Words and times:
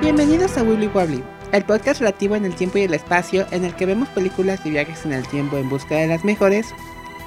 Bienvenidos 0.00 0.56
a 0.56 0.62
Willy 0.62 0.86
Wobbly, 0.86 1.24
el 1.50 1.64
podcast 1.64 1.98
relativo 1.98 2.36
en 2.36 2.44
el 2.44 2.54
tiempo 2.54 2.78
y 2.78 2.82
el 2.82 2.94
espacio 2.94 3.46
en 3.50 3.64
el 3.64 3.74
que 3.74 3.84
vemos 3.84 4.08
películas 4.10 4.60
y 4.64 4.70
viajes 4.70 5.04
en 5.04 5.12
el 5.12 5.26
tiempo 5.26 5.58
en 5.58 5.68
busca 5.68 5.96
de 5.96 6.06
las 6.06 6.24
mejores 6.24 6.68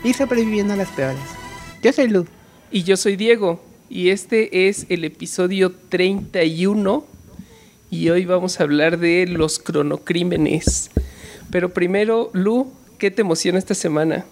y 0.06 0.14
sobreviviendo 0.14 0.74
a 0.74 0.78
las 0.78 0.90
peores. 0.90 1.20
Yo 1.84 1.92
soy 1.92 2.08
Lu. 2.08 2.26
Y 2.72 2.84
yo 2.84 2.96
soy 2.96 3.18
Diego. 3.18 3.62
Y 3.90 4.10
este 4.10 4.70
es 4.70 4.86
el 4.88 5.04
episodio 5.04 5.74
31. 5.90 7.06
Y 7.90 8.10
hoy 8.10 8.26
vamos 8.26 8.60
a 8.60 8.64
hablar 8.64 9.00
de 9.00 9.28
los 9.28 9.60
cronocrímenes. 9.60 10.92
Pero 11.52 11.74
primero, 11.74 12.30
Lu, 12.32 12.72
¿qué 12.98 13.12
te 13.12 13.22
emociona 13.22 13.60
esta 13.60 13.76
semana? 13.76 14.26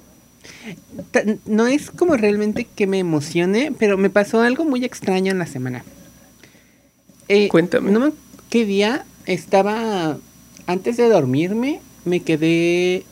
No 1.46 1.68
es 1.68 1.92
como 1.92 2.16
realmente 2.16 2.66
que 2.74 2.88
me 2.88 3.00
emocione, 3.00 3.74
pero 3.78 3.98
me 3.98 4.10
pasó 4.10 4.40
algo 4.40 4.64
muy 4.64 4.86
extraño 4.86 5.34
en 5.34 5.40
la 5.40 5.46
semana. 5.46 5.84
Eh, 7.28 7.50
Cuéntame. 7.50 7.92
No 7.92 8.00
me, 8.00 8.12
¿Qué 8.50 8.66
día 8.66 9.06
estaba 9.26 10.18
antes 10.66 10.98
de 10.98 11.08
dormirme? 11.10 11.82
Me 12.06 12.22
quedé 12.22 13.04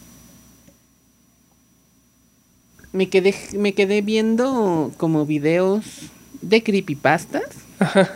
me 2.93 3.09
quedé 3.09 3.35
me 3.55 3.73
quedé 3.73 4.01
viendo 4.01 4.91
como 4.97 5.25
videos 5.25 5.83
de 6.41 6.63
creepypastas 6.63 7.43
Ajá. 7.79 8.09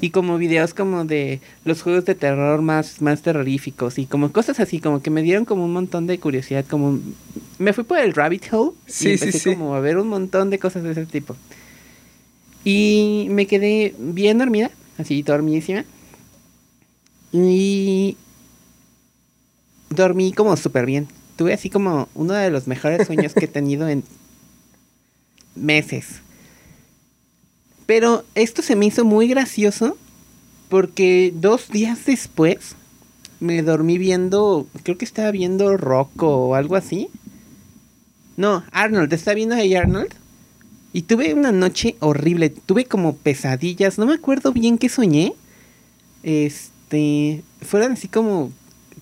y 0.00 0.10
como 0.10 0.38
videos 0.38 0.74
como 0.74 1.04
de 1.04 1.40
los 1.64 1.82
juegos 1.82 2.04
de 2.04 2.14
terror 2.16 2.62
más 2.62 3.00
más 3.02 3.22
terroríficos 3.22 3.98
y 3.98 4.06
como 4.06 4.32
cosas 4.32 4.58
así 4.58 4.80
como 4.80 5.00
que 5.02 5.10
me 5.10 5.22
dieron 5.22 5.44
como 5.44 5.64
un 5.64 5.72
montón 5.72 6.06
de 6.08 6.18
curiosidad 6.18 6.64
como 6.68 6.98
me 7.58 7.72
fui 7.72 7.84
por 7.84 7.98
el 7.98 8.14
rabbit 8.14 8.52
hole 8.52 8.72
Sí, 8.86 9.10
y 9.12 9.18
sí, 9.18 9.24
empecé 9.26 9.38
sí. 9.38 9.50
como 9.54 9.74
a 9.74 9.80
ver 9.80 9.98
un 9.98 10.08
montón 10.08 10.50
de 10.50 10.58
cosas 10.58 10.82
de 10.82 10.92
ese 10.92 11.06
tipo 11.06 11.36
y 12.64 13.26
me 13.30 13.46
quedé 13.46 13.94
bien 13.98 14.38
dormida 14.38 14.70
así 14.98 15.22
dormidísima 15.22 15.84
y 17.34 18.16
dormí 19.90 20.32
como 20.32 20.56
súper 20.56 20.86
bien 20.86 21.08
tuve 21.36 21.52
así 21.52 21.68
como 21.68 22.08
uno 22.14 22.32
de 22.32 22.50
los 22.50 22.66
mejores 22.66 23.06
sueños 23.06 23.34
que 23.34 23.44
he 23.44 23.48
tenido 23.48 23.88
en 23.88 24.04
meses 25.54 26.22
pero 27.86 28.24
esto 28.34 28.62
se 28.62 28.76
me 28.76 28.86
hizo 28.86 29.04
muy 29.04 29.28
gracioso 29.28 29.98
porque 30.68 31.32
dos 31.34 31.68
días 31.68 32.06
después 32.06 32.76
me 33.40 33.62
dormí 33.62 33.98
viendo, 33.98 34.66
creo 34.82 34.96
que 34.96 35.04
estaba 35.04 35.30
viendo 35.30 35.76
Rocco 35.76 36.48
o 36.48 36.54
algo 36.54 36.76
así. 36.76 37.08
No, 38.36 38.64
Arnold, 38.72 39.12
estaba 39.12 39.34
viendo 39.34 39.54
a 39.54 39.80
Arnold. 39.80 40.14
Y 40.92 41.02
tuve 41.02 41.34
una 41.34 41.52
noche 41.52 41.96
horrible, 42.00 42.50
tuve 42.50 42.86
como 42.86 43.16
pesadillas, 43.16 43.98
no 43.98 44.06
me 44.06 44.14
acuerdo 44.14 44.52
bien 44.52 44.78
qué 44.78 44.88
soñé. 44.88 45.34
Este, 46.22 46.73
fueron 47.62 47.92
así 47.92 48.08
como 48.08 48.52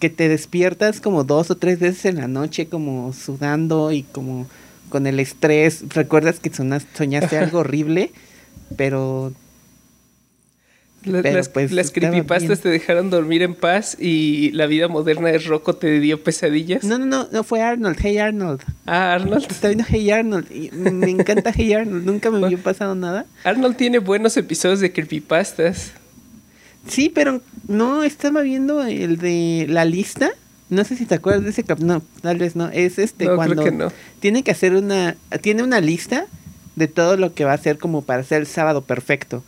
que 0.00 0.10
te 0.10 0.28
despiertas 0.28 1.00
como 1.00 1.24
dos 1.24 1.50
o 1.50 1.56
tres 1.56 1.78
veces 1.78 2.04
en 2.06 2.16
la 2.16 2.28
noche 2.28 2.66
como 2.66 3.12
sudando 3.12 3.92
y 3.92 4.02
como 4.02 4.46
con 4.88 5.06
el 5.06 5.20
estrés. 5.20 5.84
Recuerdas 5.90 6.40
que 6.40 6.50
soñaste 6.52 7.38
algo 7.38 7.58
horrible, 7.60 8.10
pero 8.76 9.32
La- 11.04 11.22
Pero, 11.22 11.36
las 11.36 11.48
pues, 11.48 11.72
las 11.72 11.90
creepypastas 11.90 12.60
te 12.60 12.68
dejaron 12.68 13.10
dormir 13.10 13.42
en 13.42 13.54
paz 13.56 13.96
y 13.98 14.50
la 14.52 14.66
vida 14.66 14.86
moderna 14.88 15.30
de 15.30 15.38
Rocco 15.38 15.74
te 15.74 15.98
dio 15.98 16.22
pesadillas. 16.22 16.84
No, 16.84 16.96
no, 16.98 17.06
no, 17.06 17.28
no 17.32 17.42
fue 17.42 17.60
Arnold, 17.60 17.98
Hey 18.00 18.18
Arnold. 18.18 18.60
Ah, 18.86 19.14
Arnold. 19.14 19.46
Está 19.50 19.68
viendo 19.68 19.84
Hey 19.88 20.10
Arnold. 20.12 20.46
y 20.52 20.70
me 20.72 21.10
encanta 21.10 21.52
Hey 21.54 21.72
Arnold. 21.72 22.04
Nunca 22.04 22.30
me 22.30 22.38
había 22.44 22.58
pasado 22.58 22.94
nada. 22.94 23.26
Arnold 23.44 23.76
tiene 23.76 23.98
buenos 23.98 24.36
episodios 24.36 24.78
de 24.80 24.92
creepypastas. 24.92 25.92
Sí, 26.88 27.08
pero 27.08 27.40
no, 27.68 28.02
estaba 28.02 28.42
viendo 28.42 28.82
el 28.84 29.16
de 29.18 29.66
la 29.68 29.84
lista. 29.84 30.30
No 30.68 30.84
sé 30.84 30.96
si 30.96 31.04
te 31.06 31.14
acuerdas 31.16 31.44
de 31.44 31.50
ese 31.50 31.64
cap. 31.64 31.78
No, 31.80 32.02
tal 32.22 32.38
vez 32.38 32.56
no. 32.56 32.68
Es 32.70 32.98
este 32.98 33.24
No, 33.26 33.30
creo 33.32 33.36
cuando 33.36 33.64
que 33.64 33.70
no. 33.70 33.92
tiene 34.20 34.42
que 34.42 34.50
hacer 34.50 34.74
una. 34.74 35.16
Tiene 35.40 35.62
una 35.62 35.80
lista 35.80 36.26
de 36.76 36.88
todo 36.88 37.16
lo 37.16 37.34
que 37.34 37.44
va 37.44 37.52
a 37.52 37.56
hacer 37.56 37.78
como 37.78 38.02
para 38.02 38.20
hacer 38.22 38.40
el 38.40 38.46
sábado 38.46 38.82
perfecto. 38.82 39.44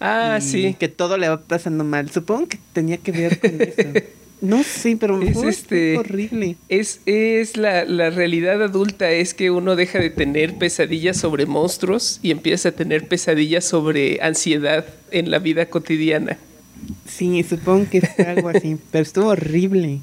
Ah, 0.00 0.38
Y 0.40 0.42
sí. 0.42 0.76
Que 0.78 0.88
todo 0.88 1.18
le 1.18 1.28
va 1.28 1.40
pasando 1.40 1.84
mal. 1.84 2.10
Supongo 2.10 2.48
que 2.48 2.58
tenía 2.72 2.96
que 2.96 3.12
ver 3.12 3.38
con 3.38 3.50
eso. 3.60 4.06
No 4.40 4.64
sé, 4.64 4.96
pero 4.98 5.22
Es 5.22 5.36
este- 5.44 5.98
horrible. 5.98 6.56
Es, 6.68 6.98
es 7.06 7.56
la, 7.56 7.84
la 7.84 8.10
realidad 8.10 8.60
adulta, 8.60 9.08
es 9.12 9.34
que 9.34 9.52
uno 9.52 9.76
deja 9.76 10.00
de 10.00 10.10
tener 10.10 10.56
pesadillas 10.58 11.16
sobre 11.16 11.46
monstruos 11.46 12.18
y 12.22 12.32
empieza 12.32 12.70
a 12.70 12.72
tener 12.72 13.06
pesadillas 13.06 13.64
sobre 13.64 14.18
ansiedad 14.20 14.84
en 15.12 15.30
la 15.30 15.38
vida 15.38 15.66
cotidiana. 15.66 16.38
Sí, 17.06 17.42
supongo 17.42 17.86
que 17.90 18.00
fue 18.00 18.24
algo 18.26 18.48
así. 18.48 18.76
pero 18.90 19.02
estuvo 19.02 19.28
horrible. 19.28 20.00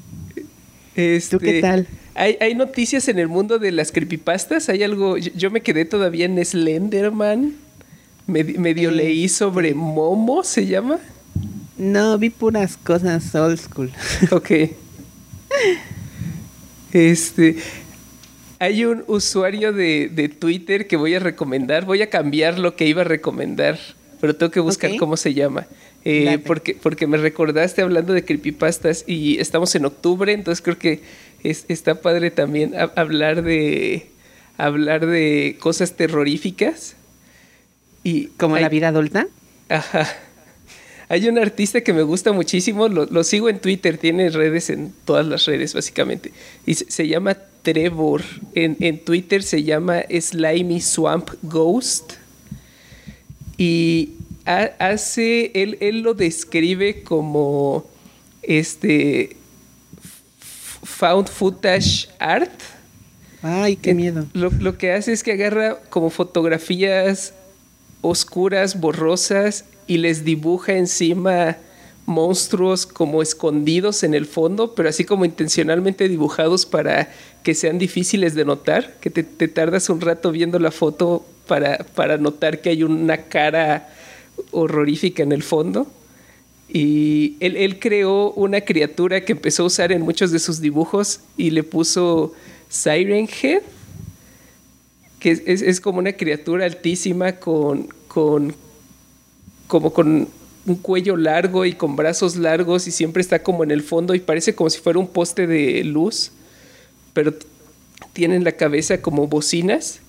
Este, 0.96 1.36
¿Tú 1.38 1.42
qué 1.44 1.60
tal? 1.60 1.86
Hay, 2.14 2.36
hay 2.40 2.54
noticias 2.54 3.08
en 3.08 3.18
el 3.18 3.28
mundo 3.28 3.58
de 3.58 3.72
las 3.72 3.92
creepypastas. 3.92 4.68
Hay 4.68 4.82
algo. 4.82 5.16
Yo, 5.16 5.30
yo 5.36 5.50
me 5.50 5.60
quedé 5.60 5.84
todavía 5.84 6.26
en 6.26 6.44
Slenderman. 6.44 7.54
Medi- 8.26 8.58
medio 8.58 8.90
Eh, 8.90 8.94
leí 8.94 9.28
sobre 9.28 9.74
Momo, 9.74 10.42
¿se 10.44 10.66
llama? 10.66 10.98
No, 11.78 12.18
vi 12.18 12.30
puras 12.30 12.76
cosas 12.76 13.34
old 13.34 13.58
school. 13.58 13.90
Ok. 14.30 14.50
Este. 16.92 17.56
Hay 18.58 18.84
un 18.84 19.04
usuario 19.06 19.72
de, 19.72 20.10
de 20.12 20.28
Twitter 20.28 20.86
que 20.86 20.96
voy 20.96 21.14
a 21.14 21.18
recomendar. 21.18 21.86
Voy 21.86 22.02
a 22.02 22.10
cambiar 22.10 22.58
lo 22.58 22.76
que 22.76 22.86
iba 22.86 23.00
a 23.00 23.04
recomendar, 23.04 23.78
pero 24.20 24.36
tengo 24.36 24.50
que 24.52 24.60
buscar 24.60 24.90
cómo 24.98 25.16
se 25.16 25.32
llama. 25.32 25.66
Eh, 26.04 26.38
porque, 26.46 26.74
porque 26.74 27.06
me 27.06 27.18
recordaste 27.18 27.82
hablando 27.82 28.12
de 28.14 28.24
creepypastas 28.24 29.04
y 29.06 29.38
estamos 29.38 29.74
en 29.74 29.84
octubre, 29.84 30.32
entonces 30.32 30.62
creo 30.62 30.78
que 30.78 31.00
es- 31.42 31.66
está 31.68 32.00
padre 32.00 32.30
también 32.30 32.74
ha- 32.74 32.92
hablar 32.96 33.42
de 33.42 34.06
hablar 34.56 35.06
de 35.06 35.56
cosas 35.60 35.96
terroríficas. 35.96 36.96
Y 38.02 38.26
Como 38.38 38.54
hay- 38.56 38.62
la 38.62 38.68
vida 38.70 38.88
adulta. 38.88 39.26
Ajá. 39.68 40.08
Hay 41.08 41.28
un 41.28 41.38
artista 41.38 41.80
que 41.80 41.92
me 41.92 42.02
gusta 42.02 42.32
muchísimo, 42.32 42.88
lo, 42.88 43.04
lo 43.06 43.24
sigo 43.24 43.48
en 43.48 43.58
Twitter, 43.58 43.98
tiene 43.98 44.30
redes 44.30 44.70
en 44.70 44.92
todas 45.04 45.26
las 45.26 45.44
redes 45.46 45.74
básicamente. 45.74 46.30
Y 46.66 46.74
se, 46.74 46.90
se 46.90 47.08
llama 47.08 47.36
Trevor. 47.62 48.22
En, 48.54 48.76
en 48.80 48.98
Twitter 48.98 49.42
se 49.42 49.64
llama 49.64 50.02
Slimy 50.08 50.80
Swamp 50.80 51.30
Ghost. 51.42 52.12
Y 53.58 54.10
hace, 54.56 55.50
él, 55.54 55.78
él 55.80 56.00
lo 56.00 56.14
describe 56.14 57.02
como 57.02 57.84
este 58.42 59.36
found 60.82 61.28
footage 61.28 62.08
art. 62.18 62.50
Ay, 63.42 63.76
qué 63.76 63.90
Eh, 63.90 63.94
miedo. 63.94 64.26
Lo, 64.32 64.50
lo 64.50 64.76
que 64.76 64.92
hace 64.92 65.12
es 65.12 65.22
que 65.22 65.32
agarra 65.32 65.80
como 65.88 66.10
fotografías 66.10 67.34
oscuras, 68.02 68.80
borrosas, 68.80 69.64
y 69.86 69.98
les 69.98 70.24
dibuja 70.24 70.74
encima 70.74 71.56
monstruos 72.06 72.86
como 72.86 73.22
escondidos 73.22 74.02
en 74.02 74.14
el 74.14 74.26
fondo, 74.26 74.74
pero 74.74 74.88
así 74.88 75.04
como 75.04 75.24
intencionalmente 75.24 76.08
dibujados 76.08 76.66
para 76.66 77.10
que 77.42 77.54
sean 77.54 77.78
difíciles 77.78 78.34
de 78.34 78.44
notar, 78.44 78.94
que 79.00 79.10
te, 79.10 79.22
te 79.22 79.48
tardas 79.48 79.88
un 79.90 80.00
rato 80.00 80.32
viendo 80.32 80.58
la 80.58 80.70
foto 80.70 81.24
para, 81.46 81.78
para 81.78 82.18
notar 82.18 82.60
que 82.60 82.70
hay 82.70 82.82
una 82.82 83.18
cara 83.18 83.88
horrorífica 84.52 85.22
en 85.22 85.32
el 85.32 85.42
fondo. 85.42 85.86
Y 86.72 87.36
él, 87.40 87.78
creó 87.80 88.30
una 88.32 88.60
criatura 88.60 89.24
que 89.24 89.32
empezó 89.32 89.64
a 89.64 89.66
usar 89.66 89.90
en 89.90 90.02
muchos 90.02 90.30
de 90.30 90.38
sus 90.38 90.60
dibujos 90.60 91.20
y 91.36 91.50
le 91.50 91.64
puso 91.64 92.32
Siren 92.68 93.28
Head, 93.42 93.62
que 95.18 95.32
es, 95.32 95.42
es- 95.62 95.80
como 95.80 95.98
una 95.98 96.12
criatura 96.12 96.64
altísima 96.66 97.32
con, 97.32 97.88
con, 98.06 98.54
como 99.66 99.92
con 99.92 100.28
un 100.66 100.74
cuello 100.76 101.16
largo 101.16 101.64
y 101.64 101.72
con 101.72 101.96
brazos 101.96 102.36
largos 102.36 102.86
y 102.86 102.90
siempre 102.92 103.20
está 103.20 103.42
como 103.42 103.64
en 103.64 103.70
el 103.72 103.82
fondo 103.82 104.14
y 104.14 104.20
parece 104.20 104.54
como 104.54 104.70
si 104.70 104.78
fuera 104.78 104.98
un 104.98 105.08
poste 105.08 105.46
de 105.48 105.82
luz, 105.84 106.30
pero 107.14 107.34
t- 107.34 107.46
tiene 108.12 108.36
en 108.36 108.44
la 108.44 108.52
cabeza 108.52 109.02
como 109.02 109.26
bocinas. 109.26 110.00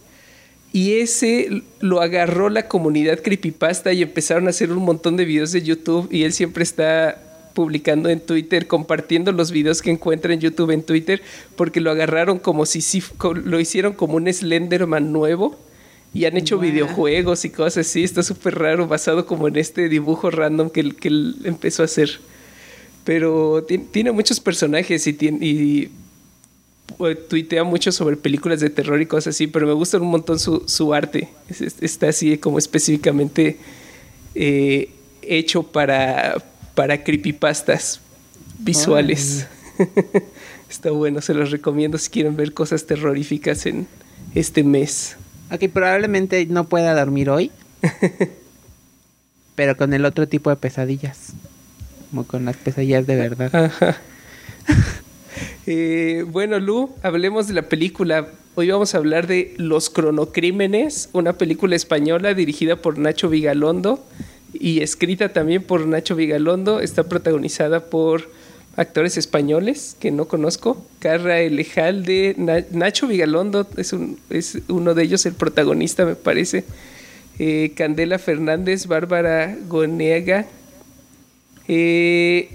Y 0.73 0.93
ese 0.99 1.63
lo 1.81 2.01
agarró 2.01 2.49
la 2.49 2.67
comunidad 2.67 3.19
creepypasta 3.21 3.91
y 3.91 4.01
empezaron 4.01 4.47
a 4.47 4.51
hacer 4.51 4.71
un 4.71 4.83
montón 4.83 5.17
de 5.17 5.25
videos 5.25 5.51
de 5.51 5.61
YouTube 5.61 6.07
y 6.11 6.23
él 6.23 6.31
siempre 6.33 6.63
está 6.63 7.21
publicando 7.53 8.07
en 8.07 8.21
Twitter, 8.21 8.67
compartiendo 8.67 9.33
los 9.33 9.51
videos 9.51 9.81
que 9.81 9.91
encuentra 9.91 10.33
en 10.33 10.39
YouTube 10.39 10.71
en 10.71 10.83
Twitter, 10.83 11.21
porque 11.57 11.81
lo 11.81 11.91
agarraron 11.91 12.39
como 12.39 12.65
si 12.65 13.01
co- 13.17 13.33
lo 13.33 13.59
hicieron 13.59 13.91
como 13.91 14.15
un 14.15 14.31
Slenderman 14.31 15.11
nuevo 15.11 15.59
y 16.13 16.23
han 16.23 16.37
hecho 16.37 16.57
videojuegos 16.57 17.43
y 17.43 17.49
cosas 17.49 17.85
así. 17.87 18.03
Está 18.05 18.23
súper 18.23 18.57
raro, 18.57 18.87
basado 18.87 19.25
como 19.25 19.49
en 19.49 19.57
este 19.57 19.89
dibujo 19.89 20.31
random 20.31 20.69
que, 20.69 20.79
él- 20.79 20.95
que 20.95 21.09
él 21.09 21.35
empezó 21.43 21.81
a 21.81 21.85
hacer. 21.85 22.19
Pero 23.03 23.63
ti- 23.67 23.79
tiene 23.79 24.11
muchos 24.13 24.39
personajes 24.39 25.05
y, 25.07 25.13
tiene, 25.13 25.45
y 25.45 25.89
tuitea 27.27 27.63
mucho 27.63 27.91
sobre 27.91 28.17
películas 28.17 28.59
de 28.59 28.69
terror 28.69 29.01
y 29.01 29.05
cosas 29.05 29.35
así, 29.35 29.47
pero 29.47 29.67
me 29.67 29.73
gusta 29.73 29.97
un 29.97 30.07
montón 30.07 30.39
su, 30.39 30.63
su 30.67 30.93
arte. 30.93 31.29
Es- 31.49 31.61
es- 31.61 31.75
está 31.81 32.09
así 32.09 32.37
como 32.37 32.57
específicamente 32.59 33.57
eh, 34.35 34.89
hecho 35.21 35.63
para, 35.63 36.35
para 36.75 37.03
creepypastas 37.03 37.99
visuales. 38.59 39.47
Está 40.69 40.91
bueno, 40.91 41.19
se 41.21 41.33
los 41.33 41.51
recomiendo 41.51 41.97
si 41.97 42.09
quieren 42.09 42.37
ver 42.37 42.53
cosas 42.53 42.85
terroríficas 42.85 43.65
en 43.65 43.87
este 44.35 44.63
mes. 44.63 45.17
Ok, 45.51 45.65
probablemente 45.73 46.45
no 46.45 46.69
pueda 46.69 46.93
dormir 46.97 47.29
hoy. 47.29 47.51
pero 49.55 49.75
con 49.75 49.93
el 49.93 50.05
otro 50.05 50.27
tipo 50.29 50.49
de 50.49 50.55
pesadillas. 50.55 51.33
Como 52.09 52.23
con 52.25 52.45
las 52.45 52.55
pesadillas 52.55 53.05
de 53.05 53.15
verdad. 53.17 53.53
Ajá. 53.65 53.97
Eh, 55.65 56.25
bueno, 56.27 56.59
Lu, 56.59 56.89
hablemos 57.03 57.47
de 57.47 57.53
la 57.53 57.63
película. 57.63 58.27
Hoy 58.55 58.69
vamos 58.69 58.93
a 58.93 58.97
hablar 58.97 59.27
de 59.27 59.53
Los 59.57 59.89
Cronocrímenes, 59.89 61.09
una 61.13 61.33
película 61.33 61.75
española 61.75 62.33
dirigida 62.33 62.75
por 62.75 62.97
Nacho 62.97 63.29
Vigalondo 63.29 64.03
y 64.53 64.81
escrita 64.81 65.29
también 65.29 65.63
por 65.63 65.87
Nacho 65.87 66.15
Vigalondo. 66.15 66.79
Está 66.79 67.03
protagonizada 67.03 67.85
por 67.85 68.29
actores 68.75 69.17
españoles 69.17 69.95
que 69.99 70.11
no 70.11 70.25
conozco. 70.27 70.85
Carra 70.99 71.39
Elejalde, 71.39 72.35
Nacho 72.71 73.07
Vigalondo 73.07 73.67
es, 73.77 73.93
un, 73.93 74.19
es 74.29 74.59
uno 74.67 74.93
de 74.93 75.03
ellos, 75.03 75.25
el 75.25 75.33
protagonista, 75.33 76.05
me 76.05 76.15
parece. 76.15 76.65
Eh, 77.39 77.71
Candela 77.75 78.19
Fernández, 78.19 78.87
Bárbara 78.87 79.55
Gonega. 79.67 80.45
Eh, 81.67 82.49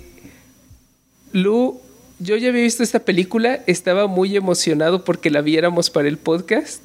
Lu, 1.32 1.80
yo 2.18 2.36
ya 2.36 2.48
había 2.48 2.62
visto 2.62 2.82
esta 2.82 3.00
película, 3.00 3.60
estaba 3.66 4.06
muy 4.06 4.36
emocionado 4.36 5.04
porque 5.04 5.30
la 5.30 5.42
viéramos 5.42 5.90
para 5.90 6.08
el 6.08 6.16
podcast. 6.16 6.84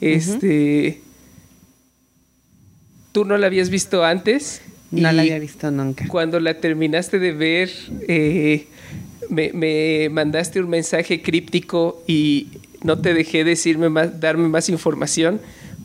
Este. 0.00 1.00
¿Tú 3.12 3.24
no 3.24 3.38
la 3.38 3.46
habías 3.46 3.70
visto 3.70 4.04
antes? 4.04 4.60
No 4.90 5.10
la 5.12 5.22
había 5.22 5.38
visto 5.38 5.70
nunca. 5.70 6.06
Cuando 6.08 6.38
la 6.40 6.60
terminaste 6.60 7.18
de 7.18 7.32
ver, 7.32 7.70
eh, 8.08 8.66
me, 9.30 10.08
mandaste 10.10 10.60
un 10.60 10.68
mensaje 10.68 11.22
críptico 11.22 12.02
y 12.06 12.48
no 12.82 12.98
te 12.98 13.14
dejé 13.14 13.44
decirme 13.44 13.88
más, 13.88 14.20
darme 14.20 14.48
más 14.48 14.68
información, 14.68 15.40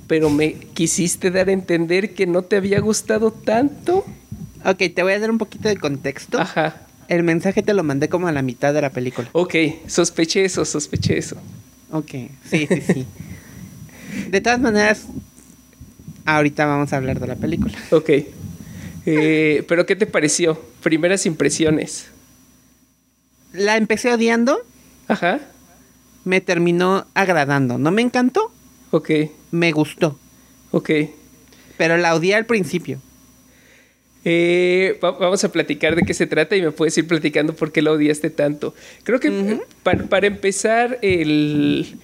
pero 0.07 0.29
me 0.29 0.53
quisiste 0.73 1.31
dar 1.31 1.49
a 1.49 1.51
entender 1.53 2.13
que 2.13 2.27
no 2.27 2.41
te 2.41 2.57
había 2.57 2.79
gustado 2.79 3.31
tanto. 3.31 4.05
Ok, 4.65 4.77
te 4.93 5.03
voy 5.03 5.13
a 5.13 5.19
dar 5.19 5.31
un 5.31 5.37
poquito 5.37 5.69
de 5.69 5.77
contexto. 5.77 6.39
Ajá. 6.39 6.87
El 7.11 7.23
mensaje 7.23 7.61
te 7.61 7.73
lo 7.73 7.83
mandé 7.83 8.07
como 8.07 8.29
a 8.29 8.31
la 8.31 8.41
mitad 8.41 8.73
de 8.73 8.81
la 8.81 8.89
película. 8.89 9.27
Ok, 9.33 9.53
sospeché 9.85 10.45
eso, 10.45 10.63
sospeché 10.63 11.17
eso. 11.17 11.35
Ok, 11.91 12.11
sí, 12.49 12.67
sí, 12.69 12.81
sí. 12.93 13.05
de 14.29 14.39
todas 14.39 14.61
maneras, 14.61 15.07
ahorita 16.23 16.65
vamos 16.65 16.93
a 16.93 16.95
hablar 16.95 17.19
de 17.19 17.27
la 17.27 17.35
película. 17.35 17.77
Ok. 17.91 18.09
Eh, 19.05 19.65
pero 19.67 19.85
¿qué 19.85 19.97
te 19.97 20.05
pareció? 20.05 20.61
Primeras 20.81 21.25
impresiones. 21.25 22.07
La 23.51 23.75
empecé 23.75 24.13
odiando. 24.13 24.61
Ajá. 25.09 25.41
Me 26.23 26.39
terminó 26.39 27.07
agradando. 27.13 27.77
No 27.77 27.91
me 27.91 28.03
encantó. 28.03 28.53
Ok. 28.91 29.09
Me 29.51 29.73
gustó. 29.73 30.17
Ok. 30.71 30.91
Pero 31.77 31.97
la 31.97 32.15
odié 32.15 32.35
al 32.35 32.45
principio. 32.45 33.01
Eh, 34.23 34.99
vamos 35.01 35.43
a 35.43 35.51
platicar 35.51 35.95
de 35.95 36.03
qué 36.03 36.13
se 36.13 36.27
trata 36.27 36.55
y 36.55 36.61
me 36.61 36.71
puedes 36.71 36.95
ir 36.97 37.07
platicando 37.07 37.53
por 37.53 37.71
qué 37.71 37.81
la 37.81 37.91
odiaste 37.91 38.29
tanto. 38.29 38.75
Creo 39.03 39.19
que 39.19 39.59
para, 39.83 40.27
empezar, 40.27 40.99
el, 41.01 41.97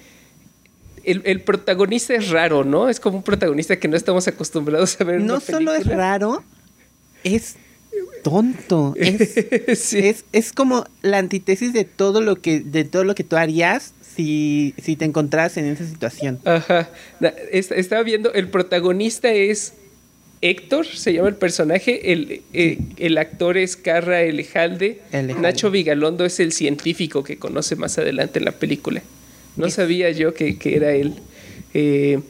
el, 1.04 1.40
protagonista 1.42 2.14
es 2.14 2.30
raro, 2.30 2.64
¿no? 2.64 2.88
Es 2.88 2.98
como 2.98 3.18
un 3.18 3.22
protagonista 3.22 3.78
que 3.78 3.86
no 3.86 3.96
estamos 3.96 4.26
acostumbrados 4.26 5.00
a 5.00 5.04
ver. 5.04 5.20
No 5.20 5.38
solo 5.38 5.72
es 5.74 5.86
raro, 5.86 6.42
es 7.22 7.56
tonto. 8.22 8.94
Es, 8.98 10.24
es, 10.32 10.52
como 10.52 10.86
la 11.02 11.18
antítesis 11.18 11.72
de 11.72 11.84
todo 11.84 12.20
lo 12.20 12.40
que, 12.40 12.60
de 12.60 12.84
todo 12.84 13.04
lo 13.04 13.14
que 13.14 13.22
tú 13.22 13.36
harías 13.36 13.92
si, 14.16 14.74
si 14.82 14.96
te 14.96 15.04
encontraras 15.04 15.56
en 15.56 15.66
esa 15.66 15.86
situación. 15.86 16.40
Ajá. 16.44 16.90
Estaba 17.52 18.02
viendo, 18.02 18.32
el 18.32 18.48
protagonista 18.48 19.30
es 19.30 19.74
Héctor, 20.40 20.86
se 20.86 21.12
llama 21.12 21.28
el 21.28 21.34
personaje, 21.34 22.12
el, 22.12 22.42
eh, 22.52 22.78
el 22.98 23.18
actor 23.18 23.58
es 23.58 23.76
Carra 23.76 24.22
Elejalde. 24.22 25.00
Nacho 25.40 25.70
Vigalondo 25.70 26.24
es 26.24 26.38
el 26.38 26.52
científico 26.52 27.24
que 27.24 27.38
conoce 27.38 27.74
más 27.74 27.98
adelante 27.98 28.38
en 28.38 28.44
la 28.44 28.52
película. 28.52 29.02
No 29.56 29.68
sabía 29.68 30.10
yo 30.10 30.34
que, 30.34 30.56
era 30.62 30.92
él. 30.92 31.14
Eh, 31.74 32.20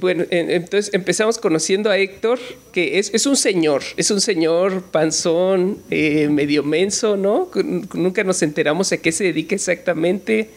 bueno, 0.00 0.24
entonces 0.30 0.92
empezamos 0.94 1.38
conociendo 1.38 1.90
a 1.90 1.98
Héctor, 1.98 2.38
que 2.72 2.98
es, 2.98 3.26
un 3.26 3.36
señor, 3.36 3.82
es 3.98 4.10
un 4.10 4.22
señor 4.22 4.82
panzón, 4.84 5.78
eh, 5.90 6.28
medio 6.28 6.62
menso, 6.62 7.16
¿no? 7.18 7.50
Nunca 7.92 8.24
nos 8.24 8.42
enteramos 8.42 8.90
a 8.92 8.96
qué 8.96 9.12
se 9.12 9.24
dedica 9.24 9.54
exactamente. 9.54 10.48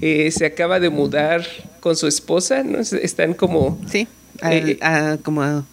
Se 0.00 0.44
acaba 0.44 0.78
de 0.78 0.90
mudar 0.90 1.46
con 1.80 1.96
su 1.96 2.06
esposa, 2.06 2.62
¿no? 2.62 2.80
Están 2.80 3.32
como... 3.32 3.80
Sí, 3.90 4.06
eh, 4.42 4.78
a, 4.82 5.18
como 5.22 5.42
a, 5.42 5.64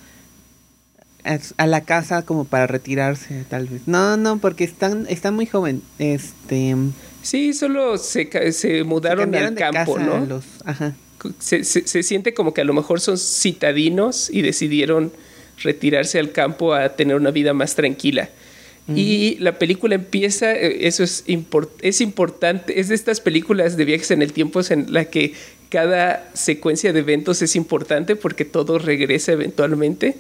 la 1.66 1.82
casa 1.82 2.24
como 2.24 2.46
para 2.46 2.68
retirarse, 2.68 3.46
tal 3.50 3.68
vez. 3.68 3.82
No, 3.88 4.18
no, 4.18 4.38
porque 4.38 4.64
están, 4.64 5.06
están 5.10 5.34
muy 5.34 5.46
joven. 5.46 5.82
Este... 6.00 6.76
Sí, 7.22 7.54
solo 7.54 7.98
se, 7.98 8.52
se 8.52 8.84
mudaron 8.84 9.34
al 9.34 9.56
campo, 9.56 9.98
¿no? 9.98 10.26
Los, 10.26 10.44
ajá 10.66 10.94
se, 11.40 12.04
siente 12.04 12.34
como 12.34 12.54
que 12.54 12.62
a 12.62 12.64
lo 12.64 12.74
mejor 12.74 13.00
son 13.00 13.18
citadinos 13.18 14.30
y 14.30 14.42
decidieron 14.42 15.12
retirarse 15.62 16.20
al 16.20 16.32
campo 16.32 16.74
a 16.74 16.90
tener 16.90 17.16
una 17.16 17.32
vida 17.32 17.54
más 17.54 17.76
tranquila. 17.76 18.30
Y 18.88 19.38
la 19.40 19.58
película 19.60 19.96
empieza, 19.96 20.54
eh, 20.54 20.88
eso 20.88 21.04
es, 21.04 21.24
es 21.82 22.02
importante, 22.02 22.80
es 22.82 22.90
de 22.90 22.96
estas 22.96 23.22
películas 23.22 23.78
de 23.78 23.86
viajes 23.86 24.12
en 24.12 24.22
el 24.22 24.34
tiempo 24.34 24.60
en 24.70 24.92
la 24.92 25.06
que 25.06 25.34
cada 25.70 26.30
secuencia 26.34 26.92
de 26.92 27.00
eventos 27.00 27.42
es 27.42 27.56
importante 27.56 28.18
porque 28.18 28.44
todo 28.44 28.80
regresa 28.80 29.32
eventualmente. 29.32 30.16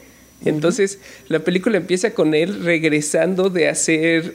Entonces, 0.45 0.99
la 1.27 1.39
película 1.39 1.77
empieza 1.77 2.11
con 2.11 2.33
él 2.33 2.63
regresando 2.63 3.49
de 3.49 3.67
hacer 3.67 4.33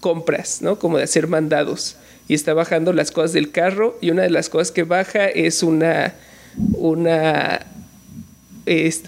compras, 0.00 0.62
¿no? 0.62 0.78
Como 0.78 0.98
de 0.98 1.04
hacer 1.04 1.26
mandados 1.26 1.96
y 2.28 2.34
está 2.34 2.54
bajando 2.54 2.92
las 2.92 3.10
cosas 3.10 3.32
del 3.32 3.50
carro 3.50 3.98
y 4.00 4.10
una 4.10 4.22
de 4.22 4.30
las 4.30 4.48
cosas 4.48 4.70
que 4.70 4.84
baja 4.84 5.26
es 5.26 5.62
una, 5.62 6.14
una, 6.56 7.66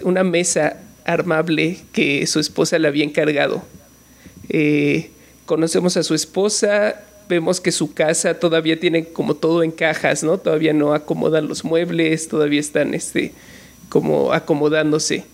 una 0.03 0.23
mesa 0.23 0.77
armable 1.05 1.79
que 1.93 2.27
su 2.27 2.39
esposa 2.39 2.77
le 2.79 2.87
había 2.87 3.03
encargado. 3.03 3.63
Eh, 4.49 5.09
conocemos 5.45 5.97
a 5.97 6.03
su 6.03 6.13
esposa, 6.13 7.01
vemos 7.27 7.59
que 7.59 7.71
su 7.71 7.93
casa 7.93 8.39
todavía 8.39 8.79
tiene 8.79 9.05
como 9.05 9.35
todo 9.35 9.63
en 9.63 9.71
cajas, 9.71 10.23
¿no? 10.23 10.37
Todavía 10.37 10.73
no 10.73 10.93
acomodan 10.93 11.47
los 11.47 11.63
muebles, 11.63 12.27
todavía 12.27 12.59
están 12.59 12.93
este, 12.93 13.33
como 13.89 14.33
acomodándose. 14.33 15.25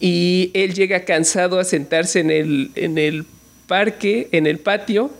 Y 0.00 0.50
él 0.54 0.74
llega 0.74 1.04
cansado 1.04 1.58
a 1.58 1.64
sentarse 1.64 2.20
en 2.20 2.30
el, 2.30 2.70
en 2.74 2.98
el 2.98 3.26
parque, 3.66 4.28
en 4.32 4.46
el 4.46 4.58
patio, 4.58 5.10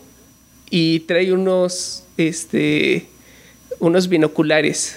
y 0.71 1.00
trae 1.00 1.33
unos, 1.33 2.05
este, 2.17 3.07
unos 3.81 4.09
binoculares. 4.09 4.97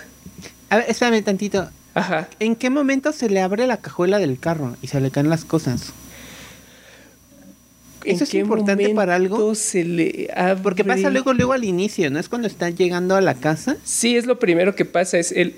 A 0.69 0.77
ver, 0.77 0.85
espérame 0.89 1.23
tantito. 1.23 1.69
Ajá. 1.93 2.29
¿En 2.39 2.55
qué 2.55 2.69
momento 2.69 3.11
se 3.11 3.29
le 3.29 3.41
abre 3.41 3.67
la 3.67 3.77
cajuela 3.77 4.19
del 4.19 4.39
carro 4.39 4.77
y 4.81 4.87
se 4.87 5.01
le 5.01 5.11
caen 5.11 5.29
las 5.29 5.43
cosas? 5.43 5.93
¿Eso 8.05 8.23
es 8.23 8.33
importante 8.33 8.89
para 8.89 9.15
algo? 9.15 9.55
Se 9.55 9.83
le 9.83 10.29
abre... 10.35 10.61
Porque 10.63 10.83
pasa 10.83 11.09
luego, 11.09 11.33
luego 11.33 11.53
al 11.53 11.63
inicio, 11.63 12.09
¿no? 12.09 12.19
Es 12.19 12.29
cuando 12.29 12.47
están 12.47 12.75
llegando 12.75 13.15
a 13.15 13.21
la 13.21 13.35
casa. 13.35 13.77
Sí, 13.83 14.15
es 14.15 14.25
lo 14.25 14.39
primero 14.39 14.75
que 14.75 14.85
pasa. 14.85 15.17
Es 15.17 15.31
el, 15.31 15.55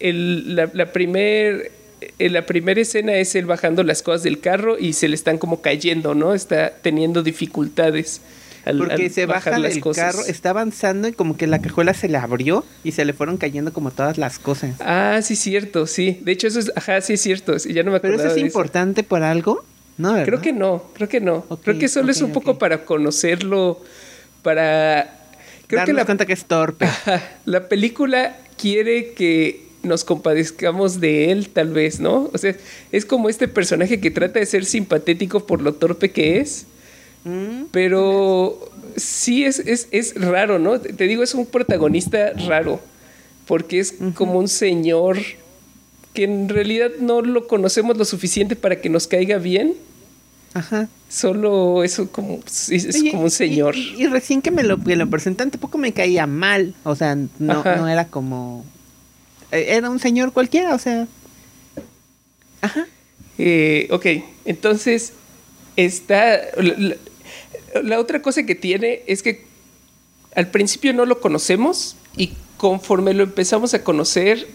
el 0.00 0.56
la, 0.56 0.70
la 0.72 0.92
primer, 0.92 1.72
eh, 2.18 2.30
la 2.30 2.46
primera 2.46 2.80
escena 2.80 3.14
es 3.14 3.34
él 3.34 3.46
bajando 3.46 3.82
las 3.82 4.02
cosas 4.02 4.22
del 4.22 4.40
carro 4.40 4.78
y 4.78 4.92
se 4.92 5.08
le 5.08 5.14
están 5.14 5.38
como 5.38 5.60
cayendo, 5.60 6.14
¿no? 6.14 6.34
Está 6.34 6.70
teniendo 6.82 7.22
dificultades 7.22 8.20
porque 8.74 9.10
se 9.10 9.26
baja 9.26 9.56
el 9.56 9.80
carro, 9.94 10.24
está 10.26 10.50
avanzando 10.50 11.08
y 11.08 11.12
como 11.12 11.36
que 11.36 11.46
la 11.46 11.60
cajuela 11.60 11.94
se 11.94 12.08
le 12.08 12.18
abrió 12.18 12.64
y 12.82 12.92
se 12.92 13.04
le 13.04 13.12
fueron 13.12 13.36
cayendo 13.36 13.72
como 13.72 13.90
todas 13.90 14.18
las 14.18 14.38
cosas. 14.38 14.74
Ah, 14.80 15.20
sí, 15.22 15.36
cierto, 15.36 15.86
sí. 15.86 16.18
De 16.22 16.32
hecho, 16.32 16.48
eso 16.48 16.58
es, 16.58 16.72
ajá, 16.74 17.00
sí 17.00 17.12
es 17.14 17.20
cierto. 17.20 17.56
Ya 17.56 17.82
no 17.82 17.92
me 17.92 18.00
Pero 18.00 18.16
eso 18.16 18.26
es 18.26 18.38
importante 18.38 19.02
por 19.02 19.22
algo, 19.22 19.64
¿no? 19.98 20.22
Creo 20.24 20.40
que 20.40 20.52
no, 20.52 20.84
creo 20.94 21.08
que 21.08 21.20
no. 21.20 21.44
creo 21.62 21.78
que 21.78 21.88
solo 21.88 22.10
es 22.10 22.22
un 22.22 22.32
poco 22.32 22.58
para 22.58 22.84
conocerlo, 22.84 23.80
para... 24.42 25.12
Creo 25.66 25.84
que 25.84 25.92
la 25.92 26.04
cuenta 26.04 26.26
que 26.26 26.32
es 26.32 26.44
torpe. 26.44 26.86
la 27.44 27.68
película 27.68 28.36
quiere 28.56 29.12
que 29.14 29.66
nos 29.82 30.04
compadezcamos 30.04 31.00
de 31.00 31.32
él, 31.32 31.48
tal 31.48 31.72
vez, 31.72 31.98
¿no? 32.00 32.30
O 32.32 32.38
sea, 32.38 32.54
es 32.92 33.04
como 33.04 33.28
este 33.28 33.48
personaje 33.48 34.00
que 34.00 34.10
trata 34.10 34.38
de 34.38 34.46
ser 34.46 34.64
simpatético 34.64 35.46
por 35.46 35.62
lo 35.62 35.74
torpe 35.74 36.10
que 36.10 36.38
es 36.38 36.66
pero 37.72 38.70
sí 38.96 39.44
es, 39.44 39.58
es, 39.90 40.14
raro, 40.14 40.58
¿no? 40.58 40.80
Te 40.80 41.04
digo, 41.06 41.22
es 41.22 41.34
un 41.34 41.46
protagonista 41.46 42.32
raro, 42.46 42.80
porque 43.46 43.80
es 43.80 43.94
como 44.14 44.38
un 44.38 44.48
señor 44.48 45.18
que 46.16 46.24
en 46.24 46.48
realidad 46.48 46.90
no 46.98 47.20
lo 47.22 47.46
conocemos 47.46 47.96
lo 47.96 48.04
suficiente 48.04 48.56
para 48.56 48.80
que 48.80 48.88
nos 48.88 49.06
caiga 49.06 49.38
bien. 49.38 49.74
Ajá. 50.54 50.88
Solo 51.08 51.84
eso 51.84 52.10
como 52.10 52.40
es, 52.46 52.70
es 52.70 52.96
Oye, 52.96 53.10
como 53.12 53.24
un 53.24 53.30
señor. 53.30 53.76
Y, 53.76 53.94
y 54.02 54.06
recién 54.08 54.40
que 54.42 54.50
me 54.50 54.62
lo, 54.64 54.82
que 54.82 54.96
lo 54.96 55.08
presentan 55.08 55.50
tampoco 55.50 55.76
me 55.78 55.92
caía 55.92 56.26
mal. 56.26 56.74
O 56.82 56.96
sea, 56.96 57.14
no, 57.38 57.60
Ajá. 57.60 57.76
no 57.76 57.86
era 57.88 58.06
como... 58.08 58.64
eh, 59.52 59.66
Era 59.76 59.90
un 59.90 60.00
señor 60.00 60.32
cualquiera, 60.32 60.74
o 60.74 60.78
sea... 60.78 61.06
Ajá. 62.62 62.86
Eh, 63.38 63.86
ok, 63.90 64.06
entonces 64.46 65.12
está... 65.76 66.40
La, 66.56 66.74
la- 66.78 66.96
la 67.82 68.00
otra 68.00 68.22
cosa 68.22 68.44
que 68.46 68.54
tiene 68.54 69.02
es 69.06 69.22
que 69.22 69.44
al 70.34 70.48
principio 70.50 70.94
no 70.94 71.04
lo 71.04 71.20
conocemos 71.20 71.96
y 72.16 72.32
conforme 72.56 73.12
lo 73.12 73.24
empezamos 73.24 73.74
a 73.74 73.84
conocer, 73.84 74.46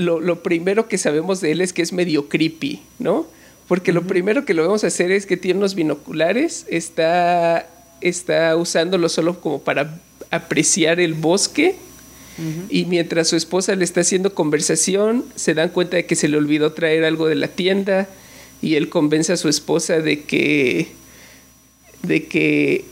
lo, 0.00 0.18
lo 0.20 0.42
primero 0.42 0.88
que 0.88 0.98
sabemos 0.98 1.40
de 1.40 1.52
él 1.52 1.60
es 1.60 1.72
que 1.72 1.82
es 1.82 1.92
medio 1.92 2.28
creepy, 2.28 2.80
¿no? 2.98 3.26
Porque 3.68 3.92
lo 3.92 4.02
primero 4.02 4.44
que 4.44 4.54
lo 4.54 4.64
vamos 4.64 4.82
a 4.82 4.88
hacer 4.88 5.12
es 5.12 5.26
que 5.26 5.36
tiene 5.36 5.58
unos 5.58 5.74
binoculares, 5.74 6.66
está, 6.68 7.68
está 8.00 8.56
usándolo 8.56 9.08
solo 9.08 9.40
como 9.40 9.60
para 9.60 10.00
apreciar 10.30 10.98
el 11.00 11.14
bosque. 11.14 11.76
Y 12.70 12.86
mientras 12.86 13.28
su 13.28 13.36
esposa 13.36 13.76
le 13.76 13.84
está 13.84 14.00
haciendo 14.00 14.32
conversación, 14.32 15.26
se 15.34 15.52
dan 15.52 15.68
cuenta 15.68 15.98
de 15.98 16.06
que 16.06 16.16
se 16.16 16.26
le 16.26 16.38
olvidó 16.38 16.72
traer 16.72 17.04
algo 17.04 17.26
de 17.26 17.34
la 17.34 17.48
tienda 17.48 18.08
y 18.62 18.76
él 18.76 18.88
convence 18.88 19.34
a 19.34 19.36
su 19.36 19.50
esposa 19.50 20.00
de 20.00 20.22
que 20.22 20.88
de 22.02 22.24
que 22.24 22.86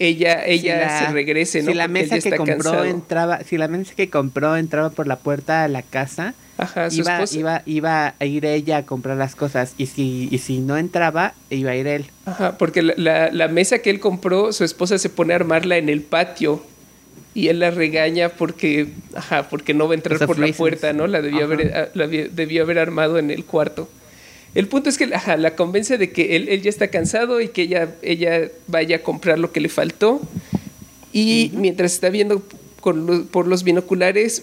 ella 0.00 0.44
ella 0.46 0.74
Si 0.74 0.84
la- 1.02 1.06
se 1.08 1.12
regrese, 1.12 1.62
¿no? 1.62 1.70
Si 1.70 1.74
la 1.76 1.88
mesa 1.88 2.18
que 2.18 2.30
compró 2.36 2.56
cansado. 2.56 2.84
entraba, 2.84 3.40
si 3.44 3.58
la 3.58 3.68
mesa 3.68 3.94
que 3.94 4.08
compró 4.10 4.56
entraba 4.56 4.90
por 4.90 5.06
la 5.06 5.16
puerta 5.16 5.62
de 5.62 5.68
la 5.68 5.82
casa, 5.82 6.34
Ajá, 6.58 6.88
iba, 6.90 7.18
iba, 7.36 7.62
iba 7.66 8.14
a 8.18 8.24
ir 8.24 8.44
ella 8.46 8.78
a 8.78 8.82
comprar 8.86 9.16
las 9.16 9.34
cosas 9.34 9.74
y 9.76 9.86
si, 9.86 10.28
y 10.30 10.38
si 10.38 10.58
no 10.60 10.76
entraba, 10.78 11.34
iba 11.50 11.72
a 11.72 11.76
ir 11.76 11.86
él. 11.86 12.06
Ajá, 12.24 12.56
porque 12.58 12.82
la, 12.82 12.94
la- 12.96 13.30
la 13.30 13.48
mesa 13.48 13.80
que 13.80 13.90
él 13.90 14.00
compró, 14.00 14.52
su 14.52 14.64
esposa 14.64 14.98
se 14.98 15.08
pone 15.10 15.32
a 15.34 15.36
armarla 15.36 15.76
en 15.76 15.88
el 15.90 16.00
patio 16.02 16.64
y 17.34 17.48
él 17.48 17.58
la 17.60 17.70
regaña 17.70 18.30
porque, 18.30 18.88
ajá, 19.14 19.48
porque 19.50 19.74
no 19.74 19.86
va 19.86 19.92
a 19.92 19.96
entrar 19.96 20.18
por 20.26 20.38
la 20.38 20.46
puerta, 20.56 20.92
¿no? 20.94 21.06
La 21.06 21.20
debió, 21.20 21.44
haber, 21.44 21.72
ah, 21.76 21.88
la 21.92 22.06
debió 22.06 22.62
haber 22.62 22.78
armado 22.78 23.18
en 23.18 23.30
el 23.30 23.44
cuarto. 23.44 23.90
El 24.54 24.68
punto 24.68 24.88
es 24.88 24.96
que 24.96 25.04
ajá, 25.14 25.36
la 25.36 25.54
convence 25.54 25.98
de 25.98 26.10
que 26.10 26.36
él, 26.36 26.48
él 26.48 26.62
ya 26.62 26.70
está 26.70 26.88
cansado 26.88 27.40
y 27.40 27.48
que 27.48 27.62
ella, 27.62 27.94
ella 28.02 28.50
vaya 28.66 28.96
a 28.96 28.98
comprar 29.00 29.38
lo 29.38 29.52
que 29.52 29.60
le 29.60 29.68
faltó. 29.68 30.20
Y 31.12 31.50
mientras 31.54 31.92
está 31.92 32.10
viendo 32.10 32.42
por 33.30 33.46
los 33.46 33.64
binoculares, 33.64 34.42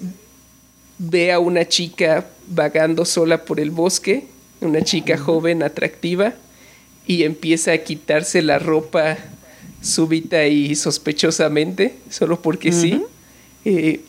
ve 0.98 1.32
a 1.32 1.40
una 1.40 1.68
chica 1.68 2.28
vagando 2.48 3.06
sola 3.06 3.46
por 3.46 3.60
el 3.60 3.72
bosque, 3.72 4.26
una 4.62 4.82
chica 4.84 5.18
joven, 5.18 5.64
atractiva, 5.64 6.34
y 7.06 7.24
empieza 7.24 7.74
a 7.74 7.78
quitarse 7.80 8.42
la 8.42 8.60
ropa 8.60 9.18
súbita 9.82 10.48
y 10.48 10.76
sospechosamente, 10.76 11.96
solo 12.10 12.42
porque 12.42 12.72
sí. 12.72 13.02
Eh, 13.66 14.02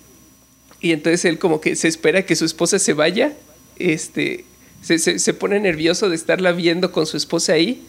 y 0.81 0.93
entonces 0.93 1.25
él 1.25 1.39
como 1.39 1.61
que 1.61 1.77
se 1.77 1.89
espera 1.89 2.25
que 2.25 2.37
su 2.37 2.45
esposa 2.45 2.79
se 2.79 2.93
vaya, 2.93 3.33
este, 3.79 4.45
se, 4.85 4.99
se- 4.99 5.19
se 5.19 5.35
pone 5.35 5.59
nervioso 5.61 6.09
de 6.09 6.17
estarla 6.17 6.53
viendo 6.53 6.93
con 6.93 7.07
su 7.07 7.17
esposa 7.17 7.55
ahí, 7.55 7.83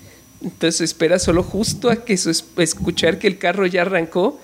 entonces 0.43 0.81
espera 0.81 1.19
solo 1.19 1.43
justo 1.43 1.89
a 1.89 2.03
que 2.05 2.17
su 2.17 2.29
es- 2.29 2.45
escuchar 2.57 3.19
que 3.19 3.27
el 3.27 3.37
carro 3.37 3.65
ya 3.65 3.81
arrancó 3.83 4.39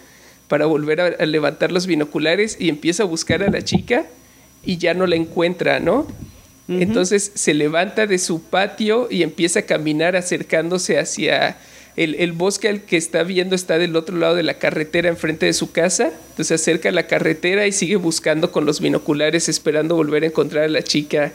para 0.47 0.65
volver 0.65 0.99
a, 1.01 1.05
a 1.19 1.25
levantar 1.25 1.71
los 1.71 1.87
binoculares 1.87 2.57
y 2.59 2.69
empieza 2.69 3.03
a 3.03 3.05
buscar 3.05 3.41
a 3.43 3.49
la 3.49 3.61
chica 3.61 4.05
y 4.65 4.77
ya 4.77 4.93
no 4.93 5.07
la 5.07 5.15
encuentra, 5.15 5.79
¿no? 5.79 6.07
Entonces 6.67 7.31
se 7.35 7.53
levanta 7.53 8.07
de 8.07 8.17
su 8.17 8.43
patio 8.43 9.07
y 9.11 9.23
empieza 9.23 9.59
a 9.59 9.63
caminar 9.63 10.15
acercándose 10.15 10.97
hacia 10.99 11.57
el, 11.97 12.15
el 12.15 12.31
bosque 12.31 12.69
al 12.69 12.81
que 12.83 12.95
está 12.95 13.23
viendo 13.23 13.55
está 13.55 13.77
del 13.77 13.95
otro 13.97 14.15
lado 14.17 14.35
de 14.35 14.43
la 14.43 14.53
carretera 14.53 15.09
enfrente 15.09 15.45
de 15.47 15.53
su 15.53 15.71
casa. 15.73 16.05
Entonces 16.29 16.47
se 16.47 16.53
acerca 16.53 16.87
a 16.87 16.91
la 16.93 17.07
carretera 17.07 17.67
y 17.67 17.73
sigue 17.73 17.97
buscando 17.97 18.51
con 18.53 18.65
los 18.65 18.79
binoculares 18.79 19.49
esperando 19.49 19.95
volver 19.97 20.23
a 20.23 20.27
encontrar 20.27 20.63
a 20.63 20.67
la 20.69 20.81
chica, 20.81 21.33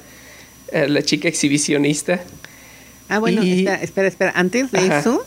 la 0.73 1.03
chica 1.03 1.29
exhibicionista. 1.29 2.21
Ah, 3.09 3.19
bueno, 3.19 3.43
Y- 3.43 3.59
espera, 3.61 3.83
espera, 3.83 4.09
espera. 4.09 4.33
Antes 4.35 4.73
de 4.73 4.79
Ajá. 4.79 4.99
eso, 5.01 5.25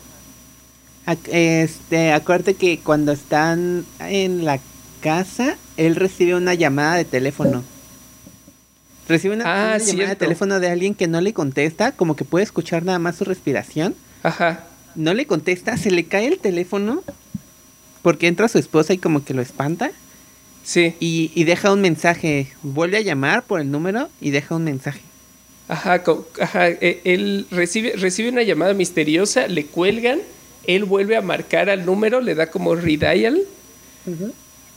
este, 1.32 2.12
acuérdate 2.12 2.54
que 2.54 2.78
cuando 2.80 3.12
están 3.12 3.84
en 4.00 4.44
la 4.44 4.60
casa, 5.00 5.56
él 5.76 5.96
recibe 5.96 6.34
una 6.34 6.54
llamada 6.54 6.96
de 6.96 7.04
teléfono. 7.04 7.64
Recibe 9.08 9.34
una, 9.34 9.44
Ah, 9.46 9.76
una 9.76 9.84
llamada 9.84 10.08
de 10.10 10.16
teléfono 10.16 10.60
de 10.60 10.68
alguien 10.68 10.94
que 10.94 11.08
no 11.08 11.20
le 11.20 11.32
contesta, 11.32 11.92
como 11.92 12.14
que 12.16 12.24
puede 12.24 12.44
escuchar 12.44 12.84
nada 12.84 12.98
más 12.98 13.16
su 13.16 13.24
respiración. 13.24 13.94
Ajá. 14.22 14.64
No 14.94 15.14
le 15.14 15.26
contesta, 15.26 15.76
se 15.76 15.90
le 15.90 16.04
cae 16.04 16.26
el 16.26 16.38
teléfono 16.38 17.02
porque 18.02 18.26
entra 18.28 18.48
su 18.48 18.58
esposa 18.58 18.92
y 18.92 18.98
como 18.98 19.24
que 19.24 19.34
lo 19.34 19.42
espanta 19.42 19.90
Sí. 20.64 20.94
y, 21.00 21.32
y 21.34 21.44
deja 21.44 21.72
un 21.72 21.80
mensaje. 21.80 22.52
Vuelve 22.62 22.98
a 22.98 23.00
llamar 23.00 23.42
por 23.44 23.60
el 23.60 23.70
número 23.70 24.10
y 24.20 24.30
deja 24.30 24.54
un 24.54 24.64
mensaje. 24.64 25.00
Ajá, 25.70 26.02
ajá, 26.40 26.68
e- 26.68 27.00
él 27.04 27.46
recibe, 27.50 27.92
recibe 27.96 28.28
una 28.30 28.42
llamada 28.42 28.74
misteriosa, 28.74 29.46
le 29.46 29.66
cuelgan, 29.66 30.18
él 30.66 30.84
vuelve 30.84 31.16
a 31.16 31.22
marcar 31.22 31.70
al 31.70 31.86
número, 31.86 32.20
le 32.20 32.34
da 32.34 32.50
como 32.50 32.74
redial 32.74 33.40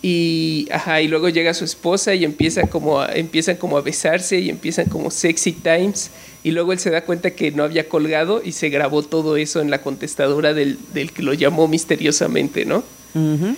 y, 0.02 0.68
ajá, 0.72 1.02
y 1.02 1.08
luego 1.08 1.30
llega 1.30 1.54
su 1.54 1.64
esposa 1.64 2.14
y 2.14 2.26
empieza 2.26 2.64
como 2.68 3.02
a- 3.02 3.12
empiezan 3.16 3.56
como 3.56 3.78
a 3.78 3.82
besarse 3.82 4.38
y 4.40 4.50
empiezan 4.50 4.86
como 4.88 5.10
sexy 5.10 5.54
times 5.54 6.12
y 6.44 6.52
luego 6.52 6.74
él 6.74 6.80
se 6.80 6.90
da 6.90 7.02
cuenta 7.06 7.32
que 7.32 7.52
no 7.52 7.64
había 7.64 7.88
colgado 7.88 8.42
y 8.44 8.52
se 8.52 8.70
grabó 8.70 9.02
todo 9.02 9.38
eso 9.38 9.62
en 9.62 9.70
la 9.72 9.82
contestadora 9.82 10.54
del, 10.54 10.78
del 10.94 11.12
que 11.14 11.24
lo 11.24 11.34
llamó 11.34 11.68
misteriosamente, 11.70 12.66
¿no? 12.66 12.84
Ujú. 13.16 13.56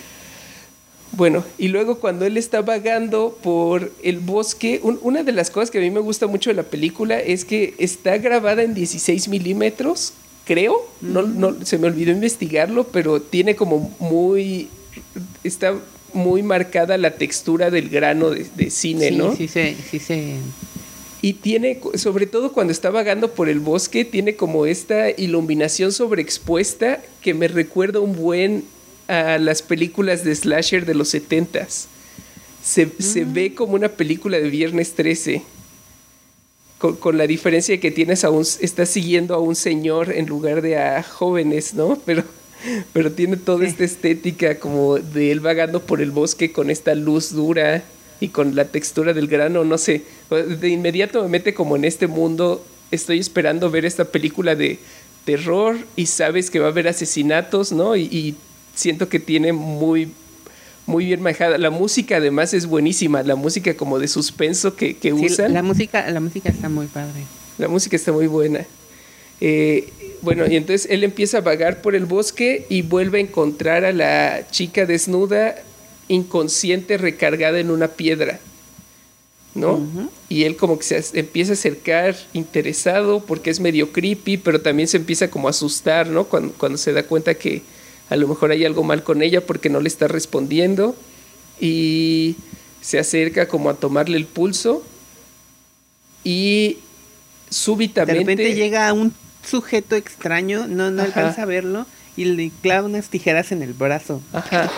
Bueno, 1.12 1.44
y 1.56 1.68
luego 1.68 1.98
cuando 1.98 2.26
él 2.26 2.36
está 2.36 2.62
vagando 2.62 3.38
por 3.42 3.90
el 4.02 4.18
bosque, 4.18 4.80
un- 4.82 4.98
una 5.02 5.22
de 5.22 5.32
las 5.32 5.50
cosas 5.50 5.70
que 5.70 5.78
a 5.78 5.80
mí 5.80 5.90
me 5.90 6.00
gusta 6.00 6.26
mucho 6.26 6.50
de 6.50 6.54
la 6.54 6.62
película 6.64 7.18
es 7.18 7.44
que 7.44 7.74
está 7.78 8.18
grabada 8.18 8.62
en 8.62 8.74
16 8.74 9.28
milímetros, 9.28 10.12
creo, 10.44 10.86
no, 11.00 11.22
no, 11.22 11.64
se 11.64 11.78
me 11.78 11.86
olvidó 11.86 12.12
investigarlo, 12.12 12.84
pero 12.84 13.20
tiene 13.22 13.56
como 13.56 13.94
muy, 13.98 14.68
está 15.42 15.74
muy 16.12 16.42
marcada 16.42 16.98
la 16.98 17.12
textura 17.12 17.70
del 17.70 17.88
grano 17.88 18.30
de, 18.30 18.46
de 18.54 18.70
cine, 18.70 19.08
sí, 19.10 19.16
¿no? 19.16 19.34
sí, 19.34 19.48
se, 19.48 19.74
sí 19.90 19.98
se... 19.98 20.34
Y 21.22 21.32
tiene, 21.34 21.80
sobre 21.94 22.26
todo 22.26 22.52
cuando 22.52 22.72
está 22.72 22.90
vagando 22.90 23.32
por 23.32 23.48
el 23.48 23.58
bosque, 23.58 24.04
tiene 24.04 24.36
como 24.36 24.66
esta 24.66 25.10
iluminación 25.10 25.90
sobreexpuesta 25.90 27.02
que 27.22 27.32
me 27.34 27.48
recuerda 27.48 28.00
un 28.00 28.14
buen 28.14 28.64
a 29.08 29.38
las 29.38 29.62
películas 29.62 30.24
de 30.24 30.34
slasher 30.34 30.84
de 30.86 30.94
los 30.94 31.08
setentas. 31.08 31.88
Se, 32.62 32.88
se 32.98 33.24
ve 33.24 33.54
como 33.54 33.74
una 33.74 33.88
película 33.88 34.38
de 34.38 34.50
Viernes 34.50 34.94
13. 34.94 35.42
Con, 36.78 36.96
con 36.96 37.16
la 37.16 37.26
diferencia 37.26 37.74
de 37.74 37.80
que 37.80 37.90
tienes 37.90 38.24
a 38.24 38.30
un, 38.30 38.42
estás 38.42 38.90
siguiendo 38.90 39.34
a 39.34 39.38
un 39.38 39.56
señor 39.56 40.12
en 40.12 40.26
lugar 40.26 40.60
de 40.60 40.76
a 40.76 41.02
jóvenes, 41.02 41.72
¿no? 41.74 41.96
Pero, 42.06 42.22
pero 42.92 43.12
tiene 43.12 43.36
toda 43.36 43.60
Sí. 43.60 43.66
esta 43.66 43.84
estética 43.84 44.58
como 44.58 44.96
de 44.98 45.30
él 45.30 45.40
vagando 45.40 45.80
por 45.82 46.00
el 46.00 46.10
bosque 46.10 46.52
con 46.52 46.70
esta 46.70 46.94
luz 46.94 47.32
dura 47.32 47.82
y 48.18 48.28
con 48.28 48.56
la 48.56 48.64
textura 48.66 49.12
del 49.12 49.28
grano, 49.28 49.62
no 49.64 49.78
sé. 49.78 50.02
De 50.30 50.68
inmediato 50.68 51.22
me 51.22 51.28
mete 51.28 51.54
como 51.54 51.76
en 51.76 51.84
este 51.84 52.06
mundo. 52.08 52.64
Estoy 52.90 53.18
esperando 53.20 53.70
ver 53.70 53.84
esta 53.84 54.06
película 54.06 54.54
de 54.56 54.78
terror 55.24 55.76
y 55.96 56.06
sabes 56.06 56.50
que 56.50 56.58
va 56.58 56.66
a 56.66 56.70
haber 56.70 56.88
asesinatos, 56.88 57.72
¿no? 57.72 57.94
Y, 57.94 58.04
y 58.04 58.34
siento 58.76 59.08
que 59.08 59.18
tiene 59.18 59.52
muy, 59.52 60.12
muy 60.86 61.06
bien 61.06 61.20
manejada. 61.20 61.58
La 61.58 61.70
música 61.70 62.18
además 62.18 62.54
es 62.54 62.66
buenísima, 62.66 63.24
la 63.24 63.34
música 63.34 63.74
como 63.76 63.98
de 63.98 64.06
suspenso 64.06 64.76
que, 64.76 64.96
que 64.96 65.10
Sí, 65.10 65.26
usan. 65.26 65.52
la 65.52 65.64
música, 65.64 66.08
la 66.10 66.20
música 66.20 66.48
está 66.48 66.68
muy 66.68 66.86
padre. 66.86 67.24
La 67.58 67.66
música 67.66 67.96
está 67.96 68.12
muy 68.12 68.28
buena. 68.28 68.64
Eh, 69.40 69.88
bueno, 70.22 70.46
y 70.46 70.56
entonces 70.56 70.86
él 70.90 71.02
empieza 71.04 71.38
a 71.38 71.40
vagar 71.40 71.82
por 71.82 71.94
el 71.96 72.06
bosque 72.06 72.66
y 72.68 72.82
vuelve 72.82 73.18
a 73.18 73.22
encontrar 73.22 73.84
a 73.84 73.92
la 73.92 74.46
chica 74.50 74.86
desnuda, 74.86 75.56
inconsciente, 76.08 76.96
recargada 76.98 77.58
en 77.58 77.70
una 77.70 77.88
piedra. 77.88 78.38
¿No? 79.54 79.80
Y 80.28 80.44
él 80.44 80.56
como 80.56 80.78
que 80.78 80.84
se 80.84 81.18
empieza 81.18 81.52
a 81.52 81.54
acercar 81.54 82.14
interesado 82.34 83.20
porque 83.20 83.48
es 83.48 83.58
medio 83.58 83.90
creepy, 83.90 84.36
pero 84.36 84.60
también 84.60 84.86
se 84.86 84.98
empieza 84.98 85.30
como 85.30 85.48
a 85.48 85.50
asustar, 85.50 86.08
¿no? 86.08 86.24
Cuando, 86.24 86.52
cuando 86.58 86.76
se 86.76 86.92
da 86.92 87.04
cuenta 87.04 87.32
que 87.34 87.62
a 88.08 88.16
lo 88.16 88.28
mejor 88.28 88.50
hay 88.50 88.64
algo 88.64 88.82
mal 88.82 89.02
con 89.02 89.22
ella 89.22 89.40
porque 89.44 89.68
no 89.68 89.80
le 89.80 89.88
está 89.88 90.08
respondiendo. 90.08 90.94
Y 91.60 92.36
se 92.80 92.98
acerca 92.98 93.48
como 93.48 93.70
a 93.70 93.74
tomarle 93.74 94.16
el 94.16 94.26
pulso. 94.26 94.84
Y 96.22 96.74
De 96.74 96.78
súbitamente... 97.50 98.20
repente 98.20 98.54
llega 98.54 98.92
un 98.92 99.12
sujeto 99.44 99.96
extraño, 99.96 100.66
no, 100.66 100.90
no 100.90 101.02
Ajá. 101.02 101.08
alcanza 101.08 101.42
a 101.42 101.46
verlo, 101.46 101.86
y 102.16 102.24
le 102.24 102.50
clava 102.62 102.86
unas 102.86 103.08
tijeras 103.08 103.52
en 103.52 103.62
el 103.62 103.72
brazo. 103.72 104.20
Ajá. 104.32 104.70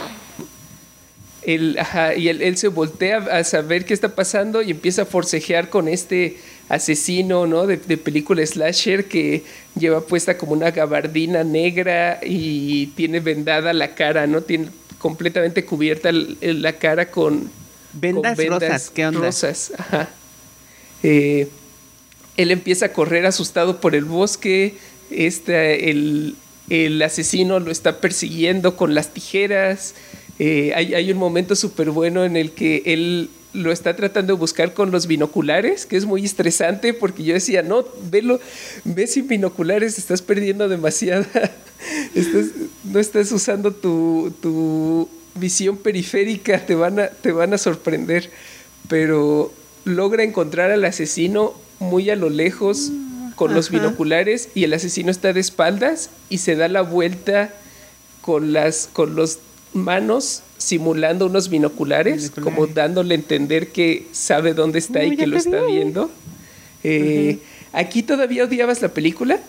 Él, 1.43 1.77
ajá, 1.79 2.15
y 2.15 2.29
él, 2.29 2.43
él 2.43 2.59
se 2.59 2.69
voltea 2.69 3.19
a 3.19 3.45
saber 3.45 3.87
qué 3.87 3.95
está 3.95 4.15
pasando 4.15 4.61
y 4.61 4.71
empieza 4.73 5.03
a 5.03 5.07
forcejear 5.07 5.71
con 5.71 5.89
este 5.89 6.37
asesino, 6.69 7.47
¿no? 7.47 7.67
De, 7.67 7.77
de, 7.77 7.97
película 7.97 8.45
slasher 8.45 9.07
que 9.07 9.45
lleva 9.79 10.01
puesta 10.03 10.37
como 10.37 10.53
una 10.53 10.71
gabardina 10.71 11.45
negra 11.45 12.21
y 12.23 12.89
tiene 12.89 13.21
vendada 13.21 13.73
la 13.73 13.95
cara, 13.95 14.27
¿no? 14.27 14.43
Tiene 14.43 14.69
completamente 14.99 15.65
cubierta 15.65 16.11
la 16.13 16.73
cara 16.75 17.11
con 17.11 17.51
vendas, 17.93 18.39
rosas, 18.47 18.91
¿qué 18.91 19.07
onda? 19.07 19.21
Rosas, 19.21 19.73
ajá. 19.79 20.09
Eh, 21.03 21.49
él 22.37 22.51
empieza 22.51 22.87
a 22.87 22.93
correr 22.93 23.27
asustado 23.27 23.81
por 23.81 23.95
el 23.95 24.05
bosque, 24.05 24.77
este, 25.11 25.91
el, 25.91 26.37
el 26.69 27.01
asesino 27.03 27.61
lo 27.61 27.71
está 27.71 28.01
persiguiendo 28.01 28.77
con 28.77 28.95
las 28.95 29.13
tijeras. 29.15 29.95
Eh, 30.39 30.73
hay, 30.75 30.95
hay, 30.95 31.11
un 31.11 31.19
momento 31.19 31.57
súper 31.57 31.91
bueno 31.91 32.25
en 32.25 32.37
el 32.37 32.53
que 32.53 32.83
él 32.87 33.31
lo 33.59 33.73
está 33.73 33.97
tratando 33.97 34.35
de 34.35 34.39
buscar 34.39 34.73
con 34.73 34.91
los 34.91 35.07
binoculares, 35.07 35.85
que 35.85 35.97
es 35.97 36.05
muy 36.05 36.25
estresante 36.25 36.95
porque 36.95 37.25
yo 37.25 37.35
decía, 37.35 37.63
no, 37.63 37.85
velo, 38.11 38.41
ve 38.85 39.07
sin 39.07 39.29
binoculares, 39.29 39.99
estás 39.99 40.23
perdiendo 40.23 40.69
demasiada, 40.69 41.27
no 42.85 42.99
estás 42.99 43.31
usando 43.33 43.73
tu, 43.73 44.33
tu, 44.41 45.09
visión 45.35 45.77
periférica, 45.77 46.67
te 46.67 46.75
van, 46.75 46.99
a, 46.99 47.09
te 47.09 47.31
van 47.31 47.55
a 47.55 47.59
sorprender, 47.59 48.29
pero 48.89 49.53
logra 49.85 50.25
encontrar 50.25 50.73
al 50.73 50.85
asesino 50.85 51.55
muy 51.79 52.11
a 52.11 52.17
lo 52.17 52.29
lejos 52.29 52.91
con 53.37 53.55
los 53.55 53.71
binoculares 53.71 54.49
y 54.57 54.65
el 54.65 54.73
asesino 54.75 55.13
está 55.13 55.33
de 55.33 55.39
espaldas 55.39 56.11
y 56.29 56.39
se 56.39 56.57
da 56.57 56.67
la 56.67 56.83
vuelta 56.83 57.55
con 58.21 58.53
las 58.53 58.89
con 58.93 59.15
los 59.15 59.39
manos 59.73 60.43
simulando 60.57 61.27
unos 61.27 61.49
binoculares, 61.49 62.31
como 62.31 62.67
dándole 62.67 63.15
a 63.15 63.19
entender 63.19 63.69
que 63.69 64.07
sabe 64.13 64.55
dónde 64.55 64.79
está 64.79 65.05
y 65.05 65.17
que 65.17 65.27
lo 65.27 65.37
está 65.37 65.63
viendo. 65.63 66.11
Eh, 66.85 67.39
¿Aquí 67.73 68.03
todavía 68.03 68.45
odiabas 68.45 68.83
la 68.83 68.89
película? 68.89 69.41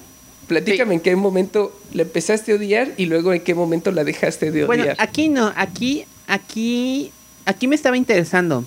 Platícame 0.48 0.96
en 0.96 1.00
qué 1.00 1.16
momento 1.16 1.80
la 1.94 2.04
empezaste 2.04 2.52
a 2.52 2.56
odiar 2.56 2.90
y 2.98 3.06
luego 3.06 3.34
en 3.34 3.42
qué 3.42 3.54
momento 3.54 3.92
la 3.92 4.04
dejaste 4.04 4.52
de 4.52 4.64
odiar. 4.64 4.68
Bueno, 4.68 4.94
aquí 4.98 5.30
no, 5.30 5.54
aquí, 5.56 6.06
aquí, 6.28 7.12
aquí 7.46 7.68
me 7.68 7.76
estaba 7.76 7.98
interesando. 7.98 8.66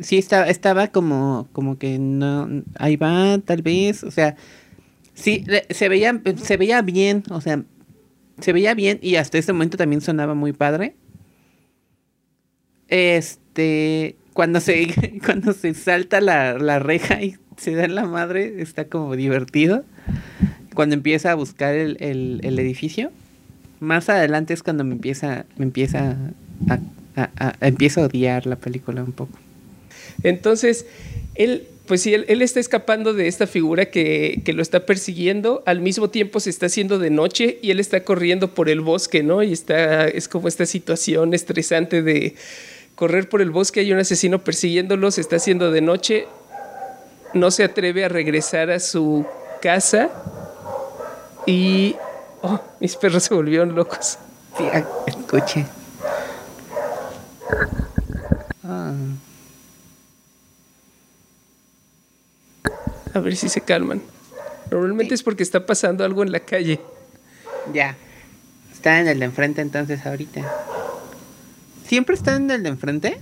Sí, 0.00 0.18
estaba, 0.18 0.48
estaba 0.48 0.88
como, 0.88 1.48
como 1.52 1.78
que 1.78 1.98
no, 1.98 2.48
ahí 2.76 2.96
va, 2.96 3.38
tal 3.38 3.62
vez, 3.62 4.02
o 4.02 4.10
sea, 4.10 4.36
sí, 5.14 5.44
se 5.70 5.88
veía, 5.88 6.20
se 6.42 6.56
veía 6.56 6.82
bien, 6.82 7.22
o 7.30 7.40
sea, 7.40 7.62
se 8.42 8.52
veía 8.52 8.74
bien 8.74 8.98
y 9.00 9.16
hasta 9.16 9.38
ese 9.38 9.52
momento 9.52 9.76
también 9.76 10.00
sonaba 10.00 10.34
muy 10.34 10.52
padre. 10.52 10.94
Este, 12.88 14.16
cuando 14.32 14.60
se, 14.60 15.20
cuando 15.24 15.52
se 15.52 15.74
salta 15.74 16.20
la, 16.20 16.58
la 16.58 16.78
reja 16.78 17.22
y 17.22 17.36
se 17.56 17.74
da 17.74 17.86
la 17.88 18.04
madre, 18.04 18.60
está 18.60 18.86
como 18.86 19.16
divertido. 19.16 19.84
Cuando 20.74 20.94
empieza 20.94 21.30
a 21.30 21.34
buscar 21.34 21.74
el, 21.74 21.96
el, 22.00 22.40
el 22.42 22.58
edificio. 22.58 23.10
Más 23.80 24.08
adelante 24.08 24.54
es 24.54 24.62
cuando 24.62 24.84
me 24.84 24.94
empieza, 24.94 25.44
me 25.56 25.64
empieza 25.64 26.16
a, 26.68 26.78
a, 27.16 27.30
a, 27.36 27.54
a 27.60 28.00
odiar 28.04 28.46
la 28.46 28.56
película 28.56 29.02
un 29.02 29.12
poco. 29.12 29.38
Entonces, 30.22 30.86
él 31.34 31.66
pues 31.86 32.02
sí, 32.02 32.14
él, 32.14 32.42
está 32.42 32.60
escapando 32.60 33.12
de 33.12 33.26
esta 33.26 33.46
figura 33.46 33.86
que, 33.86 34.40
que, 34.44 34.52
lo 34.52 34.62
está 34.62 34.86
persiguiendo, 34.86 35.62
al 35.66 35.80
mismo 35.80 36.10
tiempo 36.10 36.38
se 36.38 36.50
está 36.50 36.66
haciendo 36.66 36.98
de 36.98 37.10
noche 37.10 37.58
y 37.60 37.70
él 37.70 37.80
está 37.80 38.04
corriendo 38.04 38.54
por 38.54 38.68
el 38.68 38.80
bosque, 38.80 39.22
¿no? 39.22 39.42
Y 39.42 39.52
está, 39.52 40.06
es 40.06 40.28
como 40.28 40.48
esta 40.48 40.64
situación 40.64 41.34
estresante 41.34 42.02
de 42.02 42.36
correr 42.94 43.28
por 43.28 43.42
el 43.42 43.50
bosque, 43.50 43.80
hay 43.80 43.92
un 43.92 43.98
asesino 43.98 44.44
persiguiéndolo, 44.44 45.10
se 45.10 45.20
está 45.20 45.36
haciendo 45.36 45.72
de 45.72 45.80
noche, 45.80 46.26
no 47.34 47.50
se 47.50 47.64
atreve 47.64 48.04
a 48.04 48.08
regresar 48.08 48.70
a 48.70 48.78
su 48.78 49.26
casa 49.60 50.10
y... 51.46 51.96
Oh, 52.44 52.60
mis 52.80 52.96
perros 52.96 53.22
se 53.22 53.34
volvieron 53.34 53.74
locos. 53.74 54.18
Sí, 54.58 54.64
escuche. 55.06 55.64
A 63.14 63.20
ver 63.20 63.36
si 63.36 63.48
se 63.48 63.60
calman. 63.60 64.00
Normalmente 64.70 65.10
sí. 65.10 65.14
es 65.14 65.22
porque 65.22 65.42
está 65.42 65.66
pasando 65.66 66.04
algo 66.04 66.22
en 66.22 66.32
la 66.32 66.40
calle. 66.40 66.80
Ya. 67.72 67.96
Está 68.72 69.00
en 69.00 69.08
el 69.08 69.18
de 69.18 69.26
enfrente 69.26 69.60
entonces 69.60 70.04
ahorita. 70.06 70.42
¿Siempre 71.86 72.14
está 72.14 72.36
en 72.36 72.50
el 72.50 72.62
de 72.62 72.70
enfrente? 72.70 73.20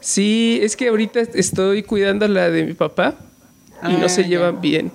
Sí, 0.00 0.58
es 0.62 0.76
que 0.76 0.88
ahorita 0.88 1.20
estoy 1.20 1.82
cuidando 1.82 2.26
la 2.28 2.50
de 2.50 2.64
mi 2.64 2.74
papá 2.74 3.14
y 3.82 3.94
ah, 3.94 3.98
no 3.98 4.08
se 4.08 4.22
ya. 4.22 4.28
llevan 4.28 4.60
bien. 4.60 4.92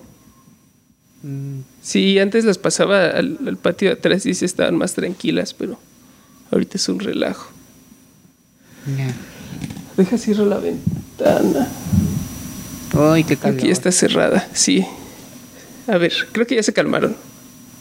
Mm. 1.24 1.62
Sí, 1.82 2.20
antes 2.20 2.46
las 2.46 2.58
pasaba 2.58 3.06
al, 3.06 3.40
al, 3.46 3.58
patio 3.58 3.90
de 3.90 3.94
atrás 3.94 4.26
y 4.26 4.34
se 4.34 4.46
estaban 4.46 4.76
más 4.76 4.94
tranquilas, 4.94 5.54
pero 5.54 5.80
ahorita 6.52 6.78
es 6.78 6.90
un 6.90 7.00
relajo. 7.00 7.52
Ya. 8.98 9.14
Deja 9.98 10.18
cierro 10.18 10.46
la 10.46 10.58
ventana. 10.58 11.68
Ay, 12.94 13.24
qué 13.24 13.38
calor. 13.38 13.58
Aquí 13.58 13.70
está 13.70 13.92
cerrada, 13.92 14.48
sí. 14.54 14.86
A 15.88 15.98
ver, 15.98 16.14
creo 16.32 16.46
que 16.46 16.56
ya 16.56 16.64
se 16.64 16.74
calmaron. 16.74 17.16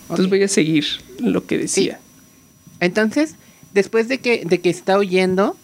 Entonces 0.03 0.27
okay. 0.27 0.39
voy 0.39 0.43
a 0.45 0.49
seguir 0.49 0.85
lo 1.21 1.47
que 1.47 1.59
decía. 1.59 2.01
Sí. 2.03 2.75
Entonces, 2.81 3.37
después 3.73 4.09
de 4.09 4.19
que, 4.19 4.45
de 4.45 4.61
que 4.61 4.71
está 4.71 4.99
huyendo, 4.99 5.57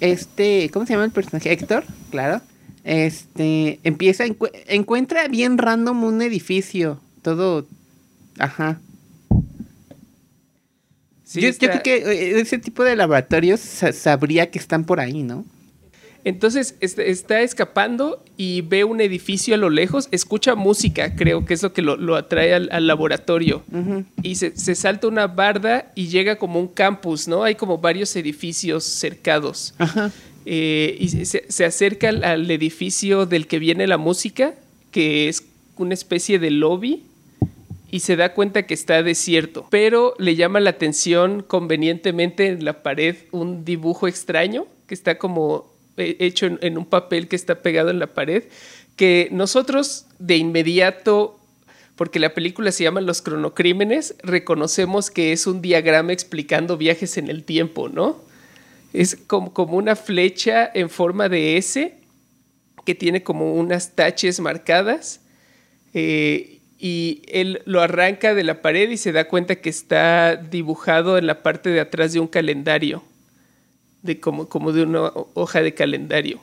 este, 0.00 0.70
¿cómo 0.72 0.86
se 0.86 0.92
llama 0.92 1.04
el 1.04 1.10
personaje? 1.10 1.52
Héctor, 1.52 1.84
claro. 2.10 2.42
Este, 2.84 3.80
empieza, 3.82 4.24
encu 4.24 4.48
encuentra 4.68 5.26
bien 5.26 5.58
random 5.58 6.04
un 6.04 6.22
edificio, 6.22 7.00
todo, 7.22 7.66
ajá. 8.38 8.80
Sí, 11.24 11.40
yo, 11.40 11.48
yo, 11.48 11.58
creo 11.58 11.82
que 11.82 11.96
eh, 11.96 12.40
ese 12.40 12.58
tipo 12.58 12.84
de 12.84 12.94
laboratorios 12.94 13.58
sabría 13.60 14.52
que 14.52 14.60
están 14.60 14.84
por 14.84 15.00
ahí, 15.00 15.24
¿no? 15.24 15.44
Entonces 16.26 16.74
está 16.80 17.40
escapando 17.42 18.20
y 18.36 18.62
ve 18.62 18.82
un 18.82 19.00
edificio 19.00 19.54
a 19.54 19.58
lo 19.58 19.70
lejos, 19.70 20.08
escucha 20.10 20.56
música, 20.56 21.14
creo 21.14 21.44
que 21.44 21.54
es 21.54 21.62
lo 21.62 21.72
que 21.72 21.82
lo, 21.82 21.96
lo 21.96 22.16
atrae 22.16 22.52
al, 22.52 22.68
al 22.72 22.88
laboratorio. 22.88 23.62
Uh 23.70 23.76
-huh. 23.76 24.04
Y 24.24 24.34
se, 24.34 24.56
se, 24.56 24.74
salta 24.74 25.06
una 25.06 25.28
barda 25.28 25.92
y 25.94 26.08
llega 26.08 26.34
como 26.34 26.58
un 26.58 26.66
campus, 26.66 27.28
¿no? 27.28 27.44
Hay 27.44 27.54
como 27.54 27.78
varios 27.78 28.16
edificios 28.16 28.82
cercados. 28.82 29.72
Eh, 30.46 30.96
y 30.98 31.08
se, 31.26 31.44
se 31.48 31.64
acerca 31.64 32.08
al, 32.08 32.24
al, 32.24 32.50
edificio 32.50 33.26
del 33.26 33.46
que 33.46 33.60
viene 33.60 33.86
la 33.86 33.96
música, 33.96 34.54
que 34.90 35.28
es 35.28 35.44
una 35.76 35.94
especie 35.94 36.40
de 36.40 36.50
lobby. 36.50 37.04
Y 37.88 38.00
se 38.00 38.16
da 38.16 38.34
cuenta 38.34 38.64
que 38.64 38.74
está 38.74 39.04
desierto, 39.04 39.68
pero 39.70 40.14
le 40.18 40.34
llama 40.34 40.58
la 40.58 40.70
atención 40.70 41.44
convenientemente 41.46 42.48
en 42.48 42.64
la 42.64 42.82
pared 42.82 43.14
un 43.30 43.64
dibujo 43.64 44.08
extraño 44.08 44.66
que 44.88 44.94
está 44.94 45.18
como 45.18 45.75
hecho 45.96 46.46
en, 46.46 46.58
en, 46.62 46.78
un 46.78 46.86
papel 46.86 47.28
que 47.28 47.36
está 47.36 47.62
pegado 47.62 47.90
en 47.90 47.98
la 47.98 48.08
pared, 48.08 48.44
que 48.96 49.28
nosotros 49.30 50.06
de 50.18 50.36
inmediato, 50.36 51.38
porque 51.96 52.18
la 52.18 52.34
película 52.34 52.72
se 52.72 52.84
llama 52.84 53.00
Los 53.00 53.22
cronocrímenes, 53.22 54.16
reconocemos 54.22 55.10
que 55.10 55.32
es 55.32 55.46
un 55.46 55.62
diagrama 55.62 56.12
explicando 56.12 56.76
viajes 56.76 57.16
en 57.16 57.28
el 57.28 57.44
tiempo, 57.44 57.88
¿no? 57.88 58.16
Es 58.92 59.16
como, 59.26 59.52
como 59.52 59.76
una 59.76 59.96
flecha 59.96 60.70
en 60.72 60.90
forma 60.90 61.28
de 61.28 61.56
S 61.56 61.94
que 62.86 62.94
tiene 62.94 63.22
como 63.22 63.54
unas 63.54 63.94
taches 63.94 64.40
marcadas. 64.40 65.20
Eh, 65.92 66.60
y 66.78 67.22
él 67.28 67.62
lo 67.64 67.80
arranca 67.80 68.34
de 68.34 68.44
la 68.44 68.62
pared 68.62 68.88
y 68.90 68.96
se 68.96 69.12
da 69.12 69.28
cuenta 69.28 69.56
que 69.56 69.70
está 69.70 70.36
dibujado 70.36 71.18
en 71.18 71.26
la 71.26 71.42
parte 71.42 71.70
de 71.70 71.80
atrás 71.80 72.12
de 72.12 72.20
un 72.20 72.28
calendario 72.28 73.02
de 74.02 74.20
como, 74.20 74.48
como 74.48 74.72
de 74.72 74.82
una 74.82 75.10
hoja 75.34 75.62
de 75.62 75.74
calendario. 75.74 76.40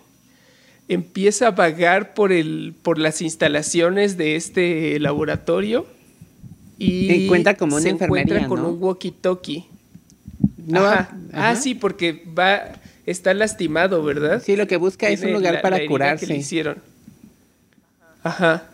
Empieza 0.87 1.47
a 1.47 1.51
vagar 1.51 2.13
por, 2.13 2.31
el, 2.31 2.75
por 2.81 2.99
las 2.99 3.21
instalaciones 3.21 4.17
de 4.17 4.35
este 4.35 4.99
laboratorio 4.99 5.85
y 6.77 7.25
encuentra 7.25 7.55
como 7.55 7.75
una 7.75 7.83
se 7.83 7.89
encuentra 7.89 8.47
con 8.47 8.61
¿no? 8.61 8.69
un 8.69 8.81
walkie-talkie. 8.81 9.65
No, 10.57 10.85
ajá. 10.85 10.99
ajá. 11.31 11.49
Ah, 11.49 11.55
sí, 11.55 11.75
porque 11.75 12.23
va, 12.37 12.73
está 13.05 13.33
lastimado, 13.33 14.03
¿verdad? 14.03 14.41
Sí, 14.43 14.55
lo 14.55 14.67
que 14.67 14.77
busca 14.77 15.07
Tiene 15.07 15.21
es 15.21 15.27
un 15.27 15.33
lugar 15.33 15.55
la, 15.55 15.61
para 15.61 15.77
la 15.77 15.87
curarse. 15.87 16.25
Que 16.25 16.33
le 16.33 16.39
hicieron. 16.39 16.77
Ajá. 18.23 18.69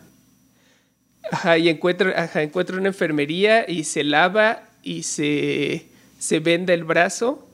Ajá, 1.30 1.58
y 1.58 1.68
encuentra, 1.68 2.24
ajá, 2.24 2.42
encuentra 2.42 2.76
una 2.76 2.88
enfermería 2.88 3.68
y 3.68 3.84
se 3.84 4.02
lava 4.02 4.64
y 4.82 5.02
se, 5.04 5.86
se 6.18 6.40
venda 6.40 6.74
el 6.74 6.84
brazo 6.84 7.49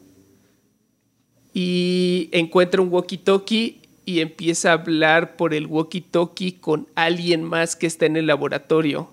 y 1.59 2.29
encuentra 2.33 2.83
un 2.83 2.91
walkie-talkie 2.91 3.77
y 4.05 4.21
empieza 4.21 4.69
a 4.69 4.73
hablar 4.75 5.37
por 5.37 5.55
el 5.55 5.67
walkie-talkie 5.67 6.61
con 6.61 6.87
alguien 6.95 7.43
más 7.45 7.77
que 7.77 7.87
está 7.87 8.05
en 8.05 8.19
el 8.19 8.27
laboratorio, 8.27 9.11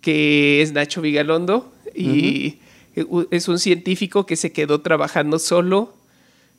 que 0.00 0.62
es 0.62 0.70
Nacho 0.72 1.00
Vigalondo, 1.00 1.72
y 1.96 2.58
uh 2.94 3.00
-huh. 3.00 3.28
es 3.32 3.48
un 3.48 3.58
científico 3.58 4.24
que 4.24 4.36
se 4.36 4.52
quedó 4.52 4.82
trabajando 4.82 5.40
solo 5.40 5.92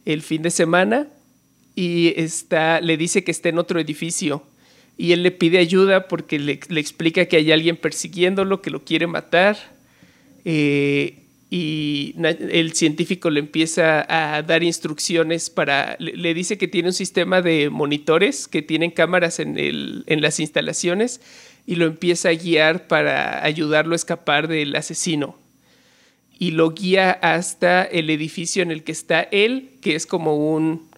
el 0.03 0.21
fin 0.21 0.41
de 0.41 0.51
semana 0.51 1.07
y 1.75 2.13
está, 2.17 2.81
le 2.81 2.97
dice 2.97 3.23
que 3.23 3.31
está 3.31 3.47
en 3.47 3.59
otro 3.59 3.79
edificio. 3.79 4.43
y 4.97 5.13
él 5.13 5.23
le 5.23 5.31
pide 5.31 5.59
ayuda 5.59 6.09
porque 6.09 6.37
le, 6.39 6.59
explica 6.77 7.25
que 7.25 7.37
hay 7.37 7.53
alguien 7.53 7.77
persiguiéndolo, 7.77 8.61
que 8.61 8.69
lo 8.69 8.83
quiere 8.83 9.07
matar. 9.07 9.57
Eh, 10.43 11.22
y 11.55 12.15
el 12.17 12.73
científico 12.73 13.29
le 13.29 13.39
empieza 13.39 14.07
a 14.09 14.41
dar 14.41 14.63
instrucciones 14.63 15.51
para, 15.51 15.95
le, 15.99 16.33
dice 16.33 16.57
que 16.57 16.67
tiene 16.67 16.89
un 16.89 16.95
sistema 16.95 17.43
de 17.43 17.69
monitores 17.69 18.47
que 18.47 18.63
tienen 18.63 18.89
cámaras 18.89 19.37
en, 19.37 19.59
el, 19.59 20.03
en 20.07 20.23
las 20.23 20.39
instalaciones 20.39 21.21
y 21.67 21.75
lo 21.75 21.85
empieza 21.85 22.29
a 22.29 22.33
guiar 22.33 22.87
para 22.87 23.45
ayudarlo 23.45 23.93
a 23.93 23.97
escapar 23.97 24.47
del 24.47 24.75
asesino. 24.75 25.37
Y 26.39 26.49
lo 26.49 26.71
guía 26.71 27.11
hasta 27.11 27.83
el 27.83 28.09
edificio 28.09 28.63
en 28.63 28.71
el 28.71 28.83
que 28.83 28.91
está 28.91 29.21
él, 29.21 29.73
que 29.79 29.93
es 29.93 30.07
como 30.07 30.55
un, 30.55 30.89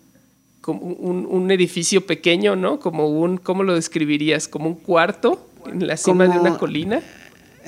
como 0.61 0.85
un, 0.85 1.51
edificio 1.51 2.05
pequeño, 2.05 2.55
¿no? 2.55 2.79
Como 2.79 3.09
un, 3.09 3.35
¿cómo 3.39 3.63
lo 3.63 3.75
describirías? 3.75 4.47
Como 4.47 4.67
un 4.67 4.75
cuarto 4.75 5.49
en 5.67 5.85
la 5.85 5.97
cima 5.97 6.29
de 6.29 6.39
una 6.39 6.57
colina. 6.57 7.01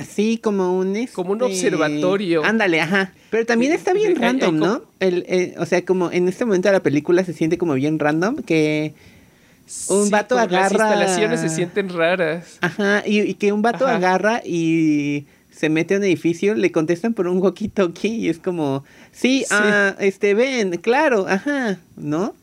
Sí, 0.05 0.37
como 0.37 0.77
un... 0.77 1.07
Como 1.07 1.31
un 1.31 1.41
este, 1.43 1.67
observatorio. 1.67 2.43
Ándale, 2.43 2.81
ajá. 2.81 3.13
Pero 3.29 3.45
también 3.45 3.71
está 3.71 3.93
bien 3.93 4.15
random, 4.15 4.57
¿no? 4.57 4.83
El, 4.99 5.55
o 5.57 5.65
sea, 5.65 5.83
como 5.83 6.11
en 6.11 6.27
este 6.27 6.45
momento 6.45 6.67
de 6.67 6.73
la 6.73 6.83
película 6.83 7.23
se 7.23 7.33
siente 7.33 7.57
como 7.57 7.73
bien 7.73 7.99
random 7.99 8.37
que 8.37 8.93
un 9.89 10.09
vato 10.09 10.37
agarra... 10.37 10.95
Las 10.95 11.11
instalaciones 11.11 11.39
se 11.41 11.49
sienten 11.49 11.89
raras. 11.89 12.57
Ajá, 12.61 13.03
y, 13.05 13.33
que 13.35 13.51
un 13.51 13.61
vato 13.61 13.87
agarra 13.87 14.41
y 14.45 15.25
se 15.51 15.69
mete 15.69 15.95
a 15.95 15.97
un 15.97 16.03
edificio, 16.03 16.53
le 16.53 16.71
contestan 16.71 17.13
por 17.13 17.27
un 17.27 17.41
walkie-talkie 17.41 18.17
y 18.19 18.29
es 18.29 18.37
como, 18.37 18.83
sí, 19.11 19.43
Ah, 19.49 19.95
este, 19.99 20.33
ven, 20.35 20.77
claro, 20.77 21.27
ajá, 21.27 21.79
¿no? 21.95 22.35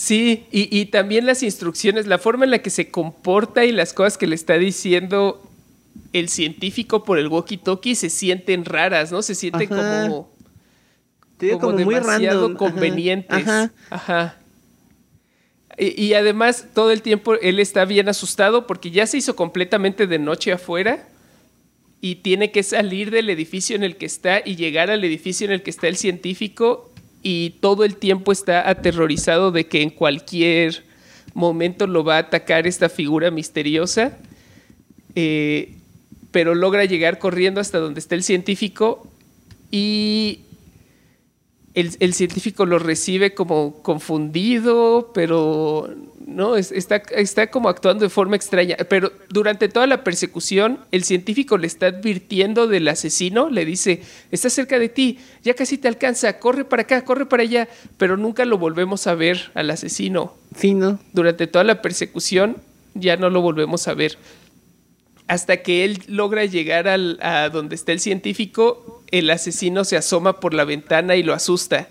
Sí, 0.00 0.46
y, 0.50 0.86
también 0.86 1.26
las 1.26 1.42
instrucciones, 1.42 2.06
la 2.06 2.16
forma 2.16 2.46
en 2.46 2.52
la 2.52 2.60
que 2.60 2.70
se 2.70 2.90
comporta 2.90 3.66
y 3.66 3.70
las 3.70 3.92
cosas 3.92 4.16
que 4.16 4.26
le 4.26 4.34
está 4.34 4.54
diciendo 4.54 5.42
el 6.14 6.30
científico 6.30 7.04
por 7.04 7.18
el 7.18 7.28
walkie-talkie 7.28 7.94
se 7.94 8.08
sienten 8.08 8.64
raras, 8.64 9.12
¿no? 9.12 9.20
Se 9.20 9.34
sienten 9.34 9.68
como, 9.68 10.32
como, 11.60 11.72
demasiado 11.74 12.56
convenientes. 12.56 13.46
Ajá. 13.90 14.38
Y, 15.76 16.02
y, 16.02 16.14
además 16.14 16.68
todo 16.72 16.92
el 16.92 17.02
tiempo 17.02 17.34
él 17.34 17.60
está 17.60 17.84
bien 17.84 18.08
asustado 18.08 18.66
porque 18.66 18.90
ya 18.90 19.06
se 19.06 19.18
hizo 19.18 19.36
completamente 19.36 20.06
de 20.06 20.18
noche 20.18 20.50
afuera 20.50 21.08
y 22.00 22.16
tiene 22.16 22.52
que 22.52 22.62
salir 22.62 23.10
del 23.10 23.28
edificio 23.28 23.76
en 23.76 23.82
el 23.82 23.98
que 23.98 24.06
está 24.06 24.40
y 24.42 24.56
llegar 24.56 24.90
al 24.90 25.04
edificio 25.04 25.44
en 25.44 25.52
el 25.52 25.62
que 25.62 25.68
está 25.68 25.88
el 25.88 25.98
científico 25.98 26.89
y 27.22 27.50
todo 27.60 27.84
el 27.84 27.96
tiempo 27.96 28.32
está 28.32 28.68
aterrorizado 28.68 29.50
de 29.52 29.66
que 29.66 29.82
en 29.82 29.90
cualquier 29.90 30.84
momento 31.34 31.86
lo 31.86 32.04
va 32.04 32.16
a 32.16 32.20
atacar 32.20 32.66
esta 32.66 32.88
figura 32.88 33.30
misteriosa, 33.30 34.16
eh, 35.14 35.74
pero 36.30 36.54
logra 36.54 36.84
llegar 36.84 37.18
corriendo 37.18 37.60
hasta 37.60 37.78
donde 37.78 38.00
está 38.00 38.14
el 38.14 38.22
científico 38.22 39.06
y 39.70 40.40
el, 41.80 42.14
científico 42.14 42.66
lo 42.66 42.78
recibe 42.78 43.34
como 43.34 43.82
confundido, 43.82 45.10
pero 45.14 45.88
no, 46.26 46.56
está, 46.56 46.96
está 46.96 47.50
como 47.50 47.68
actuando 47.68 48.04
de 48.04 48.10
forma 48.10 48.36
extraña. 48.36 48.76
Pero 48.88 49.12
durante 49.28 49.68
toda 49.68 49.86
la 49.86 50.04
persecución, 50.04 50.80
el 50.92 51.04
científico 51.04 51.58
le 51.58 51.66
está 51.66 51.86
advirtiendo 51.86 52.66
del 52.66 52.88
asesino, 52.88 53.50
le 53.50 53.64
dice, 53.64 54.02
está 54.30 54.50
cerca 54.50 54.78
de 54.78 54.88
ti, 54.88 55.18
ya 55.42 55.54
casi 55.54 55.78
te 55.78 55.88
alcanza, 55.88 56.38
corre 56.38 56.64
para 56.64 56.82
acá, 56.82 57.04
corre 57.04 57.26
para 57.26 57.42
allá, 57.42 57.68
pero 57.96 58.16
nunca 58.16 58.44
lo 58.44 58.58
volvemos 58.58 59.06
a 59.06 59.14
ver 59.14 59.50
al 59.54 59.70
asesino. 59.70 60.34
Sí, 60.56 60.74
¿no? 60.74 60.98
Durante 61.12 61.46
toda 61.46 61.64
la 61.64 61.82
persecución 61.82 62.56
ya 62.94 63.16
no 63.16 63.30
lo 63.30 63.40
volvemos 63.40 63.86
a 63.88 63.94
ver 63.94 64.18
hasta 65.30 65.58
que 65.58 65.84
él 65.84 66.02
logra 66.08 66.44
llegar 66.44 66.88
al, 66.88 67.16
a 67.22 67.50
donde 67.50 67.76
está 67.76 67.92
el 67.92 68.00
científico, 68.00 69.00
el 69.12 69.30
asesino 69.30 69.84
se 69.84 69.96
asoma 69.96 70.40
por 70.40 70.54
la 70.54 70.64
ventana 70.64 71.14
y 71.14 71.22
lo 71.22 71.34
asusta. 71.34 71.86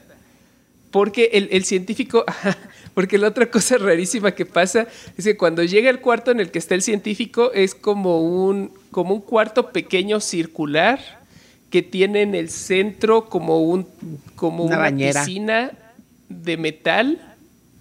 Porque 0.91 1.29
el, 1.49 1.63
científico, 1.63 2.25
porque 2.93 3.17
la 3.17 3.29
otra 3.29 3.49
cosa 3.49 3.77
rarísima 3.77 4.33
que 4.33 4.45
pasa 4.45 4.87
es 5.17 5.23
que 5.23 5.37
cuando 5.37 5.63
llega 5.63 5.89
al 5.89 6.01
cuarto 6.01 6.31
en 6.31 6.41
el 6.41 6.51
que 6.51 6.59
está 6.59 6.75
el 6.75 6.81
científico 6.81 7.53
es 7.53 7.75
como 7.75 8.19
un, 8.21 8.73
como 8.91 9.15
un 9.15 9.21
cuarto 9.21 9.69
pequeño 9.71 10.19
circular 10.19 10.99
que 11.69 11.81
tiene 11.81 12.23
en 12.23 12.35
el 12.35 12.49
centro 12.49 13.29
como, 13.29 13.61
un, 13.61 13.87
como 14.35 14.65
una, 14.65 14.91
piscina 14.91 15.71
de 16.27 16.57
metal 16.57 17.21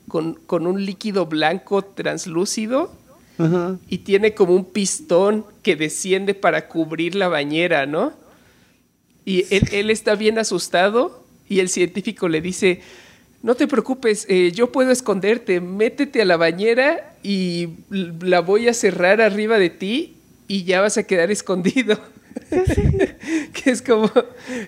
con, 0.06 0.34
con 0.34 0.68
un 0.68 0.86
líquido 0.86 1.26
blanco 1.26 1.82
translúcido 1.82 2.92
y 3.88 3.98
tiene 3.98 4.34
como 4.34 4.54
un 4.54 4.64
pistón 4.64 5.44
que 5.62 5.76
desciende 5.76 6.34
para 6.34 6.66
cubrir 6.68 7.14
la 7.14 7.28
bañera, 7.28 7.86
¿no? 7.86 8.12
Y 9.24 9.44
él, 9.50 9.90
está 9.90 10.14
bien 10.14 10.38
asustado 10.38 11.24
y 11.48 11.60
el 11.60 11.68
científico 11.68 12.28
le 12.28 12.40
dice, 12.40 12.80
no 13.42 13.54
te 13.54 13.68
preocupes, 13.68 14.26
eh, 14.28 14.52
yo 14.52 14.72
puedo 14.72 14.90
esconderte, 14.90 15.60
métete 15.60 16.22
a 16.22 16.24
la 16.24 16.36
bañera 16.36 17.14
y 17.22 17.68
la 17.90 18.40
voy 18.40 18.68
a 18.68 18.74
cerrar 18.74 19.20
arriba 19.20 19.58
de 19.58 19.70
ti 19.70 20.16
y 20.48 20.64
ya 20.64 20.80
vas 20.80 20.98
a 20.98 21.04
quedar 21.04 21.30
escondido. 21.30 21.98
que 23.52 23.70
es 23.70 23.82
como, 23.82 24.10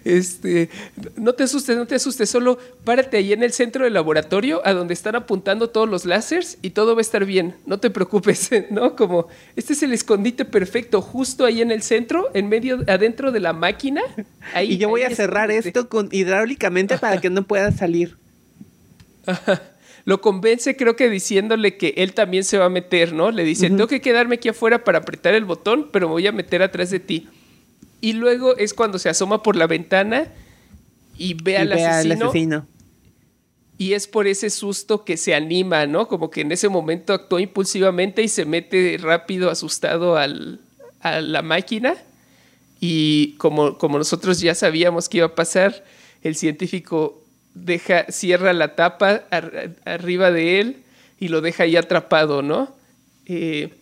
este, 0.05 0.69
no 1.17 1.35
te 1.35 1.45
asustes, 1.45 1.77
no 1.77 1.87
te 1.87 1.95
asustes, 1.95 2.31
solo 2.31 2.59
párate 2.85 3.17
ahí 3.17 3.33
en 3.33 3.43
el 3.43 3.53
centro 3.53 3.85
del 3.85 3.95
laboratorio 3.95 4.61
a 4.65 4.73
donde 4.73 4.95
están 4.95 5.17
apuntando 5.17 5.71
todos 5.71 5.89
los 5.89 6.05
láseres 6.05 6.59
y 6.63 6.71
todo 6.71 6.95
va 6.95 7.01
a 7.01 7.03
estar 7.03 7.25
bien, 7.25 7.55
no 7.67 7.79
te 7.79 7.91
preocupes, 7.91 8.51
¿no? 8.71 8.97
Como, 8.97 9.29
este 9.57 9.73
es 9.73 9.83
el 9.83 9.93
escondite 9.93 10.45
perfecto, 10.45 11.03
justo 11.03 11.45
ahí 11.45 11.61
en 11.61 11.71
el 11.71 11.83
centro, 11.83 12.31
en 12.35 12.49
medio, 12.49 12.81
adentro 12.87 13.33
de 13.33 13.41
la 13.41 13.53
máquina. 13.53 14.03
y 14.63 14.79
yo 14.79 14.89
voy 14.89 15.03
a 15.03 15.15
cerrar 15.15 15.51
esto 15.51 15.89
con 15.89 16.09
hidráulicamente 16.13 16.99
para 16.99 17.21
que 17.21 17.31
no 17.31 17.43
pueda 17.45 17.73
salir. 17.73 18.17
Lo 20.05 20.21
convence, 20.21 20.77
creo 20.77 20.97
que 20.97 21.11
diciéndole 21.11 21.77
que 21.77 21.95
él 21.99 22.15
también 22.15 22.45
se 22.45 22.59
va 22.59 22.67
a 22.67 22.71
meter, 22.71 23.13
¿no? 23.13 23.31
Le 23.31 23.45
dice, 23.45 23.69
tengo 23.69 23.87
que 23.87 24.01
quedarme 24.01 24.37
aquí 24.37 24.49
afuera 24.49 24.83
para 24.83 24.99
apretar 24.99 25.35
el 25.35 25.45
botón, 25.45 25.89
pero 25.93 26.09
me 26.09 26.13
voy 26.13 26.27
a 26.27 26.33
meter 26.33 26.63
atrás 26.63 26.91
de 26.91 27.01
ti. 27.01 27.29
Y 28.01 28.15
luego 28.15 28.57
es 28.57 28.75
cuando 28.75 28.99
se 28.99 29.09
asoma 29.09 29.43
por 29.43 29.57
la 29.57 29.67
ventana 29.67 30.29
y 31.19 31.35
ve, 31.35 31.59
al, 31.59 31.73
asesino, 31.73 32.67
Y 33.77 33.93
es 33.93 34.07
por 34.07 34.27
ese 34.27 34.49
susto 34.49 35.05
que 35.05 35.17
se 35.17 35.35
anima, 35.35 35.87
¿no? 35.87 36.09
Como 36.09 36.31
que 36.31 36.41
en 36.41 36.53
ese 36.53 36.69
momento 36.69 37.13
actuó 37.13 37.39
impulsivamente 37.39 38.23
y 38.23 38.29
se 38.29 38.47
mete 38.47 38.97
rápido, 39.01 39.51
asustado 39.51 40.17
al, 40.17 40.61
a 41.01 41.21
la 41.21 41.43
máquina. 41.43 41.95
Y 42.81 43.35
como, 43.37 43.77
como 43.77 43.99
nosotros 43.99 44.41
ya 44.41 44.55
sabíamos 44.55 45.09
que 45.09 45.19
iba 45.19 45.27
a 45.27 45.35
pasar, 45.35 45.85
el 46.23 46.37
científico 46.37 47.23
deja, 47.55 48.07
cierra 48.11 48.53
la 48.53 48.75
tapa 48.75 49.25
arriba 49.85 50.31
de 50.31 50.61
él 50.61 50.77
y 51.19 51.29
lo 51.29 51.43
deja 51.43 51.65
ahí 51.65 51.77
atrapado, 51.77 52.41
¿no? 52.41 52.75
Eh, 53.27 53.75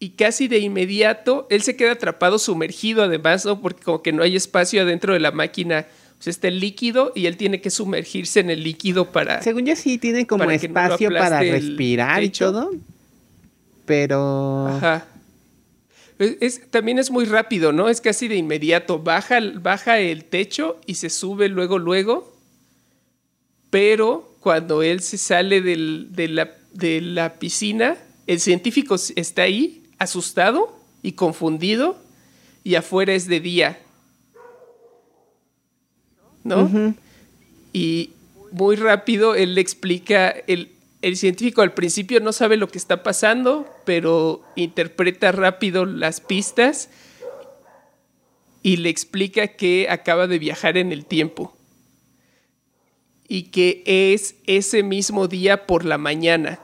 y 0.00 0.10
casi 0.10 0.48
de 0.48 0.58
inmediato 0.58 1.46
él 1.50 1.62
se 1.62 1.76
queda 1.76 1.92
atrapado, 1.92 2.38
sumergido 2.38 3.02
además, 3.02 3.44
¿no? 3.44 3.60
Porque 3.60 3.82
como 3.82 4.02
que 4.02 4.12
no 4.12 4.22
hay 4.22 4.36
espacio 4.36 4.82
adentro 4.82 5.12
de 5.12 5.20
la 5.20 5.32
máquina. 5.32 5.86
O 6.18 6.22
sea, 6.22 6.30
está 6.30 6.48
el 6.48 6.60
líquido 6.60 7.12
y 7.14 7.26
él 7.26 7.36
tiene 7.36 7.60
que 7.60 7.70
sumergirse 7.70 8.40
en 8.40 8.50
el 8.50 8.62
líquido 8.62 9.12
para... 9.12 9.42
Según 9.42 9.66
yo 9.66 9.76
sí 9.76 9.98
tiene 9.98 10.26
como 10.26 10.50
espacio 10.50 11.10
para 11.10 11.40
respirar 11.40 12.22
y 12.22 12.30
todo. 12.30 12.72
Pero... 13.86 14.66
Ajá. 14.68 15.06
Es, 16.18 16.68
también 16.70 16.98
es 16.98 17.12
muy 17.12 17.24
rápido, 17.24 17.72
¿no? 17.72 17.88
Es 17.88 18.00
casi 18.00 18.26
de 18.26 18.34
inmediato. 18.34 18.98
Baja, 18.98 19.38
baja 19.54 20.00
el 20.00 20.24
techo 20.24 20.80
y 20.86 20.94
se 20.94 21.10
sube 21.10 21.48
luego, 21.48 21.78
luego. 21.78 22.36
Pero 23.70 24.34
cuando 24.40 24.82
él 24.82 25.00
se 25.00 25.18
sale 25.18 25.60
de, 25.60 26.28
la, 26.28 26.50
de 26.72 27.00
la 27.00 27.34
piscina, 27.34 27.96
el 28.26 28.40
científico 28.40 28.96
está 29.14 29.42
ahí 29.42 29.77
asustado 29.98 30.76
y 31.02 31.12
confundido 31.12 31.96
y 32.64 32.74
afuera 32.74 33.14
es 33.14 33.26
de 33.26 33.40
día. 33.40 33.78
¿No? 36.44 36.94
Y 37.72 38.10
muy 38.52 38.76
rápido 38.76 39.34
él 39.34 39.54
le 39.54 39.60
explica, 39.60 40.30
el, 40.30 40.72
el 41.02 41.16
científico 41.16 41.62
al 41.62 41.74
principio 41.74 42.20
no 42.20 42.32
sabe 42.32 42.56
lo 42.56 42.68
que 42.68 42.78
está 42.78 43.02
pasando, 43.02 43.66
pero 43.84 44.42
interpreta 44.56 45.32
rápido 45.32 45.84
las 45.84 46.20
pistas 46.20 46.88
y 48.62 48.78
le 48.78 48.88
explica 48.88 49.48
que 49.48 49.88
acaba 49.90 50.26
de 50.26 50.38
viajar 50.38 50.76
en 50.76 50.92
el 50.92 51.04
tiempo 51.04 51.54
y 53.28 53.44
que 53.44 53.82
es 53.84 54.36
ese 54.46 54.82
mismo 54.82 55.28
día 55.28 55.66
por 55.66 55.84
la 55.84 55.98
mañana. 55.98 56.58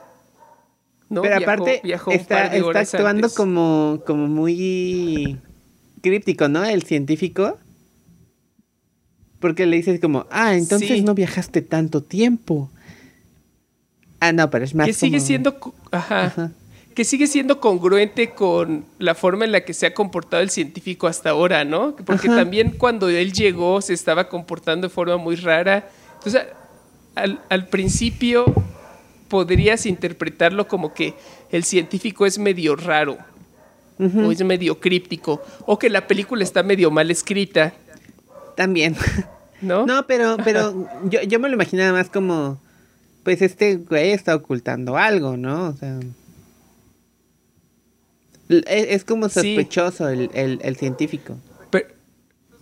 Pero 1.21 1.37
aparte 1.37 1.81
está, 2.11 2.51
actuando 2.79 3.29
como, 3.29 4.01
como 4.05 4.27
muy 4.27 5.37
críptico, 6.01 6.47
¿no? 6.47 6.63
El 6.63 6.83
científico. 6.83 7.57
Porque 9.39 9.65
le 9.65 9.77
dices 9.77 9.99
como, 9.99 10.25
ah, 10.31 10.55
entonces 10.55 11.03
no 11.03 11.13
viajaste 11.13 11.61
tanto 11.61 12.01
tiempo. 12.01 12.69
Ah, 14.19 14.31
no, 14.31 14.49
pero 14.49 14.65
es 14.65 14.73
más 14.73 14.87
que 14.87 14.93
sigue 14.93 15.19
siendo 15.19 15.57
ajá, 15.91 16.25
Ajá. 16.25 16.51
que 16.95 17.03
sigue 17.03 17.27
siendo 17.27 17.59
congruente 17.59 18.31
con 18.31 18.85
la 18.97 19.13
forma 19.13 19.45
en 19.45 19.51
la 19.51 19.61
que 19.61 19.73
se 19.73 19.85
ha 19.85 19.93
comportado 19.93 20.41
el 20.41 20.49
científico 20.49 21.07
hasta 21.07 21.31
ahora, 21.31 21.63
¿no? 21.65 21.95
Porque 21.95 22.27
Ajá. 22.27 22.37
también 22.37 22.71
cuando 22.71 23.09
él 23.09 23.33
llegó 23.33 23.81
se 23.81 23.93
estaba 23.93 24.29
comportando 24.29 24.87
de 24.87 24.93
forma 24.93 25.17
muy 25.17 25.35
rara. 25.35 25.89
Entonces, 26.17 26.43
al, 27.15 27.39
al 27.49 27.67
principio 27.67 28.45
podrías 29.27 29.85
interpretarlo 29.85 30.67
como 30.67 30.93
que 30.93 31.13
el 31.51 31.63
científico 31.63 32.25
es 32.25 32.37
medio 32.39 32.75
raro 32.75 33.17
o 33.97 34.31
es 34.31 34.43
medio 34.43 34.79
críptico 34.79 35.41
o 35.65 35.79
que 35.79 35.89
la 35.89 36.05
película 36.07 36.43
está 36.43 36.63
medio 36.63 36.91
mal 36.91 37.09
escrita, 37.11 37.73
También. 38.57 38.95
¿no? 39.61 39.85
No, 39.85 40.05
pero, 40.07 40.37
pero 40.43 40.87
yo, 41.09 41.21
yo 41.23 41.39
me 41.39 41.47
lo 41.49 41.55
imaginaba 41.55 41.97
más 41.97 42.09
como, 42.09 42.59
pues 43.23 43.41
este 43.41 43.77
güey 43.77 44.11
está 44.11 44.35
ocultando 44.35 44.97
algo, 44.97 45.37
¿no? 45.37 45.67
O 45.69 45.73
sea... 45.77 45.99
l- 48.49 48.63
Es, 48.67 48.87
es 48.89 49.03
como 49.03 49.29
Sí. 49.29 49.35
sospechoso 49.55 50.09
el, 50.09 50.29
el, 50.33 50.59
el 50.61 50.75
científico. 50.75 51.37
Pero, 51.69 51.87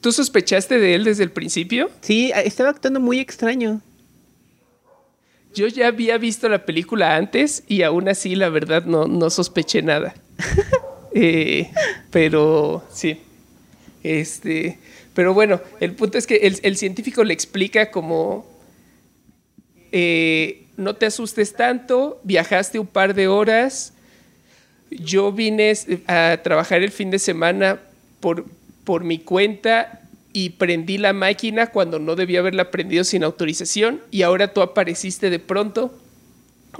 ¿Tú 0.01 0.11
sospechaste 0.11 0.79
de 0.79 0.95
él 0.95 1.03
desde 1.03 1.23
el 1.23 1.31
principio? 1.31 1.89
Sí, 2.01 2.31
estaba 2.35 2.69
actuando 2.69 2.99
muy 2.99 3.19
extraño. 3.19 3.81
Yo 5.53 5.67
ya 5.67 5.87
había 5.87 6.17
visto 6.17 6.49
la 6.49 6.65
película 6.65 7.15
antes 7.15 7.63
y 7.67 7.83
aún 7.83 8.09
así, 8.09 8.35
la 8.35 8.49
verdad, 8.49 8.85
no, 8.85 9.05
no 9.07 9.29
sospeché 9.29 9.81
nada. 9.81 10.13
Eh, 11.15 11.69
pero 12.09 12.83
sí. 12.91 13.19
Este. 14.01 14.79
Pero 15.13 15.35
bueno, 15.35 15.61
el 15.79 15.93
punto 15.93 16.17
es 16.17 16.25
que 16.25 16.37
el, 16.37 16.57
el 16.63 16.75
científico 16.75 17.23
le 17.23 17.35
explica 17.35 17.91
como. 17.91 18.47
eh, 19.91 20.65
no 20.75 20.95
te 20.95 21.05
asustes 21.05 21.53
tanto, 21.53 22.19
viajaste 22.23 22.79
un 22.79 22.87
par 22.87 23.13
de 23.13 23.27
horas. 23.27 23.93
Yo 24.89 25.31
vine 25.31 25.73
a 26.07 26.39
trabajar 26.43 26.81
el 26.81 26.89
fin 26.91 27.11
de 27.11 27.19
semana 27.19 27.79
por, 28.19 28.45
por 28.83 29.03
mi 29.03 29.19
cuenta 29.19 30.01
y 30.33 30.49
prendí 30.49 30.97
la 30.97 31.13
máquina 31.13 31.67
cuando 31.67 31.99
no 31.99 32.15
debía 32.15 32.39
haberla 32.39 32.71
prendido 32.71 33.03
sin 33.03 33.23
autorización 33.23 34.01
y 34.09 34.23
ahora 34.23 34.51
tú 34.51 34.61
apareciste 34.61 35.29
de 35.29 35.37
pronto. 35.37 35.93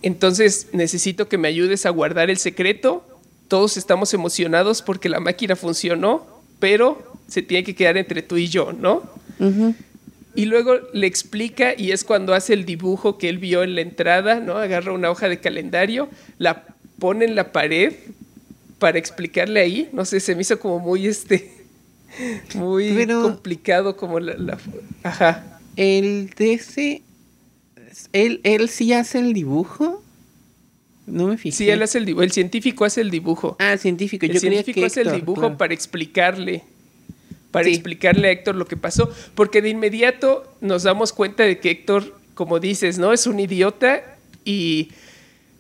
Entonces 0.02 0.70
necesito 0.74 1.30
que 1.30 1.38
me 1.38 1.48
ayudes 1.48 1.86
a 1.86 1.92
guardar 1.92 2.32
el 2.32 2.38
secreto. 2.38 3.08
Todos 3.48 3.78
estamos 3.78 4.12
emocionados 4.16 4.82
porque 4.82 5.08
la 5.08 5.20
máquina 5.20 5.56
funcionó, 5.56 6.26
pero 6.60 7.14
se 7.28 7.44
tiene 7.44 7.64
que 7.64 7.76
quedar 7.76 7.96
entre 7.98 8.24
tú 8.24 8.38
y 8.38 8.48
yo, 8.48 8.74
¿no? 8.74 9.04
Y 10.36 10.46
luego 10.46 10.80
le 10.94 11.06
explica 11.06 11.76
y 11.78 11.92
es 11.92 12.04
cuando 12.04 12.34
hace 12.34 12.54
el 12.54 12.66
dibujo 12.66 13.20
que 13.20 13.30
él 13.30 13.38
vio 13.38 13.62
en 13.62 13.76
la 13.76 13.82
entrada, 13.82 14.40
¿no? 14.40 14.58
Agarra 14.58 14.94
una 14.94 15.12
hoja 15.12 15.30
de 15.30 15.40
calendario, 15.40 16.10
la 16.40 16.66
pone 16.98 17.26
en 17.26 17.36
la 17.36 17.52
pared 17.52 17.94
para 18.80 18.98
explicarle 18.98 19.60
ahí. 19.60 19.90
No 19.94 20.06
sé, 20.06 20.20
se 20.20 20.34
me 20.34 20.42
hizo 20.42 20.60
como 20.60 20.80
muy 20.80 21.06
este 21.06 21.63
muy 22.56 22.92
Pero- 22.94 23.22
complicado 23.22 23.96
como 23.98 24.20
la, 24.20 24.36
la- 24.38 24.58
ajá. 25.04 25.60
El 25.76 26.30
ese... 26.38 27.02
¿Él, 28.12 28.42
¿Él 28.44 28.70
sí 28.70 28.94
hace 28.94 29.20
el 29.20 29.34
dibujo? 29.34 30.04
No 31.06 31.28
me 31.28 31.38
fijé. 31.38 31.56
Sí, 31.58 31.70
él 31.70 31.82
hace 31.84 31.98
el 31.98 32.06
dibujo, 32.06 32.24
el 32.24 32.32
científico 32.32 32.86
hace 32.86 33.02
el 33.02 33.12
dibujo. 33.12 33.56
Ah, 33.60 33.74
el 33.74 33.80
científico. 33.80 34.26
el 34.26 34.32
Yo 34.34 34.40
creía 34.40 34.54
científico 34.64 34.80
que 34.82 34.86
hace 34.86 35.02
el 35.02 35.12
dibujo 35.12 35.42
claro. 35.42 35.58
para 35.58 35.74
explicarle, 35.74 36.64
para 37.52 37.66
Sí. 37.66 37.72
explicarle 37.74 38.30
a 38.30 38.32
Héctor 38.32 38.56
lo 38.56 38.66
que 38.66 38.78
pasó, 38.78 39.12
porque 39.36 39.62
de 39.62 39.70
inmediato 39.70 40.44
nos 40.62 40.84
damos 40.84 41.12
cuenta 41.14 41.44
de 41.44 41.60
que 41.60 41.72
Héctor, 41.72 42.18
como 42.36 42.60
dices, 42.60 42.98
¿no? 43.00 43.12
Es 43.14 43.28
un 43.28 43.40
idiota 43.40 44.02
y 44.46 44.90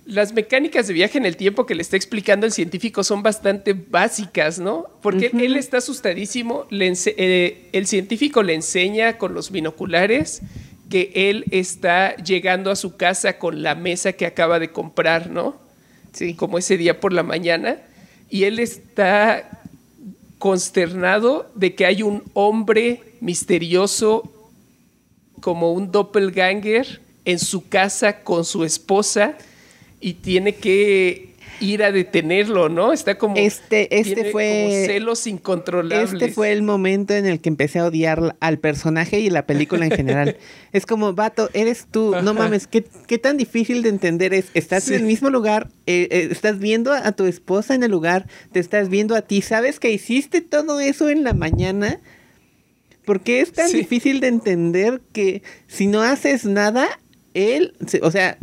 las 0.05 0.33
mecánicas 0.33 0.87
de 0.87 0.93
viaje 0.93 1.17
en 1.17 1.25
el 1.25 1.37
tiempo 1.37 1.65
que 1.65 1.75
le 1.75 1.81
está 1.81 1.95
explicando 1.95 2.45
el 2.45 2.51
científico 2.51 3.03
son 3.03 3.23
bastante 3.23 3.73
básicas, 3.73 4.59
¿no? 4.59 4.85
Porque 5.01 5.27
él- 5.33 5.41
él 5.41 5.55
está 5.55 5.77
asustadísimo, 5.77 6.65
le 6.69 6.91
eh, 7.05 7.69
el 7.71 7.87
científico 7.87 8.43
le 8.43 8.53
enseña 8.53 9.17
con 9.17 9.33
los 9.33 9.49
binoculares 9.51 10.41
que 10.89 11.11
él 11.15 11.45
está 11.51 12.15
llegando 12.17 12.69
a 12.69 12.75
su 12.75 12.97
casa 12.97 13.39
con 13.39 13.63
la 13.63 13.75
mesa 13.75 14.11
que 14.13 14.25
acaba 14.25 14.59
de 14.59 14.71
comprar, 14.71 15.29
¿no? 15.29 15.55
Sí. 16.11 16.35
como 16.35 16.59
ese 16.59 16.77
día 16.77 16.99
por 16.99 17.11
la 17.11 17.23
mañana, 17.23 17.77
y 18.29 18.43
él 18.43 18.59
está 18.59 19.61
consternado 20.37 21.49
de 21.55 21.73
que 21.73 21.85
hay 21.85 22.03
un 22.03 22.23
hombre 22.33 23.01
misterioso 23.21 24.29
como 25.41 25.73
un 25.73 25.91
doppelganger 25.91 27.01
en 27.25 27.39
su 27.39 27.67
casa 27.67 28.23
con 28.23 28.43
su 28.45 28.63
esposa 28.63 29.37
y 30.03 30.15
tiene 30.15 30.55
que 30.55 31.31
ir 31.59 31.81
a 31.83 31.93
detenerlo, 31.93 32.67
¿no? 32.67 32.91
Está 32.91 33.17
como 33.17 33.37
Este- 33.37 33.97
este 33.97 34.15
tiene 34.15 34.31
fue- 34.31 34.63
como 34.69 34.85
celos 34.85 35.27
incontrolables. 35.27 36.11
Este 36.11 36.27
fue 36.33 36.51
el 36.51 36.61
momento 36.61 37.13
en 37.13 37.25
el 37.25 37.39
que 37.39 37.47
empecé 37.47 37.79
a 37.79 37.85
odiar 37.85 38.35
al 38.41 38.59
personaje 38.59 39.19
y 39.21 39.29
la 39.29 39.45
película 39.45 39.85
en 39.85 39.91
general. 39.91 40.35
es 40.73 40.85
como, 40.85 41.13
vato, 41.13 41.49
eres 41.53 41.85
tú. 41.89 42.15
No 42.21 42.33
mames, 42.33 42.67
¿qué, 42.67 42.83
qué 43.07 43.17
tan 43.17 43.37
difícil 43.37 43.81
de 43.81 43.89
entender 43.89 44.33
es. 44.33 44.47
Estás 44.55 44.83
Sí. 44.83 44.93
en 44.95 45.01
el 45.01 45.05
mismo 45.05 45.29
lugar, 45.29 45.69
eh, 45.85 46.09
eh, 46.11 46.27
estás 46.31 46.59
viendo 46.59 46.91
a, 46.91 47.11
tu 47.13 47.25
esposa 47.27 47.75
en 47.75 47.83
el 47.83 47.91
lugar, 47.91 48.27
te 48.51 48.59
estás 48.59 48.89
viendo 48.89 49.15
a 49.15 49.21
ti. 49.21 49.41
¿Sabes 49.41 49.79
que 49.79 49.89
hiciste 49.91 50.41
todo 50.41 50.81
eso 50.81 51.07
en 51.09 51.23
la 51.23 51.33
mañana? 51.33 52.01
¿Por 53.05 53.21
qué 53.21 53.39
es 53.41 53.53
tan 53.53 53.69
Sí. 53.69 53.77
difícil 53.77 54.19
de 54.19 54.27
entender 54.27 55.01
que 55.13 55.43
si 55.67 55.87
no 55.87 56.01
haces 56.01 56.43
nada, 56.45 56.87
él, 57.33 57.73
o 58.01 58.11
sea, 58.11 58.37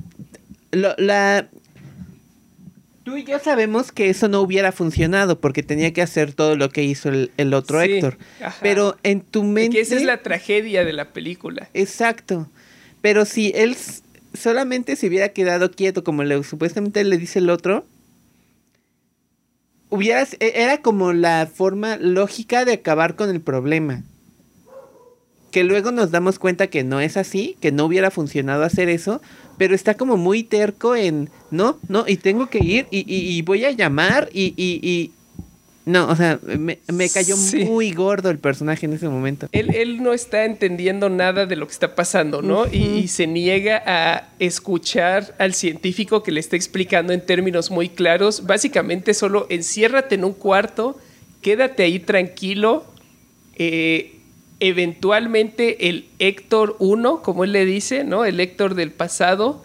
lo- 0.73 0.95
la... 0.99 1.49
Tú 3.03 3.17
y 3.17 3.25
yo 3.25 3.39
sabemos 3.39 3.93
que 3.93 4.11
eso 4.11 4.29
no 4.29 4.41
hubiera 4.41 4.73
funcionado 4.73 5.41
porque 5.41 5.63
tenía 5.63 5.93
que 5.93 6.03
hacer 6.03 6.33
todo 6.35 6.55
lo 6.57 6.69
que 6.69 6.85
hizo 6.85 7.09
el, 7.09 7.31
el 7.39 7.55
otro 7.55 7.81
Sí, 7.83 7.93
Héctor. 7.93 8.19
ajá. 8.43 8.59
Pero 8.61 8.97
en 9.03 9.23
tu 9.23 9.43
mente... 9.43 9.77
que 9.77 9.81
esa 9.83 9.97
es 9.97 10.03
la 10.05 10.23
tragedia 10.23 10.85
de 10.85 10.93
la 10.93 11.07
película. 11.13 11.69
Exacto. 11.75 12.49
Pero 13.01 13.25
si 13.25 13.53
él 13.57 13.77
solamente 14.35 14.95
se 14.97 15.09
hubiera 15.09 15.31
quedado 15.31 15.71
quieto 15.73 16.05
como 16.05 16.23
le, 16.23 16.43
supuestamente 16.45 17.03
le 17.03 17.17
dice 17.17 17.39
el 17.41 17.49
otro, 17.51 17.85
hubieras, 19.89 20.35
e- 20.41 20.53
era 20.63 20.83
como 20.83 21.13
la 21.13 21.49
forma 21.53 21.97
lógica 21.97 22.65
de 22.65 22.75
acabar 22.75 23.17
con 23.17 23.31
el 23.31 23.41
problema. 23.41 24.03
Que 25.51 25.65
luego 25.65 25.91
nos 25.91 26.13
damos 26.13 26.39
cuenta 26.39 26.69
que 26.69 26.85
no 26.85 27.01
es 27.01 27.17
así, 27.17 27.57
que 27.61 27.73
no 27.73 27.87
hubiera 27.87 28.11
funcionado 28.13 28.63
hacer 28.63 28.89
eso, 28.89 29.21
pero 29.61 29.75
está 29.75 29.93
como 29.95 30.17
muy 30.17 30.43
terco 30.43 30.97
en, 30.97 31.29
no, 31.51 31.79
no, 31.87 32.05
y 32.09 32.17
tengo 32.17 32.47
que 32.49 32.61
ir 32.65 32.87
y, 32.91 33.01
y- 33.01 33.37
y 33.37 33.43
voy 33.43 33.67
a 33.67 33.71
llamar 33.73 34.31
y, 34.33 34.55
y, 34.57 34.81
y- 34.83 35.11
No, 35.85 36.09
o 36.09 36.17
sea, 36.17 36.39
me, 36.59 36.79
me 36.89 37.09
cayó 37.11 37.37
Sí. 37.37 37.65
muy 37.67 37.93
gordo 37.93 38.31
el 38.31 38.39
personaje 38.39 38.87
en 38.87 38.95
ese 38.95 39.07
momento. 39.09 39.49
Él, 39.53 39.75
él 39.75 40.03
no 40.03 40.15
está 40.15 40.47
entendiendo 40.47 41.11
nada 41.11 41.45
de 41.45 41.57
lo 41.57 41.67
que 41.67 41.73
está 41.75 41.95
pasando, 41.95 42.41
¿no? 42.41 42.67
y, 42.73 42.79
y 43.03 43.09
se 43.09 43.27
niega 43.27 43.83
a 43.85 44.29
escuchar 44.39 45.35
al 45.39 45.53
científico 45.53 46.23
que 46.23 46.33
le 46.33 46.41
está 46.41 46.57
explicando 46.57 47.13
en 47.13 47.21
términos 47.21 47.71
muy 47.71 47.91
claros. 47.91 48.47
Básicamente 48.47 49.13
solo 49.13 49.47
enciérrate 49.51 50.15
en 50.15 50.25
un 50.25 50.33
cuarto, 50.33 50.99
quédate 51.43 51.83
ahí 51.83 51.99
tranquilo. 51.99 52.85
eh, 53.57 54.20
eventualmente 54.61 55.89
el 55.89 56.07
Héctor 56.19 56.77
1, 56.79 57.23
como 57.23 57.45
él 57.45 57.53
le 57.53 57.65
dice, 57.65 58.05
¿no? 58.05 58.25
El 58.25 58.41
Héctor 58.41 58.75
del 58.75 58.91
pasado 58.93 59.63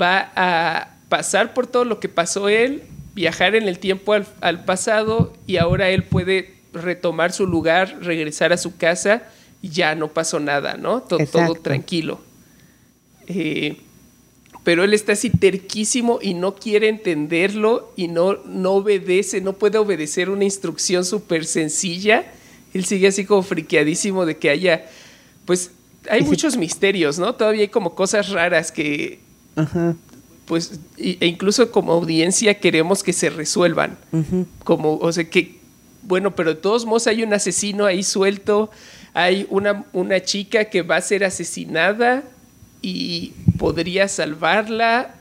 va 0.00 0.32
a 0.36 0.94
pasar 1.08 1.52
por 1.54 1.66
todo 1.66 1.84
lo 1.84 2.00
que 2.00 2.08
pasó 2.08 2.48
él, 2.48 2.82
viajar 3.14 3.54
en 3.54 3.68
el 3.68 3.78
tiempo 3.78 4.14
al, 4.14 4.26
al 4.40 4.64
pasado 4.64 5.32
y 5.46 5.56
ahora 5.58 5.90
él 5.90 6.04
puede 6.04 6.54
retomar 6.72 7.32
su 7.32 7.46
lugar, 7.46 7.98
regresar 8.00 8.52
a 8.52 8.56
su 8.56 8.76
casa 8.76 9.24
y 9.60 9.68
ya 9.68 9.94
no 9.94 10.08
pasó 10.08 10.40
nada, 10.40 10.76
¿no? 10.76 11.02
To- 11.02 11.18
todo 11.30 11.54
tranquilo. 11.62 12.20
Eh, 13.26 13.76
pero 14.64 14.84
él 14.84 14.94
está 14.94 15.12
así 15.12 15.28
terquísimo 15.30 16.20
y 16.22 16.34
no 16.34 16.54
quiere 16.54 16.88
entenderlo 16.88 17.92
y 17.96 18.08
no, 18.08 18.38
no 18.46 18.72
obedece, 18.72 19.40
no 19.40 19.54
puede 19.54 19.78
obedecer 19.78 20.30
una 20.30 20.44
instrucción 20.44 21.04
súper 21.04 21.44
sencilla. 21.46 22.24
Él 22.74 22.84
sigue 22.84 23.08
así 23.08 23.24
como 23.24 23.42
friqueadísimo 23.42 24.24
de 24.26 24.36
que 24.36 24.50
haya, 24.50 24.86
pues 25.44 25.70
hay 26.10 26.22
muchos 26.22 26.56
misterios, 26.56 27.18
¿no? 27.18 27.34
Todavía 27.34 27.62
hay 27.62 27.68
como 27.68 27.94
cosas 27.94 28.30
raras 28.30 28.72
que, 28.72 29.20
Ajá. 29.56 29.94
pues, 30.46 30.80
e 30.96 31.26
incluso 31.26 31.70
como 31.70 31.92
audiencia 31.92 32.54
queremos 32.54 33.02
que 33.02 33.12
se 33.12 33.30
resuelvan. 33.30 33.98
Como, 34.64 34.96
o 34.96 35.12
sea, 35.12 35.24
que, 35.24 35.58
bueno, 36.02 36.34
pero 36.34 36.54
de 36.54 36.60
todos 36.60 36.84
modos 36.86 37.06
hay 37.06 37.22
un 37.22 37.32
asesino 37.32 37.86
ahí 37.86 38.02
suelto, 38.02 38.70
hay 39.14 39.46
una, 39.50 39.84
una 39.92 40.20
chica 40.20 40.66
que 40.66 40.82
va 40.82 40.96
a 40.96 41.00
ser 41.00 41.24
asesinada 41.24 42.24
y 42.80 43.32
podría 43.58 44.08
salvarla, 44.08 45.14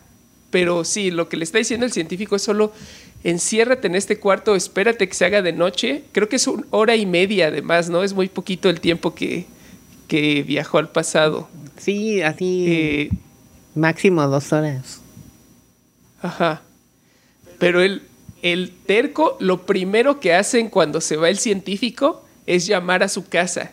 pero 0.49 0.83
sí, 0.83 1.11
lo 1.11 1.29
que 1.29 1.37
le 1.37 1.43
está 1.43 1.57
diciendo 1.59 1.85
el 1.85 1.91
científico 1.91 2.35
es 2.35 2.41
solo 2.41 2.73
enciérrate 3.23 3.87
en 3.87 3.95
este 3.95 4.19
cuarto, 4.19 4.55
espérate 4.55 5.07
que 5.07 5.13
se 5.13 5.25
haga 5.25 5.41
de 5.41 5.53
noche. 5.53 6.03
Creo 6.11 6.29
que 6.29 6.37
es 6.37 6.47
una 6.47 6.65
hora 6.71 6.95
y 6.95 7.05
media 7.05 7.47
además, 7.47 7.89
¿no? 7.89 8.03
Es 8.03 8.13
muy 8.13 8.29
poquito 8.29 8.69
el 8.69 8.79
tiempo 8.79 9.13
que, 9.13 9.45
que 10.07 10.43
viajó 10.43 10.77
al 10.77 10.89
pasado. 10.89 11.49
Sí, 11.77 12.21
así 12.21 12.65
Eh, 12.67 13.09
máximo 13.75 14.27
dos 14.27 14.51
horas. 14.53 15.01
Ajá. 16.21 16.61
Pero 17.57 17.81
el, 17.81 18.03
el 18.41 18.71
terco, 18.85 19.37
lo 19.39 19.65
primero 19.65 20.19
que 20.19 20.33
hacen 20.33 20.69
cuando 20.69 21.01
se 21.01 21.15
va 21.15 21.29
el 21.29 21.37
científico 21.37 22.25
es 22.45 22.65
llamar 22.65 23.03
a 23.03 23.07
su 23.07 23.27
casa. 23.27 23.71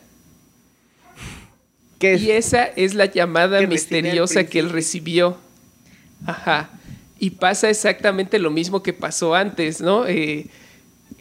¿Qué 1.98 2.14
es? 2.14 2.22
Y 2.22 2.30
esa 2.30 2.64
es 2.64 2.94
la 2.94 3.06
llamada 3.06 3.58
Que 3.58 3.66
misteriosa 3.66 4.44
que 4.44 4.58
él 4.60 4.70
recibió. 4.70 5.36
Ajá. 6.26 6.70
Y 7.18 7.30
pasa 7.30 7.68
exactamente 7.68 8.38
lo 8.38 8.50
mismo 8.50 8.82
que 8.82 8.92
pasó 8.92 9.34
antes, 9.34 9.80
¿no? 9.80 10.06
Eh, 10.06 10.46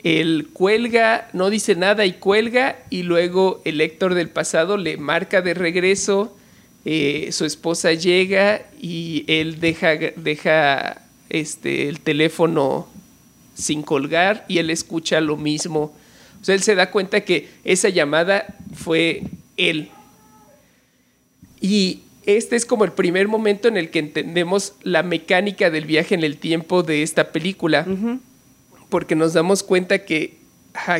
él 0.03 0.49
cuelga, 0.53 1.29
no 1.33 1.49
dice 1.49 1.75
nada 1.75 2.05
y 2.05 2.13
cuelga, 2.13 2.77
y 2.89 3.03
luego 3.03 3.61
el 3.65 3.81
Héctor 3.81 4.13
del 4.13 4.29
pasado 4.29 4.77
le 4.77 4.97
marca 4.97 5.41
de 5.41 5.53
regreso. 5.53 6.35
eh, 6.85 7.33
su 7.33 7.43
esposa 7.43 7.91
llega 7.93 8.61
y 8.79 9.25
él 9.27 9.59
deja, 9.59 9.89
deja 10.15 11.01
este, 11.29 11.89
el 11.89 11.99
teléfono 11.99 12.87
sin 13.55 13.81
colgar 13.81 14.45
y 14.47 14.59
él 14.59 14.69
escucha 14.69 15.19
lo 15.19 15.35
mismo. 15.35 15.93
O 16.41 16.45
sea, 16.45 16.55
él 16.55 16.61
se 16.61 16.75
da 16.75 16.89
cuenta 16.91 17.21
que 17.21 17.49
esa 17.65 17.89
llamada 17.89 18.55
fue 18.73 19.23
él. 19.57 19.89
Y 21.59 22.01
este 22.27 22.57
es 22.57 22.65
como 22.65 22.83
el 22.83 22.91
primer 22.91 23.29
momento 23.29 23.69
en 23.69 23.77
el 23.77 23.89
que 23.89 23.99
entendemos 23.99 24.73
la 24.83 25.01
mecánica 25.01 25.69
del 25.69 25.85
viaje 25.85 26.13
en 26.13 26.25
el 26.25 26.37
tiempo 26.37 26.83
de 26.83 27.01
esta 27.01 27.31
película. 27.31 27.87
Porque 28.89 29.15
nos 29.15 29.33
damos 29.33 29.63
cuenta 29.63 30.03
que, 30.05 30.37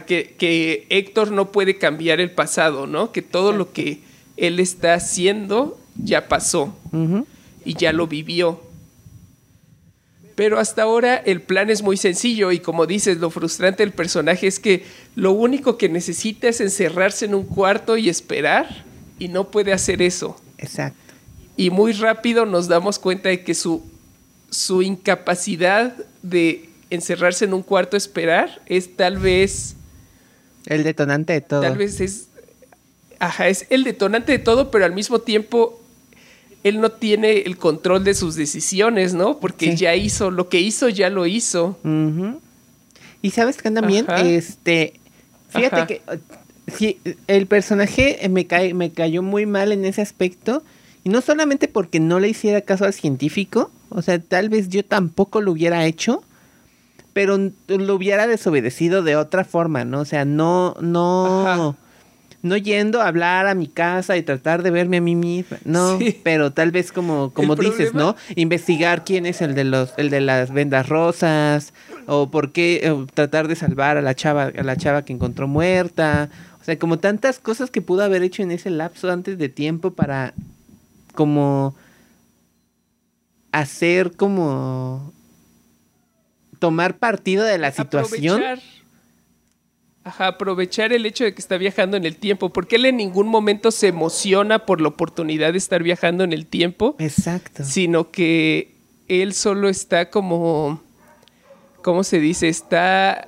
que, 0.07 0.35
que 0.37 0.87
Héctor 0.89 1.31
no 1.31 1.51
puede 1.51 1.77
cambiar 1.77 2.21
el 2.21 2.31
pasado, 2.31 2.87
¿no? 2.87 3.11
Que 3.11 3.21
todo 3.21 3.51
lo 3.51 3.73
que 3.73 3.99
él 4.37 4.61
está 4.61 4.93
haciendo 4.93 5.77
ya 6.01 6.29
pasó 6.29 6.73
y 7.65 7.73
ya 7.73 7.91
lo 7.91 8.07
vivió. 8.07 8.61
Pero 10.35 10.59
hasta 10.59 10.83
ahora 10.83 11.17
el 11.17 11.41
plan 11.41 11.69
es 11.69 11.81
muy 11.81 11.97
sencillo 11.97 12.53
y 12.53 12.59
como 12.59 12.85
dices, 12.85 13.17
lo 13.17 13.31
frustrante 13.31 13.83
del 13.83 13.91
personaje 13.91 14.47
es 14.47 14.59
que 14.59 14.85
lo 15.15 15.33
único 15.33 15.77
que 15.77 15.89
necesita 15.89 16.47
es 16.47 16.61
encerrarse 16.61 17.25
en 17.25 17.35
un 17.35 17.43
cuarto 17.43 17.97
y 17.97 18.07
esperar 18.07 18.85
y 19.19 19.27
no 19.27 19.49
puede 19.49 19.73
hacer 19.73 20.01
eso. 20.01 20.39
Exacto. 20.57 21.07
Y 21.58 21.70
muy 21.72 21.91
rápido 21.93 22.46
nos 22.46 22.67
damos 22.67 23.00
cuenta 23.00 23.30
de 23.30 23.43
que 23.43 23.54
su, 23.56 23.84
su 24.50 24.82
incapacidad 24.84 25.96
de 26.22 26.70
encerrarse 26.89 27.46
en 27.46 27.54
un 27.54 27.63
cuarto 27.63 27.96
a 27.96 27.98
esperar 27.98 28.62
es 28.67 28.96
tal 28.96 29.17
vez, 29.17 29.76
El 30.67 30.84
detonante 30.84 31.34
de 31.34 31.41
todo. 31.41 31.62
tal 31.62 31.78
vez 31.78 32.00
es, 32.00 32.28
ajá, 33.20 33.48
es 33.50 33.65
el 33.70 33.84
detonante 33.84 34.32
de 34.32 34.39
todo, 34.39 34.72
pero 34.72 34.86
al 34.86 34.93
mismo 34.93 35.20
tiempo 35.20 35.82
él 36.63 36.80
no 36.80 36.91
tiene 36.91 37.39
el 37.41 37.58
control 37.58 38.04
de 38.04 38.13
sus 38.13 38.36
decisiones, 38.36 39.13
¿no? 39.13 39.39
Porque 39.39 39.72
Sí. 39.72 39.78
ya 39.78 39.96
hizo, 39.96 40.32
lo 40.32 40.50
que 40.50 40.60
hizo 40.62 40.89
ya 40.89 41.10
lo 41.10 41.26
hizo. 41.26 41.78
Y 43.22 43.32
sabes 43.32 43.58
que 43.58 43.72
también, 43.72 44.06
Ajá. 44.08 44.22
este, 44.22 44.93
fíjate 45.50 45.76
Ajá. 45.76 45.88
que 45.88 45.93
eh, 45.96 46.20
sí, 46.78 47.00
el 47.28 47.48
personaje 47.48 48.20
me, 48.30 48.46
cae, 48.48 48.74
me 48.74 48.91
cayó 48.91 49.24
muy 49.24 49.46
mal 49.46 49.72
en 49.72 49.86
ese 49.86 50.02
aspecto. 50.02 50.62
Y 51.08 51.10
no 51.10 51.22
solamente 51.22 51.70
porque 51.70 52.02
no 52.02 52.20
le 52.20 52.28
hiciera 52.28 52.60
caso 52.60 52.84
al 52.84 52.91
científico, 52.91 53.72
o 53.88 54.02
sea, 54.02 54.20
tal 54.20 54.50
vez 54.50 54.67
yo 54.67 54.84
tampoco 54.84 55.39
lo 55.39 55.54
hubiera 55.54 55.86
hecho, 55.86 56.22
pero 57.13 57.38
lo 57.70 57.96
hubiera 57.96 58.28
desobedecido 58.28 59.04
de 59.04 59.15
otra 59.15 59.46
forma, 59.46 59.86
¿no? 59.86 60.02
O 60.02 60.06
sea, 60.06 60.26
no, 60.26 60.76
no, 60.82 61.48
Ajá. 61.48 61.76
no 62.41 62.58
yendo 62.58 63.02
a 63.02 63.08
hablar 63.08 63.48
a 63.48 63.56
mi 63.56 63.67
casa 63.67 64.17
y 64.17 64.22
tratar 64.22 64.63
de 64.63 64.70
verme 64.72 64.98
a 64.98 65.02
mí 65.02 65.15
misma, 65.15 65.60
no, 65.63 65.98
Sí. 65.98 66.20
pero 66.26 66.52
tal 66.52 66.72
vez 66.72 66.91
como, 66.91 67.32
como 67.34 67.54
El 67.54 67.60
dices, 67.60 67.91
problema- 67.93 68.12
¿no? 68.12 68.15
Investigar 68.36 69.06
quién 69.06 69.26
es 69.26 69.41
el 69.41 69.56
de 69.56 69.63
los, 69.63 69.93
el 69.96 70.10
de 70.10 70.20
las 70.20 70.52
vendas 70.52 70.89
rosas, 70.89 71.74
o 72.06 72.30
por 72.30 72.52
qué 72.52 72.91
o 72.91 73.06
tratar 73.06 73.48
de 73.48 73.56
salvar 73.56 73.96
a 73.96 74.02
la 74.02 74.13
chava, 74.13 74.52
a 74.58 74.63
la 74.63 74.76
chava 74.76 75.06
que 75.06 75.13
encontró 75.13 75.48
muerta. 75.48 76.30
O 76.62 76.65
sea, 76.65 76.78
como 76.78 77.00
tantas 77.00 77.39
cosas 77.39 77.72
que 77.72 77.82
pudo 77.82 78.04
haber 78.04 78.24
hecho 78.24 78.43
en 78.43 78.52
ese 78.52 78.70
lapso 78.72 79.10
antes 79.10 79.38
de 79.38 79.48
tiempo 79.48 79.91
para 79.91 80.34
como 81.17 81.75
hacer 83.51 84.15
como 84.15 85.12
tomar 86.60 86.99
partido 86.99 87.43
de 87.43 87.58
la 87.58 87.71
situación. 87.71 88.36
Aprovechar, 88.36 88.63
ajá, 90.03 90.27
aprovechar 90.27 90.93
el 90.93 91.08
hecho 91.08 91.23
de 91.23 91.34
que 91.34 91.41
está 91.41 91.58
viajando 91.58 91.97
en 91.97 92.06
el 92.06 92.17
tiempo, 92.17 92.53
porque 92.53 92.75
él 92.75 92.86
en 92.86 92.97
ningún 92.97 93.27
momento 93.30 93.71
se 93.71 93.88
emociona 93.88 94.67
por 94.67 94.80
la 94.80 94.89
oportunidad 94.89 95.53
de 95.53 95.58
estar 95.58 95.82
viajando 95.82 96.23
en 96.23 96.34
el 96.34 96.45
tiempo, 96.45 96.95
Exacto. 96.99 97.63
sino 97.63 98.12
que 98.12 98.75
él 99.08 99.34
solo 99.34 99.69
está 99.69 100.12
como, 100.12 100.84
¿cómo 101.82 102.03
se 102.03 102.19
dice? 102.19 102.47
Está, 102.47 103.27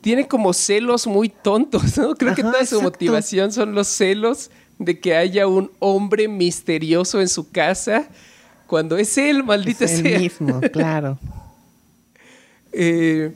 tiene 0.00 0.26
como 0.26 0.52
celos 0.52 1.06
muy 1.06 1.28
tontos, 1.28 1.96
¿no? 1.96 2.14
Creo 2.16 2.34
que 2.34 2.42
toda 2.42 2.66
su 2.66 2.82
motivación 2.82 3.52
son 3.52 3.76
los 3.76 3.86
celos 3.86 4.50
de 4.78 4.98
que 5.00 5.14
haya 5.16 5.46
un 5.46 5.70
hombre 5.78 6.28
misterioso 6.28 7.20
en 7.20 7.28
su 7.28 7.50
casa, 7.50 8.08
cuando 8.66 8.96
es 8.96 9.16
él, 9.18 9.44
maldita 9.44 9.84
Es 9.84 9.92
el 10.00 10.02
sea. 10.02 10.18
mismo, 10.18 10.60
claro. 10.72 11.18
Eh, 12.72 13.32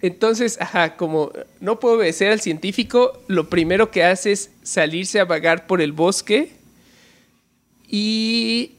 entonces, 0.00 0.60
ajá, 0.60 0.96
como 0.96 1.32
no 1.60 1.80
puede 1.80 1.96
obedecer 1.96 2.30
al 2.30 2.40
científico, 2.40 3.20
lo 3.26 3.48
primero 3.48 3.90
que 3.90 4.04
hace 4.04 4.32
es 4.32 4.50
salirse 4.62 5.18
a 5.18 5.24
vagar 5.24 5.66
por 5.66 5.80
el 5.80 5.92
bosque. 5.92 6.52
¿Y 7.88 8.72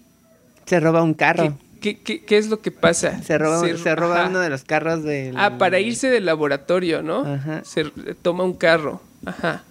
Se 0.66 0.80
roba 0.80 1.02
un 1.04 1.14
carro. 1.14 1.58
qué, 1.82 2.00
qué- 2.00 2.24
qué- 2.24 2.38
es 2.38 2.48
lo 2.48 2.62
que 2.62 2.72
pasa? 2.72 3.22
Se 3.24 3.38
roba, 3.38 3.60
se, 3.62 3.96
roba 3.96 4.22
ajá. 4.22 4.30
uno 4.30 4.40
de 4.40 4.50
los 4.50 4.64
carros 4.64 5.04
del... 5.04 5.36
Ah, 5.38 5.58
para 5.58 5.80
irse 5.80 6.10
del 6.10 6.26
laboratorio, 6.26 7.02
¿no? 7.02 7.26
Ajá. 7.26 7.64
Se 7.64 7.86
toma 8.22 8.44
un 8.44 8.54
carro. 8.54 9.02
Ajá. 9.26 9.64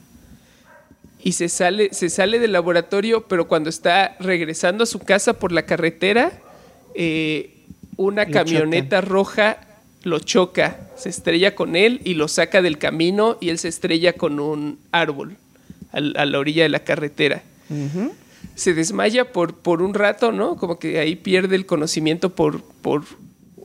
Y 1.25 1.33
se 1.33 1.49
sale, 1.49 1.89
se 1.93 2.11
sale 2.11 2.39
del 2.39 2.53
laboratorio, 2.53 3.27
pero 3.27 3.49
cuando 3.49 3.71
está 3.71 4.15
regresando 4.21 4.85
a 4.85 4.87
su 4.87 4.99
casa 4.99 5.33
por 5.33 5.53
la 5.53 5.65
carretera, 5.65 6.33
eh, 6.95 7.65
una 7.97 8.27
Lo 8.27 8.31
camioneta 8.31 9.01
roja 9.01 9.59
lo 10.03 10.19
choca, 10.19 10.91
se 10.97 11.09
estrella 11.09 11.55
con 11.55 11.77
él 11.77 12.01
y 12.05 12.15
lo 12.15 12.29
saca 12.29 12.61
del 12.61 12.79
camino 12.79 13.39
y 13.41 13.49
él 13.49 13.59
se 13.59 13.69
estrella 13.69 14.13
con 14.13 14.39
un 14.39 14.79
árbol 14.93 15.37
a 15.93 16.01
la 16.01 16.39
orilla 16.39 16.65
de 16.65 16.69
la 16.69 16.81
carretera. 16.81 17.43
Se 18.55 18.75
desmaya 18.75 19.33
por, 19.33 19.57
por 19.57 19.81
un 19.81 19.95
rato, 19.95 20.31
¿no? 20.31 20.57
Como 20.57 20.79
que 20.79 20.99
ahí 20.99 21.17
pierde 21.17 21.57
el 21.57 21.67
conocimiento 21.67 22.35
por, 22.35 22.63
por 22.63 23.05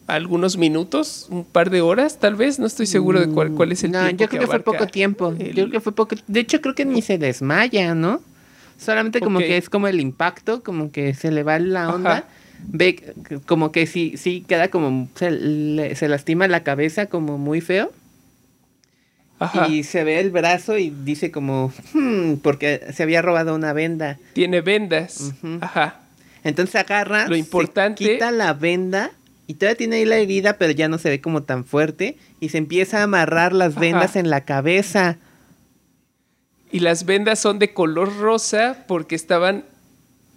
algunos 0.10 0.58
minutos, 0.58 1.28
un 1.30 1.44
par 1.46 1.70
de 1.70 1.82
horas, 1.82 2.20
tal 2.20 2.36
vez. 2.36 2.60
No 2.60 2.66
estoy 2.68 2.86
seguro 2.88 3.20
de 3.20 3.28
cuál, 3.30 3.52
cuál 3.52 3.72
es 3.72 3.84
el 3.84 3.92
no, 3.92 4.00
tiempo. 4.04 4.22
yo 4.24 4.28
creo 4.30 4.42
que, 4.42 4.48
fue 4.48 4.60
poco 4.60 4.88
tiempo. 4.88 5.30
el- 5.38 5.48
Yo 5.50 5.54
creo 5.54 5.72
que 5.72 5.80
fue 5.82 5.94
poco. 5.94 6.16
De 6.28 6.40
hecho, 6.40 6.62
creo 6.62 6.76
que 6.76 6.86
ni 6.86 7.02
se 7.02 7.18
desmaya, 7.18 7.94
¿no? 7.96 8.22
Solamente 8.78 9.20
como 9.20 9.40
que 9.40 9.58
es 9.58 9.70
como 9.70 9.88
el 9.88 10.00
impacto, 10.00 10.64
como 10.64 10.92
que 10.92 11.14
se 11.14 11.32
le 11.32 11.44
va 11.44 11.60
la 11.60 11.94
onda. 11.94 12.12
Ajá. 12.12 12.24
Ve 12.68 13.14
como 13.46 13.72
que 13.72 13.88
sí, 13.88 14.16
sí 14.18 14.44
queda 14.48 14.70
como 14.70 15.08
se, 15.16 15.32
le- 15.32 15.96
se 15.96 16.08
lastima 16.10 16.48
la 16.48 16.64
cabeza 16.64 17.06
como 17.08 17.38
muy 17.38 17.62
feo. 17.62 17.92
Ajá. 19.40 19.68
Y 19.70 19.84
se 19.84 20.04
ve 20.04 20.20
el 20.20 20.32
brazo 20.32 20.78
y 20.78 20.90
dice 20.90 21.32
como, 21.32 21.72
"Hmm", 21.94 22.36
porque 22.44 22.82
se 22.94 23.04
había 23.04 23.22
robado 23.22 23.56
una 23.56 23.72
venda. 23.72 24.18
Tiene 24.34 24.60
vendas. 24.62 25.34
Ajá. 25.62 26.02
Entonces 26.44 26.76
agarra, 26.76 27.28
Lo 27.28 27.36
se 27.36 27.40
importante- 27.40 28.04
quita 28.14 28.32
la 28.32 28.54
venda 28.54 29.12
y 29.50 29.56
todavía 29.56 29.78
tiene 29.78 29.96
ahí 29.96 30.06
la 30.06 30.18
herida, 30.18 30.60
pero 30.60 30.72
ya 30.74 30.88
no 30.88 31.00
se 31.00 31.10
ve 31.10 31.22
como 31.22 31.42
tan 31.42 31.66
fuerte. 31.66 32.18
Y 32.40 32.50
se 32.50 32.60
empieza 32.60 33.00
a 33.00 33.04
amarrar 33.04 33.52
las 33.52 33.72
Ajá. 33.72 33.82
vendas 33.82 34.16
en 34.16 34.30
la 34.30 34.46
cabeza. 34.46 35.18
Y 36.72 36.82
las 36.82 37.04
vendas 37.06 37.40
son 37.40 37.58
de 37.58 37.74
color 37.74 38.16
rosa 38.20 38.86
porque 38.88 39.16
estaban 39.16 39.66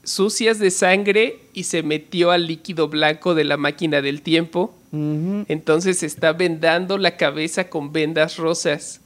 sucias 0.03 0.59
de 0.59 0.71
sangre 0.71 1.37
y 1.53 1.65
se 1.65 1.83
metió 1.83 2.31
al 2.31 2.47
líquido 2.47 2.89
blanco 2.89 3.35
de 3.35 3.45
la 3.45 3.59
máquina 3.59 4.01
del 4.01 4.23
tiempo. 4.23 4.75
Entonces 4.93 6.03
está 6.03 6.33
vendando 6.33 6.97
la 6.97 7.19
cabeza 7.19 7.69
con 7.69 7.93
vendas 7.93 8.39
rosas. 8.39 9.03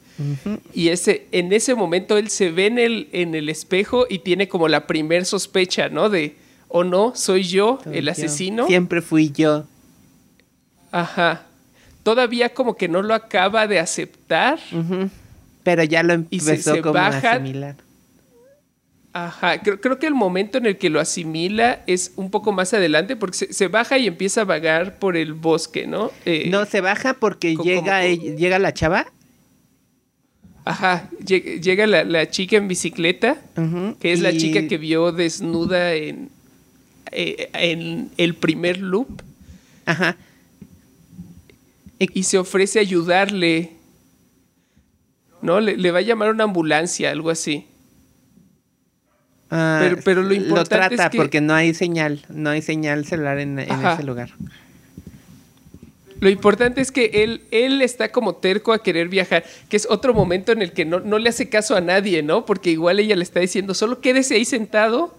Y 0.72 0.88
ese, 0.90 1.26
en 1.32 1.52
ese 1.52 1.74
momento 1.74 2.16
él 2.16 2.30
se 2.30 2.52
ve 2.52 2.66
en 2.66 2.78
el, 2.78 3.08
en 3.10 3.34
el 3.34 3.48
espejo 3.48 4.06
y 4.08 4.20
tiene 4.20 4.46
como 4.48 4.68
la 4.68 4.86
primer 4.86 5.24
sospecha, 5.24 5.88
¿no? 5.88 6.08
De, 6.10 6.36
o 6.68 6.84
no, 6.84 7.12
soy 7.16 7.42
yo 7.42 7.80
Soy 7.82 7.98
el 7.98 8.04
yo. 8.06 8.12
asesino. 8.12 8.66
Siempre 8.68 9.02
fui 9.02 9.30
yo. 9.32 9.64
Ajá. 11.00 11.42
Todavía 12.02 12.54
como 12.54 12.76
que 12.76 12.88
no 12.88 13.02
lo 13.02 13.14
acaba 13.14 13.66
de 13.66 13.78
aceptar. 13.80 14.58
Pero 15.62 15.82
ya 15.84 16.02
lo 16.02 16.14
Y 16.30 16.40
se- 16.40 16.50
empezó 16.52 16.74
se 16.74 16.80
como 16.82 16.94
baja- 16.94 17.30
a 17.30 17.32
asimilar. 17.34 17.74
Ajá. 19.12 19.60
Creo, 19.62 19.80
creo 19.80 19.98
que 19.98 20.06
el 20.06 20.14
momento 20.14 20.58
en 20.58 20.66
el 20.66 20.76
que 20.78 20.90
lo 20.90 21.00
asimila 21.00 21.80
es 21.86 22.12
un 22.16 22.30
poco 22.30 22.52
más 22.52 22.72
adelante 22.74 23.16
porque 23.16 23.36
se, 23.38 23.52
se 23.52 23.68
baja 23.68 23.96
y 23.98 24.06
empieza 24.06 24.42
a 24.42 24.44
vagar 24.44 24.98
por 24.98 25.16
el 25.16 25.32
bosque, 25.32 25.86
¿no? 25.86 26.10
Eh, 26.26 26.48
No, 26.50 26.64
se 26.66 26.80
baja 26.82 27.14
porque 27.14 27.56
llega, 27.56 28.02
como- 28.02 28.36
llega 28.36 28.58
la 28.58 28.72
chava. 28.74 29.06
Ajá. 30.64 31.08
Llega, 31.24 31.60
llega 31.60 31.86
la, 31.86 32.04
la 32.04 32.28
chica 32.30 32.56
en 32.56 32.68
bicicleta. 32.68 33.36
que 34.00 34.12
es 34.12 34.20
la 34.20 34.32
chica 34.36 34.66
que 34.68 34.78
vio 34.78 35.12
desnuda 35.12 35.94
en, 35.94 36.28
eh, 37.12 37.48
en 37.54 38.10
el 38.16 38.34
primer 38.34 38.78
loop. 38.78 39.22
Ajá. 39.86 40.16
Y 41.98 42.22
se 42.22 42.38
ofrece 42.38 42.78
a 42.78 42.82
ayudarle. 42.82 43.72
¿No? 45.42 45.60
Le, 45.60 45.90
va 45.90 45.98
a 45.98 46.02
llamar 46.02 46.30
una 46.30 46.44
ambulancia, 46.44 47.10
algo 47.10 47.30
así. 47.30 47.66
Ah, 49.50 49.94
pero, 50.04 50.22
lo 50.22 50.34
importante 50.34 50.96
trata 50.96 51.04
es 51.04 51.10
que, 51.10 51.18
porque 51.18 51.40
no 51.40 51.54
hay 51.54 51.72
señal, 51.72 52.24
no 52.28 52.50
hay 52.50 52.62
señal 52.62 53.04
celular 53.04 53.38
en, 53.38 53.60
ese 53.60 54.02
lugar. 54.02 54.30
Lo 56.18 56.30
importante 56.30 56.80
es 56.80 56.90
que 56.90 57.22
él, 57.22 57.42
él 57.52 57.82
está 57.82 58.10
como 58.10 58.36
terco 58.36 58.72
a 58.72 58.82
querer 58.82 59.08
viajar, 59.08 59.44
que 59.68 59.76
es 59.76 59.86
otro 59.88 60.14
momento 60.14 60.50
en 60.50 60.62
el 60.62 60.72
que 60.72 60.84
no, 60.84 60.98
no 60.98 61.18
le 61.18 61.28
hace 61.28 61.48
caso 61.48 61.76
a 61.76 61.80
nadie, 61.80 62.22
¿no? 62.22 62.44
Porque 62.44 62.70
igual 62.70 62.98
ella 62.98 63.14
le 63.14 63.22
está 63.22 63.38
diciendo, 63.38 63.74
solo 63.74 64.00
quédese 64.00 64.34
ahí 64.34 64.44
sentado 64.44 65.14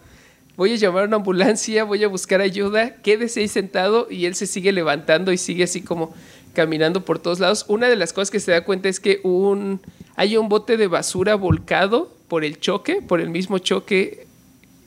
voy 0.58 0.74
a 0.74 0.76
llamar 0.76 1.04
a 1.04 1.08
una 1.08 1.18
ambulancia, 1.18 1.84
voy 1.84 2.04
a 2.04 2.08
buscar 2.08 2.42
ayuda, 2.42 2.96
quédese 3.04 3.42
ahí 3.42 3.48
sentado 3.48 4.08
y 4.10 4.26
él 4.26 4.34
se 4.34 4.48
sigue 4.48 4.72
levantando 4.72 5.32
y 5.32 5.38
sigue 5.38 5.64
así 5.64 5.84
como 5.84 6.14
caminando 6.58 7.06
por 7.06 7.20
todos 7.20 7.40
lados. 7.40 7.66
Una 7.68 7.88
de 7.88 7.96
las 7.96 8.14
cosas 8.14 8.32
que 8.32 8.40
se 8.40 8.52
da 8.52 8.64
cuenta 8.64 8.90
es 8.90 9.00
que 9.00 9.20
un, 9.22 9.80
hay 10.16 10.38
un 10.38 10.50
bote 10.50 10.76
de 10.76 10.88
basura 10.88 11.36
volcado 11.36 12.12
por 12.28 12.44
el 12.44 12.60
choque, 12.60 13.00
por 13.04 13.22
el 13.22 13.30
mismo 13.30 13.60
choque, 13.60 14.26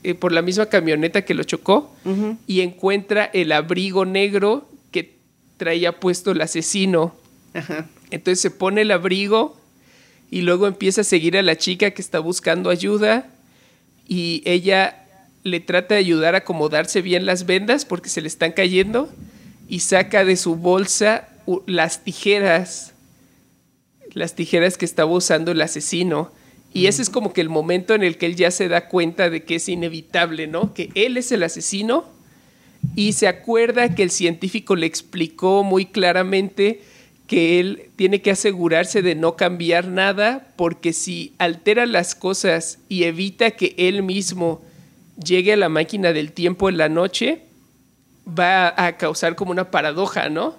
eh, 0.03 0.13
por 0.13 0.33
la 0.33 0.41
misma 0.41 0.65
camioneta 0.65 1.23
que 1.23 1.33
lo 1.33 1.45
chocó, 1.45 1.95
y 2.45 2.59
encuentra 2.59 3.23
el 3.23 3.53
abrigo 3.53 4.03
negro 4.03 4.67
que 4.91 5.15
traía 5.55 5.97
puesto 5.97 6.31
el 6.31 6.41
asesino. 6.41 7.15
Entonces 8.09 8.41
se 8.41 8.51
pone 8.51 8.81
el 8.81 8.91
abrigo 8.91 9.57
y 10.29 10.41
luego 10.41 10.67
empieza 10.67 11.01
a 11.01 11.05
seguir 11.05 11.37
a 11.37 11.41
la 11.41 11.55
chica 11.55 11.91
que 11.91 12.01
está 12.01 12.19
buscando 12.19 12.69
ayuda 12.69 13.29
y 14.09 14.43
ella 14.43 15.05
le 15.43 15.61
trata 15.61 15.95
de 15.95 16.01
ayudar 16.01 16.35
a 16.35 16.39
acomodarse 16.39 17.01
bien 17.01 17.25
las 17.25 17.45
vendas 17.45 17.85
porque 17.85 18.09
se 18.09 18.19
le 18.19 18.27
están 18.27 18.51
cayendo 18.51 19.09
y 19.69 19.79
saca 19.79 20.25
de 20.25 20.35
su 20.35 20.57
bolsa 20.57 21.29
las 21.67 22.03
tijeras, 22.03 22.93
las 24.13 24.35
tijeras 24.35 24.77
que 24.77 24.85
estaba 24.85 25.11
usando 25.11 25.51
el 25.51 25.61
asesino. 25.61 26.31
Y 26.73 26.87
ese 26.87 27.01
es 27.01 27.09
como 27.09 27.33
que 27.33 27.41
el 27.41 27.49
momento 27.49 27.93
en 27.93 28.03
el 28.03 28.17
que 28.17 28.25
él 28.27 28.35
ya 28.35 28.51
se 28.51 28.69
da 28.69 28.87
cuenta 28.87 29.29
de 29.29 29.43
que 29.43 29.55
es 29.55 29.67
inevitable, 29.67 30.47
¿no? 30.47 30.73
Que 30.73 30.89
él 30.95 31.17
es 31.17 31.31
el 31.31 31.43
asesino 31.43 32.05
y 32.95 33.13
se 33.13 33.27
acuerda 33.27 33.93
que 33.93 34.03
el 34.03 34.11
científico 34.11 34.75
le 34.75 34.85
explicó 34.85 35.63
muy 35.63 35.85
claramente 35.85 36.81
que 37.27 37.59
él 37.59 37.89
tiene 37.95 38.21
que 38.21 38.31
asegurarse 38.31 39.01
de 39.01 39.15
no 39.15 39.37
cambiar 39.37 39.87
nada 39.87 40.47
porque 40.57 40.91
si 40.91 41.33
altera 41.37 41.85
las 41.85 42.15
cosas 42.15 42.79
y 42.89 43.03
evita 43.03 43.51
que 43.51 43.73
él 43.77 44.03
mismo 44.03 44.61
llegue 45.23 45.53
a 45.53 45.57
la 45.57 45.69
máquina 45.69 46.11
del 46.11 46.33
tiempo 46.33 46.67
en 46.67 46.77
la 46.77 46.89
noche, 46.89 47.43
va 48.27 48.73
a 48.75 48.97
causar 48.97 49.35
como 49.35 49.51
una 49.51 49.71
paradoja, 49.71 50.29
¿no? 50.29 50.55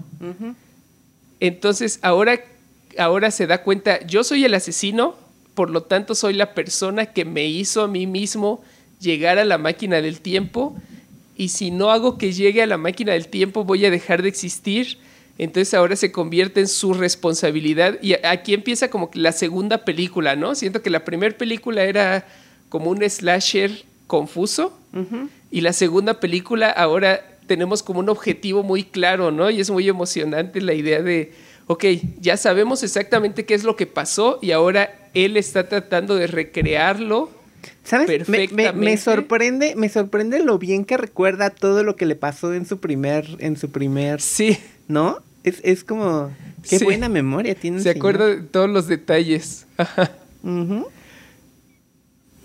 Entonces, 1.43 1.99
ahora, 2.03 2.41
ahora 2.99 3.33
se 3.33 3.49
da 3.49 3.65
cuenta, 3.65 4.01
yo 4.07 4.23
soy 4.23 4.45
el 4.45 4.55
asesino, 4.55 5.17
por 5.55 5.71
lo 5.71 5.83
tanto 5.83 6.15
soy 6.15 6.35
la 6.35 6.55
persona 6.55 7.07
que 7.07 7.25
me 7.25 7.47
hizo 7.47 7.83
a 7.83 7.89
mí 7.89 8.07
mismo 8.07 8.63
llegar 9.01 9.41
a 9.41 9.45
la 9.45 9.59
máquina 9.59 10.01
del 10.01 10.21
tiempo, 10.21 10.77
y 11.37 11.49
si 11.49 11.73
no 11.73 11.91
hago 11.91 12.17
que 12.17 12.33
llegue 12.33 12.63
a 12.63 12.67
la 12.69 12.79
máquina 12.79 13.15
del 13.15 13.27
tiempo, 13.27 13.65
voy 13.65 13.85
a 13.85 13.91
dejar 13.91 14.23
de 14.23 14.29
existir. 14.29 14.99
Entonces 15.37 15.75
ahora 15.75 15.97
se 15.97 16.13
convierte 16.13 16.61
en 16.61 16.69
su 16.69 16.95
responsabilidad. 16.95 17.99
Y 18.01 18.13
aquí 18.25 18.55
empieza 18.55 18.89
como 18.89 19.11
la 19.15 19.33
segunda 19.33 19.79
película, 19.79 20.37
¿no? 20.37 20.55
Siento 20.55 20.81
que 20.81 20.91
la 20.91 21.05
primera 21.05 21.37
película 21.37 21.83
era 21.83 22.25
como 22.69 22.89
un 22.91 23.03
slasher 23.03 23.85
confuso. 24.07 24.79
Y 25.51 25.63
la 25.63 25.73
segunda 25.73 26.21
película 26.21 26.71
ahora 26.71 27.32
tenemos 27.53 27.83
como 27.83 28.01
un 28.01 28.09
objetivo 28.09 28.63
muy 28.63 28.83
claro, 28.83 29.31
¿no? 29.31 29.51
Y 29.51 29.61
es 29.61 29.69
muy 29.69 29.87
emocionante 29.87 30.63
la 30.63 30.73
idea 30.73 31.03
de, 31.03 31.35
ok, 31.67 31.85
ya 32.19 32.39
sabemos 32.39 32.83
exactamente 32.83 33.45
qué 33.45 33.53
es 33.53 33.63
lo 33.63 33.77
que 33.77 33.87
pasó 33.87 34.39
y 34.41 34.53
ahora 34.53 35.11
él 35.13 35.37
está 35.37 35.69
tratando 35.69 36.15
de 36.15 36.29
recrearlo. 36.29 37.31
¿Sabes? 37.85 38.07
Perfectamente. 38.07 38.73
Me, 38.73 38.97
sorprende, 38.97 39.75
me 39.77 39.91
sorprende 39.91 40.43
lo 40.43 40.59
bien 40.59 40.87
que 40.87 40.97
recuerda 40.97 41.51
todo 41.51 41.85
lo 41.85 41.95
que 41.95 42.07
le 42.07 42.17
pasó 42.17 42.55
en 42.55 42.65
su 42.65 42.81
primer, 42.81 43.27
en 43.39 43.59
su 43.59 43.71
primer. 43.71 44.23
Sí. 44.23 44.57
¿No? 44.89 45.19
Es, 45.45 45.85
como. 45.85 46.35
Qué 46.67 46.79
buena 46.79 47.11
memoria 47.11 47.55
tiene. 47.55 47.83
Se 47.83 47.91
acuerda 47.91 48.29
de 48.29 48.41
todos 48.41 48.71
los 48.71 48.89
detalles. 48.89 49.67
Ajá. 49.77 50.11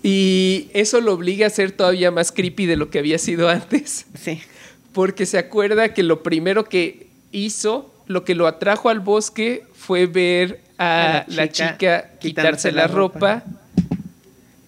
Y 0.02 0.68
eso 0.74 1.00
lo 1.00 1.14
obliga 1.14 1.46
a 1.46 1.50
ser 1.50 1.72
todavía 1.72 2.10
más 2.10 2.30
creepy 2.30 2.66
de 2.66 2.76
lo 2.76 2.90
que 2.90 2.98
había 2.98 3.18
sido 3.18 3.48
antes. 3.48 4.04
Sí. 4.22 4.42
Porque 4.98 5.26
se 5.26 5.38
acuerda 5.38 5.94
que 5.94 6.02
lo 6.02 6.24
primero 6.24 6.64
que 6.64 7.06
hizo, 7.30 7.94
lo 8.08 8.24
que 8.24 8.34
lo 8.34 8.48
atrajo 8.48 8.88
al 8.88 8.98
bosque 8.98 9.62
fue 9.72 10.06
ver 10.06 10.60
a, 10.76 11.24
la, 11.28 11.48
chica 11.52 12.10
quitarse 12.18 12.72
la, 12.72 12.88
ropa. 12.88 13.44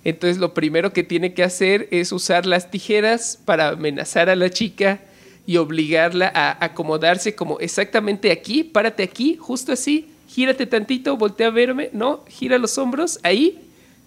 Entonces 0.04 0.38
lo 0.38 0.54
primero 0.54 0.92
que 0.92 1.02
tiene 1.02 1.34
que 1.34 1.42
hacer 1.42 1.88
es 1.90 2.12
usar 2.12 2.46
las 2.46 2.70
tijeras 2.70 3.40
para 3.44 3.70
amenazar 3.70 4.30
a 4.30 4.36
la 4.36 4.50
chica 4.50 5.00
y 5.48 5.56
obligarla 5.56 6.30
a 6.32 6.64
acomodarse 6.64 7.34
como 7.34 7.58
exactamente 7.58 8.30
aquí, 8.30 8.62
párate 8.62 9.02
aquí, 9.02 9.36
justo 9.36 9.72
así, 9.72 10.12
gírate 10.28 10.64
tantito, 10.66 11.16
voltea 11.16 11.48
a 11.48 11.50
verme, 11.50 11.90
no, 11.92 12.24
gira 12.28 12.56
los 12.58 12.78
hombros, 12.78 13.18
ahí, 13.24 13.58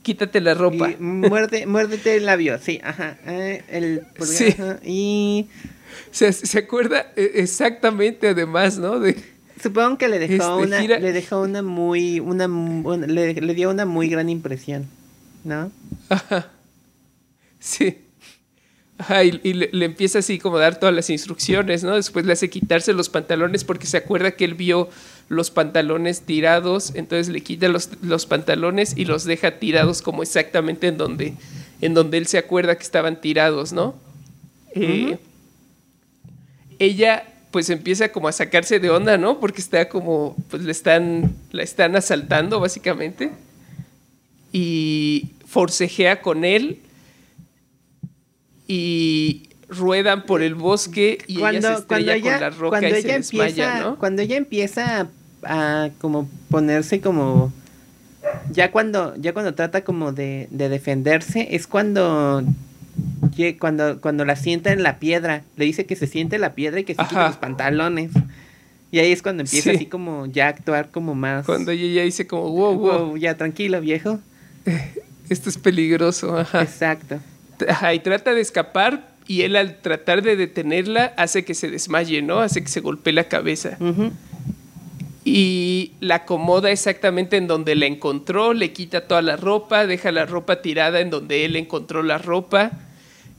quítate 0.03 0.39
la 0.39 0.53
ropa. 0.53 0.89
Y 0.91 0.95
muerde, 1.03 1.65
muérdete 1.65 2.15
el 2.15 2.27
labio, 2.27 2.59
sí, 2.59 2.79
ajá. 2.81 3.17
Eh, 3.25 3.61
el 3.67 4.03
sí. 4.21 4.55
y... 4.85 5.47
Se, 6.11 6.31
se 6.33 6.59
acuerda 6.59 7.11
e, 7.15 7.31
exactamente 7.35 8.29
además, 8.29 8.77
¿no? 8.77 8.99
De, 8.99 9.15
Supongo 9.61 9.97
que 9.97 10.09
le 10.09 10.19
dejó 10.19 10.59
este, 10.61 10.85
una, 10.85 10.99
le 10.99 11.13
dejó 11.13 11.41
una 11.41 11.61
muy, 11.61 12.19
una, 12.19 12.47
le, 12.47 13.33
le, 13.33 13.53
dio 13.53 13.69
una 13.69 13.85
muy 13.85 14.09
gran 14.09 14.27
impresión, 14.27 14.87
¿no? 15.43 15.71
Ajá. 16.09 16.49
Sí. 17.59 17.97
Ajá, 18.97 19.23
y, 19.23 19.31
le, 19.31 19.85
empieza 19.85 20.19
así 20.19 20.37
como 20.37 20.57
a 20.57 20.61
dar 20.61 20.79
todas 20.79 20.93
las 20.93 21.09
instrucciones, 21.09 21.83
¿no? 21.83 21.95
Después 21.95 22.25
le 22.25 22.33
hace 22.33 22.49
quitarse 22.49 22.93
los 22.93 23.09
pantalones 23.09 23.63
porque 23.63 23.87
se 23.87 23.97
acuerda 23.97 24.31
que 24.31 24.43
él 24.43 24.53
vio 24.53 24.89
los 25.29 25.49
pantalones 25.49 26.21
tirados, 26.21 26.93
entonces 26.95 27.29
le 27.29 27.41
quita 27.41 27.69
los, 27.69 27.89
los 28.01 28.25
pantalones 28.25 28.93
y 28.97 29.05
los 29.05 29.23
deja 29.23 29.59
tirados 29.59 30.01
como 30.01 30.23
exactamente 30.23 30.87
en 30.87 30.97
donde, 30.97 31.35
en 31.81 31.93
donde 31.93 32.17
él 32.17 32.27
se 32.27 32.37
acuerda 32.37 32.75
que 32.75 32.83
estaban 32.83 33.21
tirados, 33.21 33.71
¿no? 33.71 33.95
Eh, 34.75 35.17
ella 36.85 37.25
pues 37.51 37.69
empieza 37.69 38.11
como 38.11 38.27
a 38.27 38.31
sacarse 38.31 38.79
de 38.79 38.89
onda, 38.89 39.17
¿no? 39.17 39.39
Porque 39.39 39.61
está 39.61 39.87
como, 39.87 40.35
pues 40.49 40.63
le 40.63 40.71
están, 40.71 41.35
la 41.51 41.61
están 41.61 41.95
asaltando 41.95 42.59
básicamente. 42.59 43.31
Y 44.51 45.33
forcejea 45.45 46.21
con 46.21 46.45
él 46.45 46.79
y 48.67 49.49
ruedan 49.67 50.25
por 50.25 50.41
el 50.41 50.55
bosque 50.55 51.19
y 51.27 51.37
ella 51.37 51.61
se 51.61 51.73
estrella 51.73 52.19
con 52.19 52.41
la 52.41 52.49
roca 52.49 52.89
y 52.89 53.01
se 53.01 53.07
desmaya, 53.07 53.79
¿no? 53.81 53.99
Cuando 53.99 54.21
ella 54.21 54.35
empieza 54.35 55.07
a, 55.43 55.89
como 55.99 56.27
ponerse 56.49 57.01
como 57.01 57.51
ya 58.51 58.71
cuando 58.71 59.15
ya 59.17 59.33
cuando 59.33 59.53
trata 59.53 59.83
como 59.83 60.11
de, 60.11 60.47
defenderse 60.49 61.49
es 61.51 61.67
cuando 61.67 62.43
cuando 63.59 63.99
cuando 63.99 64.25
la 64.25 64.35
sienta 64.35 64.71
en 64.71 64.83
la 64.83 64.99
piedra 64.99 65.43
le 65.57 65.65
dice 65.65 65.85
que 65.85 65.95
se 65.95 66.07
siente 66.07 66.37
la 66.37 66.53
piedra 66.53 66.79
y 66.79 66.83
que 66.83 66.95
se 66.95 67.03
quita 67.03 67.27
los 67.27 67.37
pantalones. 67.37 68.11
Y 68.91 68.99
ahí 68.99 69.11
es 69.11 69.23
cuando 69.23 69.41
empieza 69.41 69.71
así 69.71 69.87
como 69.87 70.27
ya 70.27 70.45
a 70.45 70.49
actuar 70.49 70.89
como 70.91 71.15
más 71.15 71.45
cuando 71.45 71.71
ella 71.71 71.87
ya 71.87 72.03
dice 72.03 72.27
como 72.27 72.49
wow 72.51 72.77
wow, 72.77 73.17
ya 73.17 73.35
tranquilo 73.35 73.81
viejo 73.81 74.19
esto 75.29 75.49
es 75.49 75.57
peligroso 75.57 76.37
ajá. 76.37 76.61
Exacto. 76.61 77.19
Y 77.93 77.99
trata 77.99 78.33
de 78.33 78.41
escapar 78.41 79.13
y 79.27 79.41
él 79.43 79.55
al 79.55 79.77
tratar 79.77 80.21
de 80.21 80.35
detenerla 80.35 81.13
hace 81.17 81.45
que 81.45 81.53
se 81.53 81.69
desmaye, 81.69 82.21
¿no? 82.21 82.39
Hace 82.39 82.61
que 82.61 82.67
se 82.69 82.81
golpee 82.81 83.13
la 83.13 83.23
cabeza. 83.25 83.77
Y 85.25 85.91
la 86.01 86.15
acomoda 86.15 86.71
exactamente 86.71 87.37
en 87.37 87.47
donde 87.47 87.75
la 87.75 87.85
encontró, 87.85 88.53
le 88.53 88.73
quita 88.73 89.07
toda 89.07 89.21
la 89.21 89.37
ropa, 89.37 89.87
deja 89.87 90.11
la 90.11 90.25
ropa 90.25 90.61
tirada 90.61 90.99
en 90.99 91.09
donde 91.09 91.45
él 91.45 91.55
encontró 91.55 92.03
la 92.03 92.17
ropa 92.17 92.71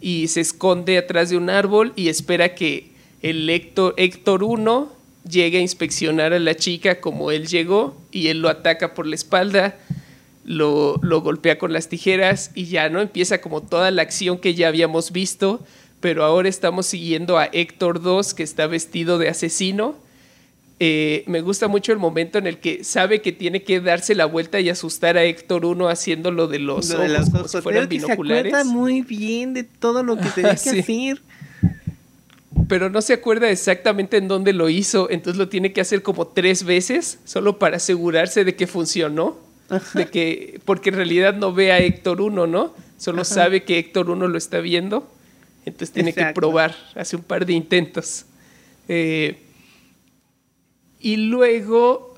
y 0.00 0.28
se 0.28 0.40
esconde 0.40 0.96
atrás 0.96 1.30
de 1.30 1.36
un 1.36 1.50
árbol 1.50 1.92
y 1.94 2.08
espera 2.08 2.54
que 2.54 2.90
el 3.20 3.48
Héctor, 3.50 3.94
Héctor 3.98 4.42
1 4.42 4.92
llegue 5.28 5.58
a 5.58 5.62
inspeccionar 5.62 6.32
a 6.32 6.38
la 6.38 6.54
chica 6.54 7.00
como 7.00 7.30
él 7.30 7.46
llegó 7.46 7.96
y 8.10 8.28
él 8.28 8.40
lo 8.40 8.48
ataca 8.48 8.94
por 8.94 9.06
la 9.06 9.14
espalda 9.14 9.76
lo, 10.44 11.20
golpea 11.20 11.58
con 11.58 11.72
las 11.72 11.88
tijeras 11.88 12.50
y 12.54 12.66
ya 12.66 12.88
no 12.88 13.00
empieza 13.00 13.40
como 13.40 13.62
toda 13.62 13.90
la 13.90 14.02
acción 14.02 14.38
que 14.38 14.54
ya 14.54 14.68
habíamos 14.68 15.12
visto, 15.12 15.60
pero 16.00 16.24
ahora 16.24 16.48
estamos 16.48 16.86
siguiendo 16.86 17.38
a 17.38 17.46
Héctor 17.46 18.02
2 18.02 18.34
que 18.34 18.42
está 18.42 18.66
vestido 18.66 19.18
de 19.18 19.28
asesino. 19.28 19.96
Eh, 20.80 21.22
me 21.28 21.40
gusta 21.40 21.68
mucho 21.68 21.92
el 21.92 21.98
momento 21.98 22.38
en 22.38 22.48
el 22.48 22.58
que 22.58 22.82
sabe 22.82 23.22
que 23.22 23.30
tiene 23.30 23.62
que 23.62 23.80
darse 23.80 24.14
la 24.14 24.24
vuelta 24.24 24.58
y 24.58 24.68
asustar 24.68 25.16
a 25.16 25.22
Héctor 25.22 25.64
1 25.64 25.88
haciendo 25.88 26.32
lo 26.32 26.48
de 26.48 26.58
los 26.58 26.90
ojos, 26.90 27.30
como 27.30 27.48
si 27.48 27.60
fueran 27.60 27.88
binoculares. 27.88 28.50
Se 28.50 28.58
acuerda 28.58 28.64
muy 28.64 29.02
bien 29.02 29.54
de 29.54 29.62
todo 29.62 30.02
lo 30.02 30.16
que 30.16 30.28
tenía 30.34 30.56
que 30.56 30.70
hacer. 30.70 31.22
pero 32.68 32.90
no 32.90 33.02
se 33.02 33.12
acuerda 33.12 33.50
exactamente 33.50 34.16
en 34.16 34.26
dónde 34.26 34.52
lo 34.52 34.68
hizo, 34.68 35.08
entonces 35.10 35.38
lo 35.38 35.48
tiene 35.48 35.72
que 35.72 35.80
hacer 35.80 36.02
como 36.02 36.26
tres 36.26 36.64
veces, 36.64 37.20
solo 37.24 37.58
para 37.60 37.76
asegurarse 37.76 38.44
de 38.44 38.56
que 38.56 38.66
funcionó, 38.66 39.38
de 39.94 40.08
que, 40.08 40.60
porque 40.64 40.90
en 40.90 40.96
realidad 40.96 41.34
no 41.34 41.52
ve 41.52 41.70
a 41.70 41.78
Héctor 41.78 42.20
1, 42.20 42.48
¿no? 42.48 42.74
Solo 42.98 43.24
sabe 43.24 43.62
que 43.62 43.78
Héctor 43.78 44.10
1 44.10 44.26
lo 44.26 44.38
está 44.38 44.58
viendo, 44.58 45.08
entonces 45.66 45.92
tiene 45.92 46.12
que 46.12 46.24
probar, 46.34 46.74
hace 46.96 47.14
un 47.14 47.22
par 47.22 47.46
de 47.46 47.52
intentos. 47.52 48.26
Eh, 48.88 49.38
y 51.04 51.16
luego, 51.16 52.16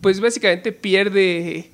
pues 0.00 0.20
básicamente 0.20 0.70
pierde, 0.70 1.68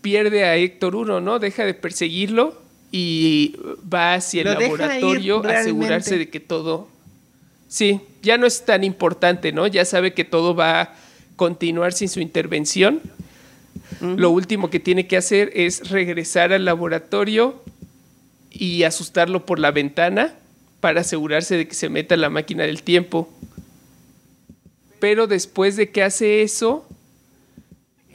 pierde 0.00 0.44
a 0.44 0.56
Héctor 0.56 0.96
1, 0.96 1.20
¿no? 1.20 1.38
Deja 1.38 1.66
de 1.66 1.74
perseguirlo 1.74 2.58
y 2.90 3.56
va 3.92 4.14
hacia 4.14 4.40
el 4.40 4.58
laboratorio 4.58 5.44
a 5.44 5.58
asegurarse 5.58 6.16
de 6.16 6.30
que 6.30 6.40
todo... 6.40 6.88
Sí, 7.68 8.00
ya 8.22 8.38
no 8.38 8.46
es 8.46 8.64
tan 8.64 8.84
importante, 8.84 9.52
¿no? 9.52 9.66
Ya 9.66 9.84
sabe 9.84 10.14
que 10.14 10.24
todo 10.24 10.54
va 10.54 10.80
a 10.80 10.94
continuar 11.36 11.92
sin 11.92 12.08
su 12.08 12.20
intervención. 12.20 13.02
Lo 14.00 14.30
último 14.30 14.70
que 14.70 14.80
tiene 14.80 15.06
que 15.06 15.18
hacer 15.18 15.50
es 15.52 15.90
regresar 15.90 16.54
al 16.54 16.64
laboratorio 16.64 17.62
y 18.50 18.84
asustarlo 18.84 19.44
por 19.44 19.58
la 19.58 19.72
ventana 19.72 20.32
para 20.80 21.02
asegurarse 21.02 21.58
de 21.58 21.68
que 21.68 21.74
se 21.74 21.90
meta 21.90 22.16
la 22.16 22.30
máquina 22.30 22.64
del 22.64 22.82
tiempo. 22.82 23.28
Pero 25.08 25.28
después 25.28 25.76
de 25.76 25.90
que 25.90 26.02
hace 26.02 26.42
eso, 26.42 26.84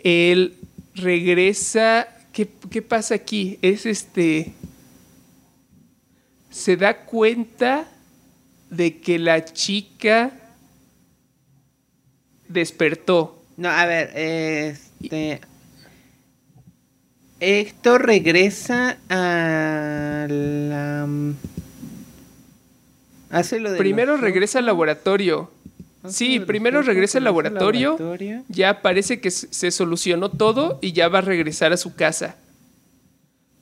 él 0.03 0.57
regresa. 0.93 2.05
¿Qué, 2.33 2.49
qué 2.69 2.81
pasa 2.81 3.15
aquí? 3.15 3.57
Es 3.61 3.85
este. 3.85 4.51
Se 6.49 6.75
da 6.75 7.05
cuenta 7.05 7.89
de 8.69 8.97
que 8.97 9.19
la 9.19 9.45
chica 9.45 10.33
despertó. 12.49 13.41
No, 13.55 13.69
a 13.69 13.85
ver, 13.85 14.11
este. 14.13 15.39
Héctor 17.39 18.05
regresa 18.05 18.97
a 19.07 20.27
la. 20.29 21.07
Hace 23.29 23.61
lo 23.61 23.71
de 23.71 23.77
Primero 23.77 24.17
regresa 24.17 24.59
al 24.59 24.65
laboratorio. 24.65 25.60
Sí, 26.07 26.39
primero 26.39 26.81
regresa 26.81 27.19
al 27.19 27.25
laboratorio, 27.25 27.97
Ya 28.47 28.81
parece 28.81 29.19
que 29.19 29.29
se 29.29 29.71
solucionó 29.71 30.29
todo 30.29 30.79
y 30.81 30.93
ya 30.93 31.07
va 31.09 31.19
a 31.19 31.21
regresar 31.21 31.73
a 31.73 31.77
su 31.77 31.95
casa. 31.95 32.37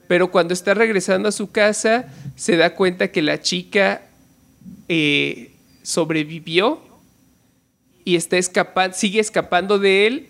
Pero 0.08 0.32
cuando 0.32 0.54
está 0.54 0.74
regresando 0.74 1.30
a 1.30 1.32
su 1.32 1.52
casa, 1.52 2.08
se 2.36 2.58
da 2.58 2.76
cuenta 2.76 3.12
que 3.12 3.22
la 3.22 3.42
chica 3.42 4.02
eh, 4.88 5.52
sobrevivió 5.84 6.82
y 8.06 8.16
está 8.16 8.38
escapando, 8.38 8.96
sigue 8.96 9.20
escapando 9.20 9.78
de 9.78 10.08
él 10.08 10.28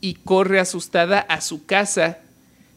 y 0.00 0.14
corre 0.14 0.58
asustada 0.58 1.20
a 1.20 1.40
su 1.40 1.64
casa. 1.66 2.18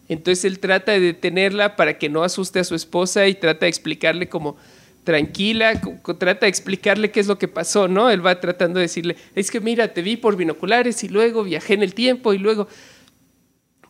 Entonces 0.10 0.46
él 0.46 0.60
trata 0.60 0.92
de 0.92 1.00
detenerla 1.00 1.76
para 1.76 1.98
que 1.98 2.10
no 2.10 2.24
asuste 2.24 2.60
a 2.60 2.64
su 2.64 2.76
esposa 2.76 3.28
y 3.28 3.36
trata 3.36 3.66
de 3.66 3.70
explicarle 3.70 4.30
como 4.30 4.58
tranquila, 5.04 5.82
trata 6.18 6.46
de 6.46 6.50
explicarle 6.50 7.12
qué 7.12 7.20
es 7.20 7.28
lo 7.28 7.38
que 7.38 7.48
pasó, 7.48 7.88
¿no? 7.88 8.10
Él 8.10 8.26
va 8.26 8.40
tratando 8.40 8.80
de 8.80 8.86
decirle, 8.86 9.18
es 9.36 9.52
que 9.52 9.60
mira, 9.60 9.94
te 9.94 10.02
vi 10.02 10.18
por 10.18 10.38
binoculares 10.38 11.04
y 11.04 11.10
luego 11.10 11.44
viajé 11.44 11.74
en 11.74 11.84
el 11.84 11.94
tiempo 11.94 12.34
y 12.34 12.38
luego... 12.38 12.68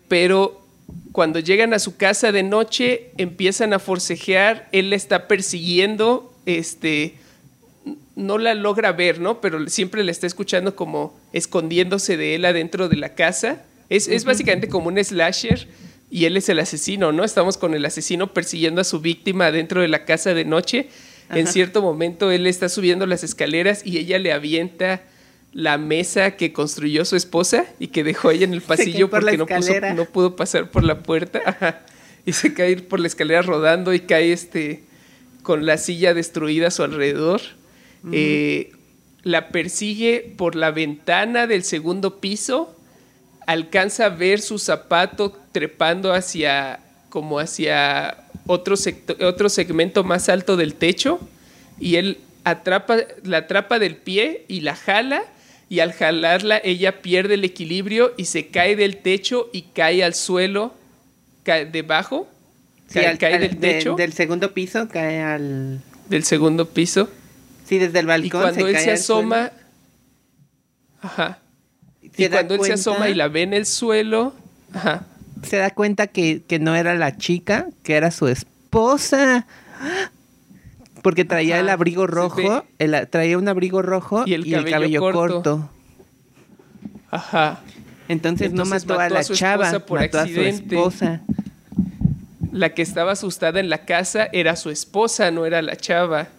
Pero 0.07 0.64
cuando 1.11 1.39
llegan 1.39 1.74
a 1.74 1.80
su 1.80 1.95
casa 1.97 2.32
de 2.32 2.43
noche, 2.43 3.11
empiezan 3.18 3.74
a 3.74 3.80
forcejear, 3.80 4.68
él 4.72 4.89
la 4.89 4.95
está 4.95 5.28
persiguiendo, 5.28 6.34
este, 6.45 7.16
no 8.16 8.38
la 8.38 8.53
logra 8.53 8.91
ver, 8.91 9.20
¿no? 9.20 9.41
Pero 9.41 9.68
siempre 9.70 10.03
la 10.03 10.11
está 10.11 10.28
escuchando 10.28 10.76
como 10.76 11.18
escondiéndose 11.32 12.18
de 12.18 12.36
él 12.36 12.45
adentro 12.45 12.89
de 12.89 12.97
la 12.97 13.16
casa. 13.16 13.64
Es, 13.89 14.07
es 14.07 14.26
básicamente 14.26 14.68
como 14.68 14.88
un 14.88 15.03
slasher 15.03 15.68
y 16.14 16.26
él 16.26 16.38
es 16.38 16.47
el 16.47 16.59
asesino, 16.59 17.11
¿no? 17.11 17.24
Estamos 17.24 17.57
con 17.57 17.74
el 17.74 17.84
asesino 17.86 18.34
persiguiendo 18.34 18.82
a 18.82 18.84
su 18.84 18.99
víctima 18.99 19.51
dentro 19.51 19.82
de 19.82 19.88
la 19.88 20.05
casa 20.05 20.36
de 20.36 20.45
noche. 20.45 20.89
En 21.32 21.47
cierto 21.47 21.82
momento 21.82 22.30
él 22.30 22.45
está 22.45 22.70
subiendo 22.70 23.07
las 23.07 23.24
escaleras 23.24 23.82
y 23.84 23.97
ella 23.97 24.20
le 24.20 24.32
avienta 24.32 25.01
la 25.53 25.80
mesa 25.80 26.36
que 26.36 26.53
construyó 26.53 27.03
su 27.05 27.16
esposa 27.16 27.66
y 27.80 27.88
que 27.88 28.03
dejó 28.03 28.30
ella 28.30 28.43
en 28.43 28.53
el 28.53 28.61
pasillo 28.61 29.09
porque 29.09 29.39
no, 29.39 29.47
no, 29.95 30.05
pudo 30.05 30.36
pasar 30.36 30.70
por 30.70 30.84
la 30.84 30.99
puerta. 30.99 31.84
Y 32.26 32.32
se 32.32 32.53
cae 32.53 32.78
por 32.78 33.01
la 33.01 33.07
escalera 33.07 33.41
rodando 33.41 33.93
y 33.93 33.99
cae 33.99 34.32
este 34.32 34.84
con 35.41 35.66
la 35.66 35.78
silla 35.78 36.14
destruida 36.14 36.68
a 36.68 36.72
su 36.72 36.84
alrededor. 36.84 37.41
Eh, 38.14 38.72
la 39.24 39.49
persigue 39.49 40.34
por 40.38 40.55
la 40.55 40.72
ventana 40.72 41.47
del 41.47 41.64
segundo 41.64 42.22
piso 42.22 42.80
alcanza 43.48 44.06
a 44.06 44.10
ver 44.10 44.41
su 44.41 44.60
zapato 44.60 45.38
trepando 45.52 46.14
hacia 46.14 46.80
como 47.10 47.39
hacia 47.39 48.18
otro, 48.48 48.76
otro 49.22 49.50
segmento 49.50 50.04
más 50.04 50.30
alto 50.30 50.58
del 50.58 50.74
techo 50.76 51.20
y 51.80 51.96
él 51.96 52.18
atrapa, 52.44 52.98
la 53.24 53.38
atrapa 53.38 53.80
del 53.80 53.96
pie 53.96 54.46
y 54.48 54.62
la 54.62 54.76
jala 54.76 55.24
y 55.70 55.80
al 55.80 55.94
jalarla 55.94 56.60
ella 56.64 57.02
pierde 57.02 57.36
el 57.36 57.44
equilibrio 57.44 58.14
y 58.18 58.26
se 58.26 58.48
cae 58.48 58.76
del 58.76 58.98
techo 58.98 59.50
y 59.54 59.64
cae 59.74 60.04
al 60.04 60.14
suelo 60.14 60.74
cae 61.44 61.66
debajo 61.66 62.28
cae, 62.91 63.39
del 63.39 63.58
techo. 63.58 63.96
del 63.96 64.14
segundo 64.14 64.54
piso 64.54 64.88
cae 64.89 65.22
al 65.22 65.82
del 66.10 66.24
segundo 66.26 66.68
piso. 66.68 67.10
Sí 67.66 67.78
desde 67.78 68.00
el 68.00 68.08
balcón 68.08 68.28
y 68.28 68.30
cuando 68.30 68.68
él 68.68 68.78
se 68.78 68.91
asoma 68.91 69.52
ajá 71.02 71.43
y 72.18 72.30
cuando 72.30 72.55
él 72.55 72.61
se 72.64 72.74
asoma 72.74 73.09
y 73.09 73.16
la 73.16 73.28
ve 73.28 73.41
en 73.43 73.53
el 73.53 73.66
suelo, 73.66 74.34
se 75.43 75.57
da 75.57 75.72
cuenta 75.72 76.07
que, 76.07 76.43
no 76.59 76.76
era 76.76 76.95
la 76.95 77.18
chica, 77.18 77.68
que 77.84 77.95
era 77.95 78.11
su 78.11 78.28
esposa. 78.28 79.45
Porque 81.01 81.26
traía 81.26 81.59
el 81.59 81.68
abrigo 81.68 82.07
rojo, 82.07 82.66
traía 83.09 83.38
un 83.38 83.47
abrigo 83.47 83.82
rojo 83.82 84.24
y 84.26 84.34
el 84.34 84.70
cabello, 84.70 85.01
corto. 85.01 85.70
Ajá. 87.11 87.59
Entonces, 88.07 88.53
no 88.53 88.66
mató, 88.66 88.99
a 88.99 89.09
la 89.09 89.24
chava, 89.24 89.80
por 89.80 89.99
mató 89.99 90.20
a 90.20 90.28
su 90.28 90.41
esposa. 90.41 91.22
La 92.51 92.74
que 92.74 92.82
estaba 92.82 93.14
asustada 93.14 93.59
en 93.59 93.70
la 93.70 93.86
casa 93.86 94.30
era 94.32 94.55
su 94.55 94.70
esposa, 94.70 95.32
no 95.32 95.45
era 95.45 95.61
la 95.61 95.76
chava. 95.76 96.30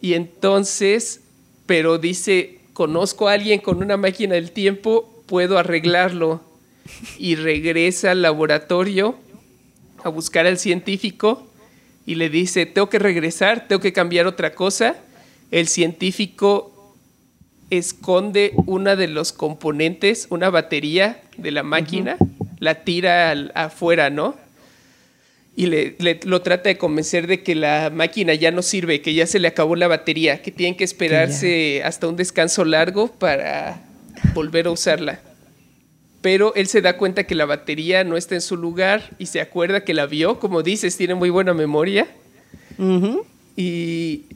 Y 0.00 0.14
entonces, 0.14 1.20
pero 1.66 1.98
dice, 1.98 2.57
conozco 2.78 3.26
a 3.26 3.32
alguien 3.32 3.58
con 3.58 3.82
una 3.82 3.96
máquina 3.96 4.36
del 4.36 4.52
tiempo, 4.52 5.12
puedo 5.26 5.58
arreglarlo. 5.58 6.40
Y 7.18 7.34
regresa 7.34 8.12
al 8.12 8.22
laboratorio 8.22 9.16
a 10.04 10.08
buscar 10.10 10.46
al 10.46 10.58
científico 10.58 11.44
y 12.06 12.14
le 12.14 12.30
dice, 12.30 12.66
tengo 12.66 12.88
que 12.88 13.00
regresar, 13.00 13.66
tengo 13.66 13.82
que 13.82 13.92
cambiar 13.92 14.28
otra 14.28 14.54
cosa. 14.54 14.94
El 15.50 15.66
científico 15.66 16.94
esconde 17.68 18.52
una 18.66 18.94
de 18.94 19.08
los 19.08 19.32
componentes, 19.32 20.28
una 20.30 20.48
batería 20.48 21.20
de 21.36 21.50
la 21.50 21.64
máquina, 21.64 22.16
la 22.60 22.84
tira 22.84 23.32
afuera, 23.56 24.08
¿no? 24.08 24.36
Y 25.58 25.66
le, 25.66 25.96
lo 26.22 26.40
trata 26.40 26.68
de 26.68 26.78
convencer 26.78 27.26
de 27.26 27.42
que 27.42 27.56
la 27.56 27.90
máquina 27.92 28.32
ya 28.32 28.52
no 28.52 28.62
sirve, 28.62 29.02
que 29.02 29.12
ya 29.12 29.26
se 29.26 29.40
le 29.40 29.48
acabó 29.48 29.74
la 29.74 29.88
batería, 29.88 30.40
que 30.40 30.52
tienen 30.52 30.76
que 30.76 30.84
esperarse 30.84 31.82
hasta 31.82 32.06
un 32.06 32.14
descanso 32.14 32.64
largo 32.64 33.08
para 33.10 33.82
volver 34.34 34.68
a 34.68 34.70
usarla. 34.70 35.20
Pero 36.20 36.54
él 36.54 36.68
se 36.68 36.80
da 36.80 36.96
cuenta 36.96 37.24
que 37.24 37.34
la 37.34 37.44
batería 37.44 38.04
no 38.04 38.16
está 38.16 38.36
en 38.36 38.40
su 38.40 38.56
lugar 38.56 39.10
y 39.18 39.26
se 39.26 39.40
acuerda 39.40 39.82
que 39.82 39.94
la 39.94 40.06
vio, 40.06 40.38
como 40.38 40.62
dices, 40.62 40.96
tiene 40.96 41.16
muy 41.16 41.28
buena 41.28 41.54
memoria. 41.54 42.06
Y 43.56 44.26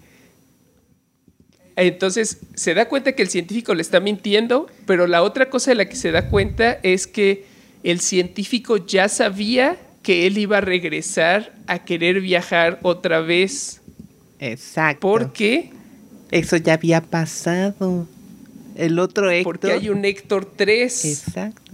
entonces 1.76 2.38
se 2.56 2.74
da 2.74 2.88
cuenta 2.88 3.12
que 3.12 3.22
el 3.22 3.28
científico 3.28 3.76
le 3.76 3.82
está 3.82 4.00
mintiendo, 4.00 4.66
pero 4.86 5.06
la 5.06 5.22
otra 5.22 5.50
cosa 5.50 5.70
de 5.70 5.76
la 5.76 5.88
que 5.88 5.94
se 5.94 6.10
da 6.10 6.28
cuenta 6.28 6.80
es 6.82 7.06
que 7.06 7.44
el 7.84 8.00
científico 8.00 8.84
ya 8.84 9.08
sabía 9.08 9.78
que 10.02 10.26
él 10.26 10.38
iba 10.38 10.58
a 10.58 10.60
regresar 10.60 11.52
a 11.66 11.78
querer 11.84 12.20
viajar 12.20 12.78
otra 12.82 13.20
vez. 13.20 13.80
Exacto. 14.38 15.00
Porque 15.00 15.70
eso 16.30 16.56
ya 16.56 16.74
había 16.74 17.00
pasado. 17.00 18.06
El 18.74 18.98
otro 18.98 19.30
Héctor. 19.30 19.58
Porque 19.58 19.72
hay 19.72 19.88
un 19.90 20.04
Héctor 20.04 20.46
3. 20.56 21.04
Exacto. 21.04 21.72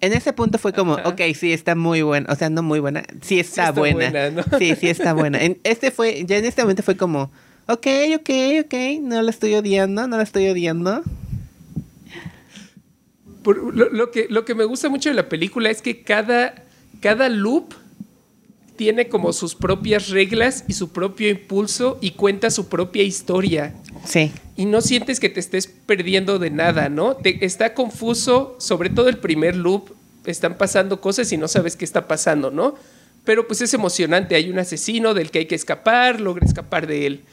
En 0.00 0.12
ese 0.12 0.32
punto 0.32 0.58
fue 0.58 0.72
como, 0.72 0.94
ok, 0.94 1.20
sí, 1.34 1.52
está 1.52 1.74
muy 1.74 2.02
buena. 2.02 2.30
O 2.30 2.36
sea, 2.36 2.50
no 2.50 2.62
muy 2.62 2.80
buena. 2.80 3.02
Sí 3.22 3.40
está, 3.40 3.72
buena. 3.72 4.30
Sí, 4.58 4.74
sí 4.76 4.88
está 4.88 5.14
buena. 5.14 5.42
En 5.42 5.58
este 5.64 5.90
fue, 5.90 6.24
ya 6.26 6.36
en 6.36 6.44
este 6.44 6.62
momento 6.62 6.82
fue 6.82 6.96
como, 6.96 7.30
ok, 7.66 7.86
ok, 8.16 8.30
ok, 8.64 8.74
no 9.00 9.20
la 9.22 9.30
estoy 9.30 9.54
odiando, 9.54 10.06
no 10.06 10.16
la 10.16 10.22
estoy 10.22 10.48
odiando. 10.48 11.02
lo, 13.44 14.10
que, 14.10 14.26
lo 14.28 14.44
que 14.44 14.54
me 14.54 14.64
gusta 14.64 14.88
mucho 14.88 15.08
de 15.08 15.14
la 15.14 15.28
película 15.28 15.70
es 15.70 15.82
que 15.82 16.02
cada 16.02 16.65
cada 17.00 17.28
loop 17.28 17.74
tiene 18.76 19.08
como 19.08 19.32
sus 19.32 19.54
propias 19.54 20.10
reglas 20.10 20.64
y 20.68 20.74
su 20.74 20.90
propio 20.90 21.28
impulso 21.28 21.98
y 22.00 22.12
cuenta 22.12 22.50
su 22.50 22.68
propia 22.68 23.02
historia. 23.02 23.74
Sí. 24.04 24.30
Y 24.56 24.66
no 24.66 24.80
sientes 24.80 25.18
que 25.18 25.28
te 25.28 25.40
estés 25.40 25.66
perdiendo 25.66 26.38
de 26.38 26.50
nada, 26.50 26.88
¿no? 26.88 27.16
Te, 27.16 27.44
está 27.44 27.74
confuso, 27.74 28.56
sobre 28.58 28.90
todo 28.90 29.08
el 29.08 29.18
primer 29.18 29.56
loop, 29.56 29.90
están 30.26 30.58
pasando 30.58 31.00
cosas 31.00 31.32
y 31.32 31.36
no 31.36 31.48
sabes 31.48 31.76
qué 31.76 31.84
está 31.84 32.06
pasando, 32.06 32.50
¿no? 32.50 32.74
Pero 33.24 33.46
pues 33.46 33.60
es 33.60 33.74
emocionante, 33.74 34.34
hay 34.34 34.50
un 34.50 34.58
asesino 34.58 35.14
del 35.14 35.30
que 35.30 35.40
hay 35.40 35.46
que 35.46 35.54
escapar, 35.54 36.20
logra 36.20 36.46
escapar 36.46 36.86
de 36.86 37.06
él. 37.06 37.24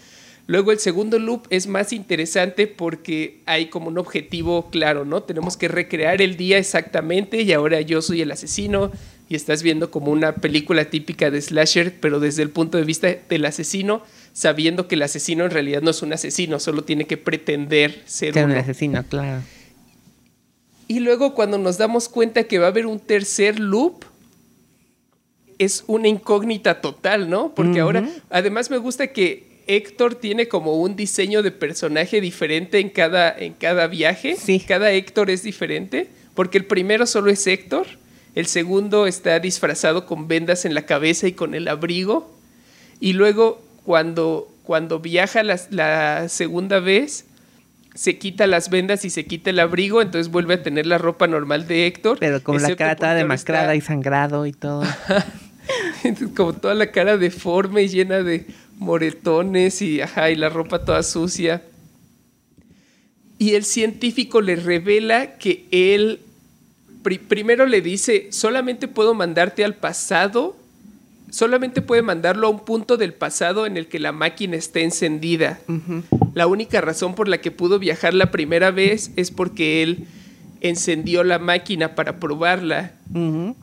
Luego 0.45 0.71
el 0.71 0.79
segundo 0.79 1.19
loop 1.19 1.47
es 1.49 1.67
más 1.67 1.93
interesante 1.93 2.67
porque 2.67 3.41
hay 3.45 3.67
como 3.67 3.87
un 3.87 3.97
objetivo 3.97 4.69
claro, 4.69 5.05
¿no? 5.05 5.23
Tenemos 5.23 5.55
que 5.55 5.69
recrear 5.69 6.21
el 6.21 6.35
día 6.35 6.57
exactamente 6.57 7.41
y 7.41 7.53
ahora 7.53 7.79
yo 7.81 8.01
soy 8.01 8.21
el 8.21 8.31
asesino 8.31 8.91
y 9.29 9.35
estás 9.35 9.63
viendo 9.63 9.89
como 9.89 10.11
una 10.11 10.35
película 10.35 10.85
típica 10.85 11.31
de 11.31 11.41
slasher, 11.41 11.95
pero 11.99 12.19
desde 12.19 12.43
el 12.43 12.49
punto 12.49 12.77
de 12.77 12.83
vista 12.83 13.15
del 13.29 13.45
asesino, 13.45 14.03
sabiendo 14.33 14.87
que 14.87 14.95
el 14.95 15.01
asesino 15.01 15.45
en 15.45 15.51
realidad 15.51 15.81
no 15.81 15.91
es 15.91 16.01
un 16.01 16.13
asesino, 16.13 16.59
solo 16.59 16.83
tiene 16.83 17.05
que 17.05 17.17
pretender 17.17 18.01
ser 18.05 18.37
un 18.37 18.51
asesino, 18.51 19.03
claro. 19.07 19.41
Y 20.87 20.99
luego 20.99 21.33
cuando 21.33 21.57
nos 21.57 21.77
damos 21.77 22.09
cuenta 22.09 22.43
que 22.43 22.59
va 22.59 22.65
a 22.65 22.69
haber 22.69 22.85
un 22.85 22.99
tercer 22.99 23.59
loop, 23.59 24.05
es 25.57 25.83
una 25.87 26.07
incógnita 26.07 26.81
total, 26.81 27.29
¿no? 27.29 27.53
Porque 27.55 27.79
ahora, 27.79 28.07
además 28.29 28.69
me 28.69 28.77
gusta 28.77 29.07
que 29.07 29.63
Héctor 29.67 30.15
tiene 30.15 30.47
como 30.47 30.73
un 30.73 30.95
diseño 30.95 31.41
de 31.41 31.51
personaje 31.51 32.21
diferente 32.21 32.79
en 32.79 32.89
cada, 32.89 33.33
en 33.35 33.53
cada 33.53 33.87
viaje. 33.87 34.35
Sí. 34.35 34.59
Cada 34.59 34.91
Héctor 34.91 35.29
es 35.29 35.43
diferente, 35.43 36.09
porque 36.35 36.57
el 36.57 36.65
primero 36.65 37.05
solo 37.05 37.31
es 37.31 37.47
Héctor, 37.47 37.87
el 38.35 38.45
segundo 38.47 39.07
está 39.07 39.39
disfrazado 39.39 40.05
con 40.05 40.27
vendas 40.27 40.65
en 40.65 40.73
la 40.73 40.85
cabeza 40.85 41.27
y 41.27 41.33
con 41.33 41.53
el 41.53 41.67
abrigo, 41.67 42.31
y 42.99 43.13
luego 43.13 43.61
cuando, 43.85 44.47
cuando 44.63 44.99
viaja 44.99 45.43
la, 45.43 45.59
la 45.69 46.29
segunda 46.29 46.79
vez, 46.79 47.25
se 47.95 48.17
quita 48.17 48.47
las 48.47 48.69
vendas 48.69 49.05
y 49.05 49.09
se 49.09 49.25
quita 49.25 49.51
el 49.51 49.59
abrigo, 49.59 50.01
entonces 50.01 50.31
vuelve 50.31 50.55
a 50.55 50.63
tener 50.63 50.87
la 50.87 50.97
ropa 50.97 51.27
normal 51.27 51.67
de 51.67 51.85
Héctor. 51.85 52.17
Pero 52.19 52.41
con 52.41 52.61
la 52.61 52.75
cara 52.75 52.95
toda 52.95 53.13
demacrada 53.13 53.75
y 53.75 53.81
sangrado 53.81 54.45
y 54.45 54.53
todo. 54.53 54.83
como 56.35 56.53
toda 56.53 56.73
la 56.73 56.91
cara 56.91 57.17
deforme 57.17 57.83
y 57.83 57.89
llena 57.89 58.23
de 58.23 58.47
moretones 58.77 59.81
y, 59.81 60.01
ajá, 60.01 60.31
y 60.31 60.35
la 60.35 60.49
ropa 60.49 60.83
toda 60.83 61.03
sucia. 61.03 61.61
Y 63.37 63.55
el 63.55 63.63
científico 63.63 64.41
le 64.41 64.55
revela 64.55 65.37
que 65.37 65.65
él 65.71 66.19
primero 67.03 67.65
le 67.65 67.81
dice, 67.81 68.27
solamente 68.31 68.87
puedo 68.87 69.13
mandarte 69.13 69.63
al 69.63 69.75
pasado, 69.75 70.55
solamente 71.29 71.81
puede 71.81 72.01
mandarlo 72.01 72.47
a 72.47 72.49
un 72.49 72.59
punto 72.59 72.97
del 72.97 73.13
pasado 73.13 73.65
en 73.65 73.77
el 73.77 73.87
que 73.87 73.99
la 73.99 74.11
máquina 74.11 74.55
esté 74.55 74.83
encendida. 74.83 75.59
La 76.33 76.47
única 76.47 76.81
razón 76.81 77.15
por 77.15 77.27
la 77.27 77.39
que 77.39 77.51
pudo 77.51 77.79
viajar 77.79 78.13
la 78.13 78.31
primera 78.31 78.71
vez 78.71 79.11
es 79.15 79.31
porque 79.31 79.83
él 79.83 80.07
encendió 80.61 81.23
la 81.23 81.39
máquina 81.39 81.93
para 81.93 82.19
probarla. 82.19 82.93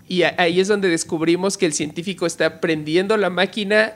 Y 0.07 0.22
ahí 0.22 0.61
es 0.61 0.68
donde 0.68 0.88
descubrimos 0.88 1.57
que 1.57 1.66
el 1.66 1.72
científico 1.72 2.26
está 2.26 2.61
prendiendo 2.61 3.16
la 3.16 3.30
máquina 3.30 3.95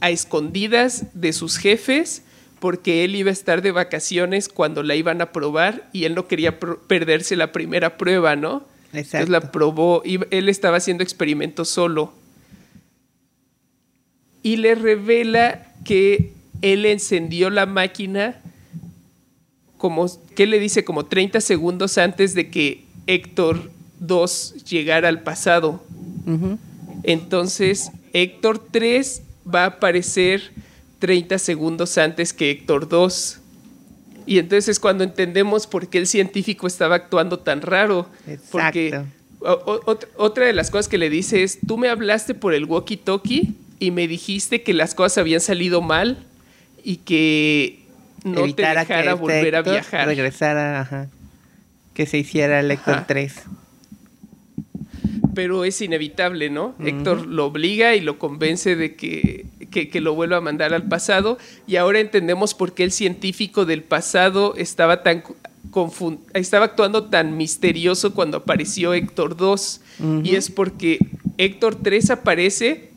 a 0.00 0.10
escondidas 0.10 1.06
de 1.14 1.32
sus 1.32 1.58
jefes 1.58 2.22
porque 2.60 3.04
él 3.04 3.14
iba 3.16 3.30
a 3.30 3.32
estar 3.32 3.62
de 3.62 3.70
vacaciones 3.70 4.48
cuando 4.48 4.82
la 4.82 4.94
iban 4.94 5.20
a 5.20 5.32
probar 5.32 5.88
y 5.92 6.04
él 6.04 6.14
no 6.14 6.26
quería 6.26 6.58
perderse 6.58 7.36
la 7.36 7.52
primera 7.52 7.96
prueba, 7.96 8.36
¿no? 8.36 8.64
Exacto. 8.92 9.18
Entonces 9.18 9.28
la 9.28 9.52
probó 9.52 10.02
y 10.04 10.18
él 10.30 10.48
estaba 10.48 10.78
haciendo 10.78 11.02
experimentos 11.02 11.68
solo. 11.68 12.12
Y 14.42 14.56
le 14.56 14.74
revela 14.74 15.66
que 15.84 16.32
él 16.62 16.86
encendió 16.86 17.50
la 17.50 17.66
máquina 17.66 18.40
como, 19.76 20.06
¿qué 20.34 20.46
le 20.46 20.58
dice? 20.58 20.84
Como 20.84 21.06
30 21.06 21.40
segundos 21.40 21.98
antes 21.98 22.34
de 22.34 22.50
que 22.50 22.84
Héctor 23.06 23.70
2 24.00 24.64
llegara 24.64 25.08
al 25.08 25.22
pasado. 25.22 25.84
Entonces, 27.04 27.90
Héctor 28.12 28.58
3 28.70 29.22
va 29.54 29.64
a 29.64 29.66
aparecer 29.66 30.52
30 30.98 31.38
segundos 31.38 31.98
antes 31.98 32.32
que 32.32 32.50
Héctor 32.50 32.88
2. 32.88 33.40
Y 34.26 34.38
entonces 34.38 34.68
es 34.68 34.80
cuando 34.80 35.04
entendemos 35.04 35.66
por 35.66 35.88
qué 35.88 35.98
el 35.98 36.06
científico 36.06 36.66
estaba 36.66 36.96
actuando 36.96 37.38
tan 37.38 37.62
raro. 37.62 38.08
Porque 38.50 39.00
otra 40.16 40.46
de 40.46 40.52
las 40.52 40.70
cosas 40.70 40.88
que 40.88 40.98
le 40.98 41.08
dice 41.08 41.42
es, 41.42 41.58
tú 41.66 41.78
me 41.78 41.88
hablaste 41.88 42.34
por 42.34 42.52
el 42.54 42.66
walkie-talkie 42.66 43.54
y 43.78 43.90
me 43.90 44.08
dijiste 44.08 44.62
que 44.62 44.74
las 44.74 44.94
cosas 44.94 45.18
habían 45.18 45.40
salido 45.40 45.80
mal 45.80 46.26
y 46.82 46.96
que 46.96 47.84
no 48.24 48.52
te 48.52 48.62
dejara 48.62 49.14
volver 49.14 49.56
a 49.56 49.62
viajar. 49.62 50.06
Regresara, 50.06 50.80
ajá. 50.80 51.08
Que 51.94 52.06
se 52.06 52.18
hiciera 52.18 52.60
el 52.60 52.70
Héctor 52.70 53.04
3 53.06 53.34
pero 55.38 55.64
es 55.64 55.80
inevitable, 55.80 56.50
¿no? 56.50 56.74
Héctor 56.84 57.24
lo 57.28 57.46
obliga 57.46 57.94
y 57.94 58.00
lo 58.00 58.18
convence 58.18 58.74
de 58.74 58.96
que, 58.96 59.46
que, 59.70 60.00
lo 60.00 60.14
vuelva 60.14 60.38
a 60.38 60.40
mandar 60.40 60.74
al 60.74 60.88
pasado. 60.88 61.38
Y 61.66 61.76
ahora 61.76 62.00
entendemos 62.00 62.54
por 62.54 62.72
qué 62.72 62.84
el 62.84 62.92
científico 62.92 63.64
del 63.64 63.82
pasado 63.82 64.54
estaba 64.56 65.02
tan 65.02 65.22
estaba 66.34 66.64
actuando 66.64 67.04
tan 67.04 67.36
misterioso 67.36 68.14
cuando 68.14 68.38
apareció 68.38 68.94
Héctor 68.94 69.36
2 69.36 69.80
y 70.24 70.34
es 70.34 70.50
porque 70.50 70.98
Héctor 71.36 71.76
3 71.76 72.10
aparece 72.10 72.90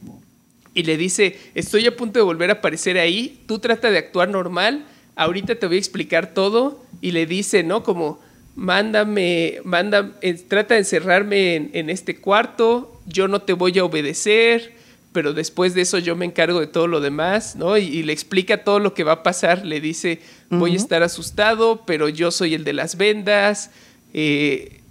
y 0.73 0.83
le 0.83 0.97
dice, 0.97 1.37
estoy 1.53 1.85
a 1.85 1.95
punto 1.95 2.19
de 2.19 2.23
volver 2.23 2.49
a 2.49 2.53
aparecer 2.53 2.97
ahí, 2.97 3.43
tú 3.45 3.59
trata 3.59 3.91
de 3.91 3.97
actuar 3.97 4.29
normal, 4.29 4.85
ahorita 5.15 5.55
te 5.55 5.67
voy 5.67 5.75
a 5.75 5.79
explicar 5.79 6.33
todo 6.33 6.81
y 7.01 7.11
le 7.11 7.25
dice, 7.25 7.63
¿no? 7.63 7.83
Como 7.83 8.19
mándame, 8.55 9.59
manda, 9.63 10.11
eh, 10.21 10.33
trata 10.33 10.75
de 10.75 10.81
encerrarme 10.81 11.71
en, 11.73 11.89
este 11.89 12.17
cuarto, 12.17 13.01
yo 13.05 13.27
no 13.27 13.41
te 13.41 13.53
voy 13.53 13.77
a 13.79 13.85
obedecer, 13.85 14.73
pero 15.11 15.33
después 15.33 15.73
de 15.73 15.81
eso 15.81 15.97
yo 15.97 16.15
me 16.15 16.25
encargo 16.25 16.59
de 16.59 16.67
todo 16.67 16.87
lo 16.87 17.01
demás, 17.01 17.55
¿no? 17.55 17.77
Y, 17.77 18.03
le 18.03 18.13
explica 18.13 18.63
todo 18.63 18.79
lo 18.79 18.93
que 18.93 19.03
va 19.03 19.13
a 19.13 19.23
pasar, 19.23 19.65
le 19.65 19.81
dice, 19.81 20.21
voy 20.49 20.73
a 20.73 20.77
estar 20.77 21.03
asustado, 21.03 21.83
pero 21.85 22.09
yo 22.09 22.31
soy 22.31 22.53
el 22.53 22.63
de 22.63 22.73
las 22.73 22.95
vendas, 22.95 23.71
eh, 24.13 24.81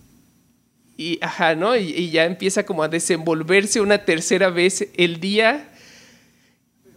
y 0.96 1.18
ajá, 1.22 1.54
¿no? 1.54 1.76
y, 1.76 2.10
ya 2.10 2.24
empieza 2.24 2.66
como 2.66 2.82
a 2.82 2.88
desenvolverse 2.88 3.80
una 3.80 4.04
tercera 4.04 4.50
vez 4.50 4.88
el 4.96 5.20
día 5.20 5.69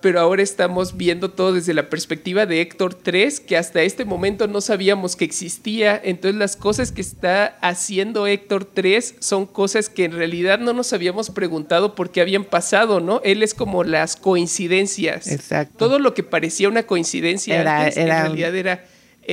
pero 0.04 0.20
ahora 0.20 0.43
estamos 0.43 0.97
viendo 0.97 1.32
todo 1.32 1.54
desde 1.54 1.74
la 1.74 1.88
perspectiva 1.89 2.45
de 2.45 2.60
Héctor 2.60 2.93
3, 2.93 3.39
que 3.39 3.56
hasta 3.56 3.84
este 3.84 4.04
momento 4.04 4.47
no 4.47 4.60
sabíamos 4.60 5.16
que 5.16 5.24
existía. 5.24 5.99
Entonces 6.04 6.38
las 6.38 6.58
cosas 6.58 6.91
que 6.91 6.99
está 6.99 7.58
haciendo 7.62 8.28
Héctor 8.28 8.66
3 8.66 9.16
son 9.20 9.45
cosas 9.45 9.88
que 9.88 10.04
en 10.04 10.12
realidad 10.12 10.60
no 10.60 10.74
nos 10.74 10.91
habíamos 10.91 11.30
preguntado 11.30 11.95
por 11.95 12.12
qué 12.12 12.20
habían 12.20 12.43
pasado, 12.43 12.99
¿no? 12.99 13.22
Él 13.24 13.43
es 13.43 13.54
como 13.54 13.86
las 13.86 14.18
coincidencias. 14.18 15.32
Exacto. 15.32 15.78
Todo 15.78 15.99
lo 15.99 16.14
que 16.14 16.24
parecía 16.24 16.68
una 16.68 16.84
coincidencia 16.84 17.62
era, 17.62 17.88
en 17.88 18.08
realidad 18.08 18.54
era 18.58 18.84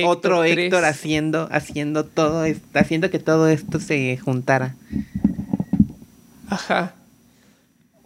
otro 0.05 0.45
Héctor 0.45 0.85
haciendo, 0.85 1.49
haciendo 1.51 2.05
todo, 2.05 2.45
haciendo 2.75 3.09
que 3.09 3.19
todo 3.19 3.49
esto 3.49 3.81
se 3.81 4.17
juntara. 4.23 4.77
Ajá 6.47 6.95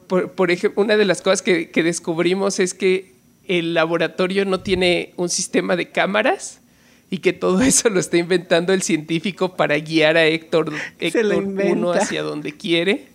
por, 0.08 0.52
ejemplo, 0.52 0.84
una 0.84 0.98
de 0.98 1.06
las 1.06 1.22
cosas 1.22 1.42
que, 1.42 1.70
descubrimos 1.76 2.60
es 2.60 2.74
que 2.74 3.14
el 3.48 3.74
laboratorio 3.74 4.46
no 4.46 4.62
tiene 4.62 5.14
un 5.18 5.30
sistema 5.30 5.76
de 5.76 5.90
cámaras 5.92 6.62
y 7.10 7.20
que 7.20 7.34
todo 7.34 7.62
eso 7.64 7.90
lo 7.90 8.00
está 8.00 8.18
inventando 8.18 8.74
el 8.74 8.82
científico 8.82 9.56
para 9.56 9.78
guiar 9.78 10.18
a 10.18 10.26
Héctor, 10.26 10.74
Héctor 11.00 11.36
1 11.36 11.92
hacia 11.94 12.24
donde 12.24 12.56
quiere. 12.56 13.08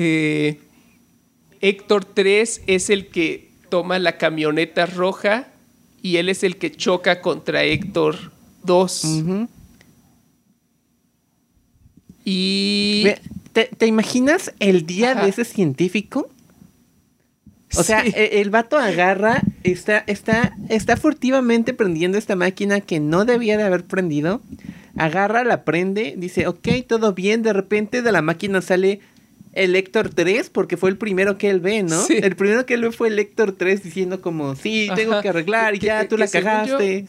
Eh, 0.00 0.60
Héctor 1.60 2.04
3 2.04 2.62
es 2.68 2.88
el 2.88 3.08
que 3.08 3.50
toma 3.68 3.98
la 3.98 4.16
camioneta 4.16 4.86
roja 4.86 5.48
y 6.02 6.18
él 6.18 6.28
es 6.28 6.44
el 6.44 6.56
que 6.56 6.70
choca 6.70 7.20
contra 7.20 7.64
Héctor 7.64 8.30
2. 8.62 9.04
Y... 12.24 13.06
¿Te, 13.64 13.86
imaginas 13.86 14.52
el 14.60 14.86
día 14.86 15.14
de 15.14 15.28
ese 15.28 15.44
científico? 15.44 16.28
O 17.76 17.82
sea, 17.82 18.02
e, 18.04 18.40
el, 18.40 18.50
vato 18.50 18.78
agarra, 18.78 19.42
está, 19.62 20.04
está, 20.06 20.56
está 20.68 20.96
furtivamente 20.96 21.74
prendiendo 21.74 22.18
esta 22.18 22.36
máquina 22.36 22.80
que 22.80 23.00
no 23.00 23.24
debía 23.24 23.56
de 23.56 23.64
haber 23.64 23.84
prendido. 23.84 24.40
Agarra, 24.96 25.44
la 25.44 25.64
prende, 25.64 26.14
dice, 26.16 26.46
ok, 26.46 26.68
todo 26.86 27.12
bien. 27.12 27.42
De 27.42 27.52
repente 27.52 28.02
de 28.02 28.12
la 28.12 28.22
máquina 28.22 28.62
sale 28.62 29.00
el 29.52 29.76
Héctor 29.76 30.10
3, 30.10 30.50
porque 30.50 30.76
fue 30.76 30.90
el 30.90 30.96
primero 30.96 31.36
que 31.36 31.50
él 31.50 31.60
ve, 31.60 31.82
¿no? 31.82 32.04
El 32.08 32.36
primero 32.36 32.64
que 32.64 32.74
él 32.74 32.82
ve 32.82 32.92
fue 32.92 33.08
el 33.08 33.18
Héctor 33.18 33.52
3 33.52 33.82
diciendo 33.82 34.20
como, 34.20 34.56
sí, 34.56 34.88
tengo 34.94 35.20
que 35.20 35.28
arreglar, 35.28 35.74
y 35.74 35.78
ya, 35.78 36.06
tú 36.08 36.16
la 36.16 36.28
cagaste. 36.28 37.06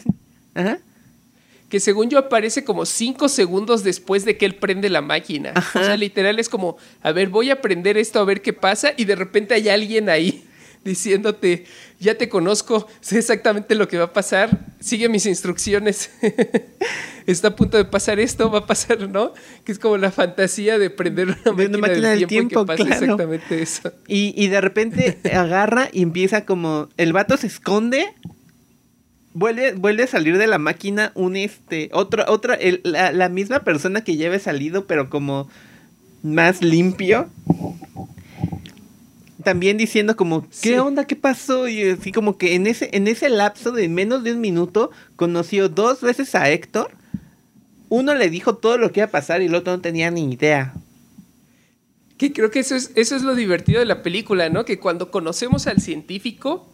Ajá 0.56 0.80
que 1.70 1.80
según 1.80 2.10
yo 2.10 2.18
aparece 2.18 2.64
como 2.64 2.86
cinco 2.86 3.30
segundos 3.30 3.84
después 3.84 4.26
de 4.26 4.38
que 4.38 4.46
él 4.46 4.56
prende 4.56 4.90
la 4.90 5.02
máquina. 5.02 5.54
O 5.76 5.84
sea, 5.84 5.96
literal 5.96 6.40
es 6.40 6.50
como, 6.50 6.78
a 7.02 7.12
ver, 7.12 7.30
voy 7.30 7.52
a 7.52 7.62
prender 7.62 7.98
esto 7.98 8.20
a 8.20 8.26
ver 8.26 8.42
qué 8.42 8.54
pasa 8.54 8.94
y 8.98 9.06
de 9.06 9.16
repente 9.16 9.54
hay 9.54 9.70
alguien 9.70 10.10
ahí 10.10 10.44
diciéndote, 10.84 11.66
ya 12.00 12.16
te 12.16 12.28
conozco, 12.28 12.88
sé 13.02 13.20
exactamente 13.20 13.76
lo 13.76 13.88
que 13.88 13.98
va 13.98 14.06
a 14.06 14.14
pasar, 14.14 14.66
sigue 14.80 15.10
mis 15.10 15.28
instrucciones. 15.28 16.10
Está 17.28 17.50
a 17.50 17.56
punto 17.56 17.78
de 17.78 17.86
pasar 17.86 18.20
esto, 18.20 18.50
va 18.50 18.60
a 18.60 18.66
pasar, 18.66 19.08
¿no? 19.08 19.34
Que 19.64 19.72
es 19.72 19.78
como 19.78 19.98
la 19.98 20.10
fantasía 20.10 20.80
de 20.80 20.90
prender 20.90 21.28
una, 21.28 21.78
máquina, 21.78 22.10
del, 22.10 22.26
tiempo, 22.26 22.66
que 22.66 22.78
pasa 22.78 22.90
exactamente 22.90 23.62
eso. 23.62 23.94
Y, 24.08 24.34
y 24.36 24.48
de 24.48 24.62
repente 24.62 25.20
agarra 25.32 25.90
y 25.92 26.02
empieza 26.02 26.46
como, 26.46 26.90
el 26.98 27.14
vato 27.14 27.38
se 27.38 27.46
esconde 27.46 28.16
Vuelve, 29.34 29.74
vuelve, 29.74 30.04
a 30.04 30.08
salir 30.08 30.38
de 30.38 30.48
la 30.48 30.58
máquina 30.58 31.12
un 31.14 31.36
este, 31.36 31.90
otra, 31.94 32.26
otra, 32.30 32.58
la, 32.84 33.30
misma 33.30 33.60
persona 33.60 34.04
que 34.04 34.16
lleve 34.16 34.40
salido, 34.40 34.86
pero 34.86 35.10
como 35.10 35.50
más 36.24 36.62
limpio. 36.64 37.30
También 39.44 39.78
diciendo 39.78 40.16
como, 40.16 40.48
¿qué 40.62 40.80
onda? 40.80 41.06
¿Qué 41.06 41.16
pasó? 41.16 41.68
Y 41.68 41.92
así 41.92 42.12
como 42.12 42.38
que 42.38 42.56
en 42.56 42.68
ese, 42.68 42.90
en 42.92 43.08
ese 43.08 43.30
lapso 43.30 43.72
de 43.72 43.88
menos 43.88 44.24
de 44.24 44.34
un 44.34 44.42
minuto 44.42 44.92
conoció 45.16 45.70
dos 45.70 46.02
veces 46.02 46.34
a 46.36 46.50
Héctor. 46.50 46.92
Uno 47.88 48.16
le 48.16 48.30
dijo 48.30 48.58
todo 48.58 48.78
lo 48.78 48.92
que 48.92 49.00
iba 49.00 49.08
a 49.08 49.12
pasar 49.12 49.42
y 49.42 49.46
el 49.46 49.56
otro 49.56 49.74
no 49.74 49.82
tenía 49.82 50.12
ni 50.12 50.32
idea. 50.32 50.74
Que 52.18 52.34
creo 52.34 52.52
que 52.52 52.60
eso 52.60 52.76
es, 52.76 52.92
eso 52.96 53.16
es 53.16 53.22
lo 53.22 53.34
divertido 53.34 53.80
de 53.80 53.86
la 53.86 54.04
película, 54.04 54.50
¿no? 54.50 54.66
Que 54.66 54.78
cuando 54.78 55.10
conocemos 55.10 55.68
al 55.68 55.80
científico, 55.80 56.68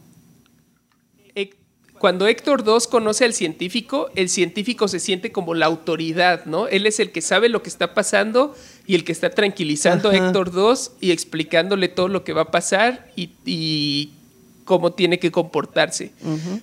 cuando 2.00 2.28
Héctor 2.28 2.64
2 2.64 2.88
conoce 2.88 3.26
al 3.26 3.34
científico, 3.34 4.10
el 4.16 4.30
científico 4.30 4.88
se 4.88 5.00
siente 5.00 5.32
como 5.32 5.54
la 5.54 5.66
autoridad, 5.66 6.46
¿no? 6.46 6.68
Él 6.68 6.86
es 6.86 7.00
el 7.00 7.12
que 7.12 7.22
sabe 7.22 7.48
lo 7.48 7.64
que 7.64 7.70
está 7.70 7.94
pasando 7.94 8.54
y 8.86 8.96
el 8.96 9.04
que 9.06 9.12
está 9.12 9.30
tranquilizando 9.30 10.10
a 10.10 10.16
Héctor 10.16 10.52
2 10.52 10.92
y 11.00 11.12
explicándole 11.12 11.88
todo 11.88 12.10
lo 12.10 12.24
que 12.24 12.34
va 12.34 12.44
a 12.44 12.52
pasar 12.52 13.12
y, 13.16 14.12
cómo 14.66 14.94
tiene 14.94 15.20
que 15.20 15.32
comportarse. 15.32 16.12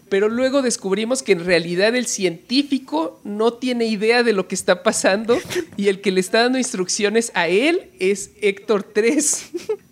Pero 0.09 0.29
luego 0.29 0.61
descubrimos 0.61 1.23
que 1.23 1.33
en 1.33 1.45
realidad 1.45 1.95
el 1.95 2.07
científico 2.07 3.21
no 3.23 3.53
tiene 3.53 3.87
idea 3.87 4.25
de 4.25 4.33
lo 4.33 4.49
que 4.49 4.57
está 4.57 4.83
pasando 4.83 5.39
y 5.77 5.87
el 5.87 6.01
que 6.01 6.11
le 6.11 6.19
está 6.19 6.43
dando 6.43 6.59
instrucciones 6.59 7.31
a 7.35 7.47
él 7.47 7.91
es 8.01 8.33
Héctor 8.41 8.83
3. 8.83 9.51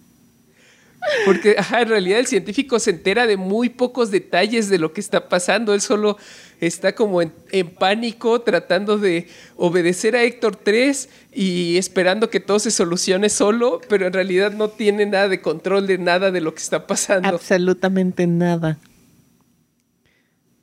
Porque 1.25 1.57
en 1.57 1.89
realidad 1.89 2.19
el 2.19 2.27
científico 2.27 2.79
se 2.79 2.91
entera 2.91 3.27
de 3.27 3.37
muy 3.37 3.69
pocos 3.69 4.11
detalles 4.11 4.69
de 4.69 4.79
lo 4.79 4.93
que 4.93 5.01
está 5.01 5.29
pasando. 5.29 5.75
Él 5.75 5.81
solo 5.81 6.19
está 6.61 6.95
como 6.95 7.23
en, 7.23 7.33
pánico 7.79 8.43
tratando 8.43 8.99
de 8.99 9.29
obedecer 9.57 10.15
a 10.15 10.23
Héctor 10.23 10.57
3 10.57 11.09
y 11.33 11.79
esperando 11.79 12.29
que 12.31 12.41
todo 12.41 12.59
se 12.59 12.71
solucione 12.71 13.31
solo, 13.31 13.81
pero 13.89 14.07
en 14.07 14.13
realidad 14.13 14.53
no 14.53 14.69
tiene 14.69 15.07
nada 15.07 15.29
de 15.29 15.41
control 15.41 15.87
de 15.87 15.99
nada 15.99 16.31
de 16.31 16.41
lo 16.41 16.55
que 16.55 16.63
está 16.63 16.87
pasando. 16.87 17.29
Absolutamente 17.29 18.27
nada. 18.27 18.79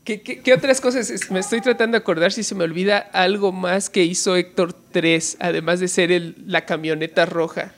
¿Qué, 0.04 0.22
qué 0.22 0.54
otras 0.54 0.80
cosas? 0.80 1.12
Me 1.32 1.40
estoy 1.40 1.60
tratando 1.60 1.98
de 1.98 2.02
acordar 2.02 2.32
si 2.32 2.44
se 2.44 2.56
me 2.56 2.64
olvida 2.64 2.98
algo 2.98 3.52
más 3.52 3.90
que 3.90 4.06
hizo 4.06 4.38
Héctor 4.38 4.72
3, 4.92 5.38
además 5.42 5.82
de 5.82 5.90
ser 5.90 6.14
el, 6.14 6.36
la 6.46 6.66
camioneta 6.66 7.26
roja. 7.26 7.74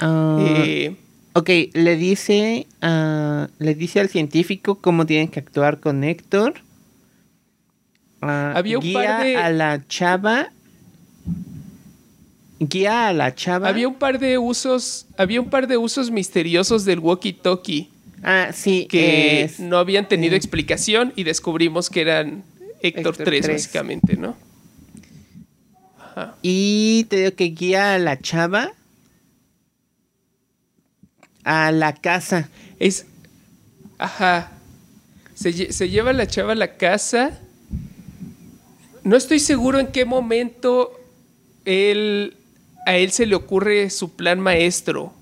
Eh, 0.00 0.96
ok, 1.32 1.50
le 1.72 1.96
dice, 1.96 2.66
le 2.80 3.74
dice 3.74 4.00
al 4.00 4.08
científico 4.08 4.76
cómo 4.76 5.06
tienen 5.06 5.28
que 5.28 5.40
actuar 5.40 5.80
con 5.80 6.04
Héctor. 6.04 6.54
Ah, 8.20 8.52
había 8.56 8.78
un 8.78 8.84
guía 8.84 9.02
par 9.02 9.24
de... 9.24 9.36
a 9.36 9.50
la 9.50 9.86
chava. 9.86 10.48
Guía 12.58 13.08
a 13.08 13.12
la 13.12 13.34
chava. 13.34 13.68
Había 13.68 13.88
un 13.88 13.96
par 13.96 14.18
de 14.18 14.38
usos, 14.38 15.06
había 15.18 15.40
un 15.40 15.50
par 15.50 15.66
de 15.66 15.76
usos 15.76 16.10
misteriosos 16.10 16.84
del 16.84 17.00
walkie-talkie. 17.00 17.88
Ah, 18.22 18.50
sí. 18.54 18.86
Que 18.88 19.50
no 19.58 19.76
habían 19.76 20.08
tenido 20.08 20.34
explicación 20.34 21.12
y 21.14 21.24
descubrimos 21.24 21.90
que 21.90 22.00
eran 22.00 22.42
Héctor, 22.80 23.16
3, 23.16 23.48
básicamente, 23.48 24.16
¿no? 24.16 24.36
Y 26.42 27.04
te 27.08 27.16
digo 27.16 27.34
que 27.34 27.44
guía 27.46 27.94
a 27.94 27.98
la 27.98 28.18
chava 28.18 28.72
a 31.44 31.70
la 31.70 31.94
casa. 31.94 32.48
Es. 32.78 33.06
Ajá. 33.98 34.52
Se, 35.34 35.72
se 35.72 35.88
lleva 35.88 36.12
la 36.12 36.26
chava 36.26 36.52
a 36.52 36.56
la 36.56 36.76
casa. 36.76 37.38
No 39.02 39.16
estoy 39.16 39.38
seguro 39.38 39.78
en 39.78 39.88
qué 39.88 40.04
momento 40.04 40.98
él, 41.64 42.36
a 42.86 42.96
él 42.96 43.10
se 43.12 43.26
le 43.26 43.34
ocurre 43.34 43.90
su 43.90 44.14
plan 44.14 44.40
maestro. 44.40 45.12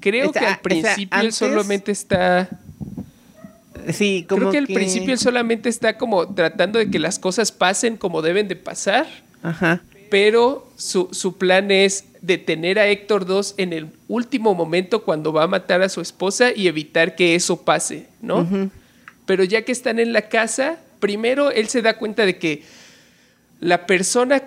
Creo 0.00 0.32
que 0.32 0.40
al 0.40 0.60
principio 0.60 1.20
él 1.20 1.32
solamente 1.32 1.92
está. 1.92 2.48
Sí, 3.92 4.26
como 4.28 4.40
Creo 4.40 4.52
que 4.52 4.58
al 4.58 4.66
principio 4.66 5.12
él 5.12 5.18
solamente 5.18 5.68
está 5.68 5.96
como 5.96 6.34
tratando 6.34 6.78
de 6.78 6.90
que 6.90 6.98
las 6.98 7.18
cosas 7.18 7.52
pasen 7.52 7.96
como 7.96 8.20
deben 8.20 8.48
de 8.48 8.56
pasar. 8.56 9.06
Ajá. 9.42 9.82
Pero 10.14 10.64
su, 10.76 11.08
su 11.10 11.38
plan 11.38 11.72
es 11.72 12.04
detener 12.22 12.78
a 12.78 12.86
Héctor 12.86 13.26
2 13.26 13.54
en 13.56 13.72
el 13.72 13.88
último 14.06 14.54
momento 14.54 15.02
cuando 15.02 15.32
va 15.32 15.42
a 15.42 15.48
matar 15.48 15.82
a 15.82 15.88
su 15.88 16.00
esposa 16.00 16.52
y 16.54 16.68
evitar 16.68 17.16
que 17.16 17.34
eso 17.34 17.62
pase, 17.62 18.06
¿no? 18.22 18.70
Pero 19.26 19.42
ya 19.42 19.62
que 19.62 19.72
están 19.72 19.98
en 19.98 20.12
la 20.12 20.28
casa, 20.28 20.78
primero 21.00 21.50
él 21.50 21.66
se 21.66 21.82
da 21.82 21.98
cuenta 21.98 22.26
de 22.26 22.38
que 22.38 22.62
la 23.58 23.86
persona 23.86 24.40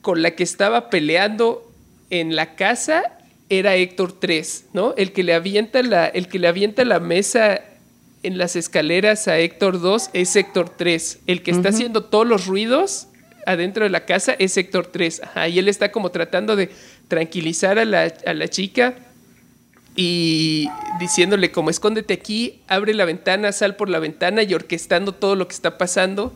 con 0.00 0.22
la 0.22 0.36
que 0.36 0.44
estaba 0.44 0.90
peleando 0.90 1.68
en 2.10 2.36
la 2.36 2.54
casa 2.54 3.02
era 3.48 3.74
Héctor 3.74 4.12
3, 4.12 4.66
¿no? 4.74 4.94
El 4.96 5.10
que 5.10 5.24
le 5.24 5.34
avienta 5.34 5.82
la, 5.82 6.06
el 6.06 6.28
que 6.28 6.38
le 6.38 6.46
avienta 6.46 6.84
la 6.84 7.00
mesa 7.00 7.62
en 8.22 8.38
las 8.38 8.54
escaleras 8.54 9.26
a 9.26 9.40
Héctor 9.40 9.80
2 9.80 10.10
es 10.12 10.36
Héctor 10.36 10.68
3. 10.68 11.18
El 11.26 11.42
que 11.42 11.50
está 11.50 11.70
haciendo 11.70 12.04
todos 12.04 12.28
los 12.28 12.46
ruidos 12.46 13.08
adentro 13.46 13.84
de 13.84 13.90
la 13.90 14.04
casa 14.04 14.34
es 14.38 14.56
Héctor 14.56 14.86
3. 14.86 15.22
Ajá, 15.24 15.48
y 15.48 15.58
él 15.58 15.68
está 15.68 15.92
como 15.92 16.10
tratando 16.10 16.56
de 16.56 16.70
tranquilizar 17.08 17.78
a 17.78 17.84
la, 17.84 18.12
a 18.26 18.34
la 18.34 18.48
chica 18.48 18.94
y 19.96 20.68
diciéndole 20.98 21.52
como 21.52 21.70
escóndete 21.70 22.14
aquí, 22.14 22.62
abre 22.66 22.94
la 22.94 23.04
ventana, 23.04 23.52
sal 23.52 23.76
por 23.76 23.88
la 23.88 24.00
ventana 24.00 24.42
y 24.42 24.52
orquestando 24.54 25.12
todo 25.12 25.36
lo 25.36 25.46
que 25.46 25.54
está 25.54 25.78
pasando. 25.78 26.32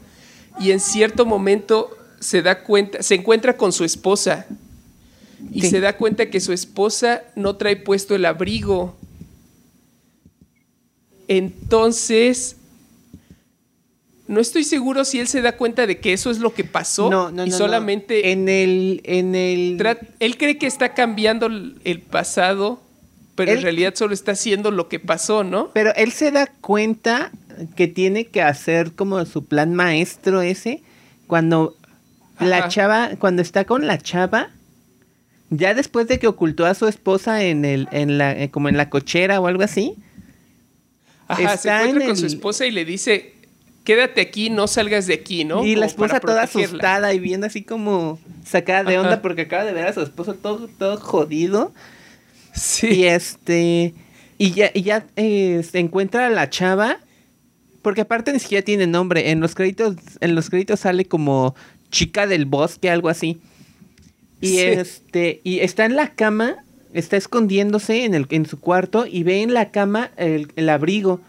Y 0.61 0.71
en 0.71 0.81
cierto 0.81 1.27
momento 1.27 1.97
se 2.21 2.43
da 2.43 2.63
cuenta, 2.63 3.03
se 3.03 3.15
encuentra 3.15 3.57
con 3.57 3.73
su 3.73 3.85
esposa 3.85 4.47
y 5.53 5.63
se 5.63 5.81
da 5.81 5.97
cuenta 5.97 6.31
que 6.31 6.41
su 6.41 6.53
esposa 6.53 7.23
no 7.37 7.57
trae 7.57 7.77
puesto 7.77 8.15
el 8.15 8.27
abrigo. 8.27 8.97
Entonces 11.27 12.57
no 14.29 14.41
estoy 14.41 14.63
seguro 14.63 15.07
si 15.07 15.19
él 15.19 15.27
se 15.27 15.41
da 15.41 15.57
cuenta 15.57 15.87
de 15.87 15.99
que 15.99 16.13
eso 16.13 16.31
es 16.31 16.39
lo 16.39 16.53
que 16.53 16.63
pasó. 16.63 17.11
No, 17.11 17.31
no, 17.31 17.47
y 17.47 17.51
solamente. 17.51 18.31
En 18.31 18.49
el. 18.51 19.01
En 19.05 19.35
el... 19.35 19.83
Él 20.21 20.37
cree 20.37 20.59
que 20.59 20.67
está 20.67 20.93
cambiando 20.93 21.47
el 21.47 22.01
pasado, 22.03 22.81
pero 23.35 23.53
en 23.53 23.63
realidad 23.63 23.95
solo 23.95 24.13
está 24.13 24.33
haciendo 24.33 24.71
lo 24.71 24.89
que 24.89 25.01
pasó, 25.01 25.45
¿no? 25.45 25.71
Pero 25.73 25.95
él 25.97 26.13
se 26.13 26.31
da 26.31 26.47
cuenta 26.61 27.33
que 27.75 27.89
tiene 27.89 28.27
que 28.27 28.43
hacer 28.43 28.93
como 28.93 29.25
su 29.25 29.47
plan 29.47 29.75
maestro 29.75 30.43
ese. 30.43 30.83
Cuando 31.27 31.75
la 32.39 32.69
chava. 32.69 33.13
Cuando 33.19 33.41
está 33.41 33.65
con 33.65 33.87
la 33.87 33.97
chava. 33.97 34.51
Ya 35.49 35.73
después 35.73 36.07
de 36.07 36.19
que 36.19 36.27
ocultó 36.27 36.67
a 36.67 36.75
su 36.75 36.87
esposa 36.87 37.43
en 37.45 37.65
el, 37.65 37.89
en 37.93 38.19
la, 38.19 38.33
eh, 38.33 38.51
como 38.51 38.69
en 38.69 38.77
la 38.77 38.91
cochera 38.91 39.41
o 39.41 39.47
algo 39.47 39.63
así. 39.63 39.95
Ajá, 41.27 41.57
se 41.57 41.71
encuentra 41.71 42.07
con 42.07 42.17
su 42.19 42.27
esposa 42.27 42.67
y 42.67 42.71
le 42.71 42.85
dice, 42.85 43.38
quédate 43.89 44.21
aquí, 44.21 44.51
no 44.51 44.67
salgas 44.67 45.07
de 45.07 45.15
aquí, 45.15 45.47
¿no? 45.47 45.65
Y 45.65 45.75
la 45.75 45.87
esposa 45.87 46.21
toda 46.21 46.43
asustada 46.43 47.15
y 47.15 47.19
viendo 47.19 47.47
así 47.47 47.63
como 47.63 48.19
sacada 48.45 48.85
de 48.85 48.99
onda 48.99 49.23
porque 49.23 49.43
acaba 49.43 49.65
de 49.65 49.73
ver 49.73 49.87
a 49.87 49.95
su 49.95 50.03
esposo 50.03 50.35
todo, 50.35 50.69
todo 50.69 50.99
jodido. 50.99 51.73
Sí. 52.53 52.89
Y 52.89 53.05
este. 53.05 53.95
Y 54.37 54.51
ya, 54.51 54.71
y 54.75 54.83
ya 54.83 55.07
eh, 55.17 55.63
se 55.63 55.79
encuentra 55.79 56.27
a 56.27 56.29
la 56.29 56.51
chava. 56.51 56.99
Porque 57.81 58.03
aparte 58.03 58.31
ni 58.31 58.41
siquiera 58.41 58.63
tiene 58.63 58.87
nombre. 58.87 59.31
En 59.31 59.41
los 59.41 59.55
créditos, 59.55 59.97
en 60.21 60.35
los 60.35 60.51
créditos 60.51 60.81
sale 60.81 61.07
como 61.07 61.55
chica 61.91 62.27
del 62.27 62.45
bosque, 62.45 62.91
algo 62.91 63.09
así. 63.09 63.41
Y 64.43 64.59
este. 64.59 65.41
Y 65.45 65.61
está 65.61 65.87
en 65.87 65.97
la 65.97 66.11
cama. 66.11 66.57
Está 66.93 67.17
escondiéndose 67.17 68.05
en, 68.05 68.13
el, 68.13 68.27
en 68.29 68.45
su 68.45 68.61
cuarto. 68.61 69.07
Y 69.07 69.23
ve 69.23 69.41
en 69.41 69.55
la 69.55 69.71
cama 69.71 70.11
el, 70.19 70.53
el 70.57 70.69
abrigo 70.69 71.23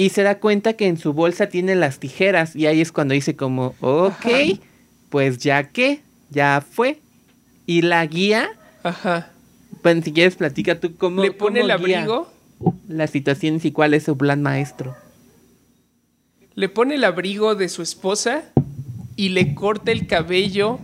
y 0.00 0.08
se 0.08 0.22
da 0.22 0.38
cuenta 0.38 0.72
que 0.72 0.86
en 0.86 0.96
su 0.96 1.12
bolsa 1.12 1.50
tiene 1.50 1.74
las 1.74 1.98
tijeras 1.98 2.56
y 2.56 2.66
ahí 2.66 2.80
es 2.80 2.90
cuando 2.90 3.12
dice 3.12 3.36
como, 3.36 3.74
ok, 3.80 4.58
pues 5.10 5.36
ya 5.36 5.68
que, 5.68 6.00
ya 6.30 6.64
fue. 6.66 7.00
Y 7.66 7.82
la 7.82 8.06
guía, 8.06 8.48
Ajá. 8.82 9.30
Pues 9.82 10.02
si 10.02 10.14
quieres 10.14 10.36
platica 10.36 10.80
tú 10.80 10.96
cómo... 10.96 11.20
¿Le 11.22 11.32
pone 11.32 11.60
el 11.60 11.70
abrigo? 11.70 12.32
Las 12.88 13.10
situaciones 13.10 13.66
y 13.66 13.72
cuál 13.72 13.92
es 13.92 14.04
su 14.04 14.16
plan 14.16 14.40
maestro. 14.40 14.96
le 16.54 16.70
pone 16.70 16.94
el 16.94 17.04
abrigo 17.04 17.54
de 17.54 17.68
su 17.68 17.82
esposa 17.82 18.42
y 19.16 19.28
le 19.28 19.54
corta 19.54 19.92
el 19.92 20.06
cabello 20.06 20.78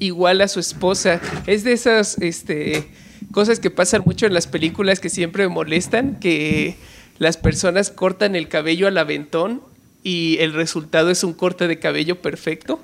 igual 0.00 0.40
a 0.40 0.48
su 0.48 0.58
esposa. 0.58 1.20
Es 1.46 1.62
de 1.62 1.72
esas 1.72 2.18
este, 2.18 2.88
cosas 3.30 3.60
que 3.60 3.70
pasan 3.70 4.02
mucho 4.04 4.26
en 4.26 4.34
las 4.34 4.48
películas 4.48 4.98
que 4.98 5.08
siempre 5.08 5.46
me 5.46 5.54
molestan, 5.54 6.18
que 6.18 6.76
las 7.20 7.36
personas 7.36 7.90
cortan 7.90 8.34
el 8.34 8.48
cabello 8.48 8.88
al 8.88 8.96
aventón 8.96 9.60
y 10.02 10.38
el 10.40 10.54
resultado 10.54 11.10
es 11.10 11.22
un 11.22 11.34
corte 11.34 11.68
de 11.68 11.78
cabello 11.78 12.22
perfecto. 12.22 12.80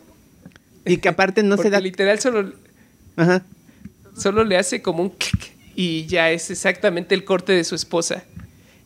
Y 0.85 0.99
que 0.99 1.09
aparte 1.09 1.43
no 1.43 1.57
se 1.63 1.71
da... 1.71 1.81
Literal 1.81 2.21
solo... 2.21 2.53
Ajá. 3.17 3.43
Solo 4.15 4.45
le 4.45 4.59
hace 4.59 4.83
como 4.83 5.03
un 5.03 5.09
clic 5.09 5.53
y 5.75 6.05
ya 6.05 6.31
es 6.31 6.51
exactamente 6.51 7.15
el 7.15 7.25
corte 7.25 7.53
de 7.53 7.65
su 7.65 7.75
esposa. 7.75 8.25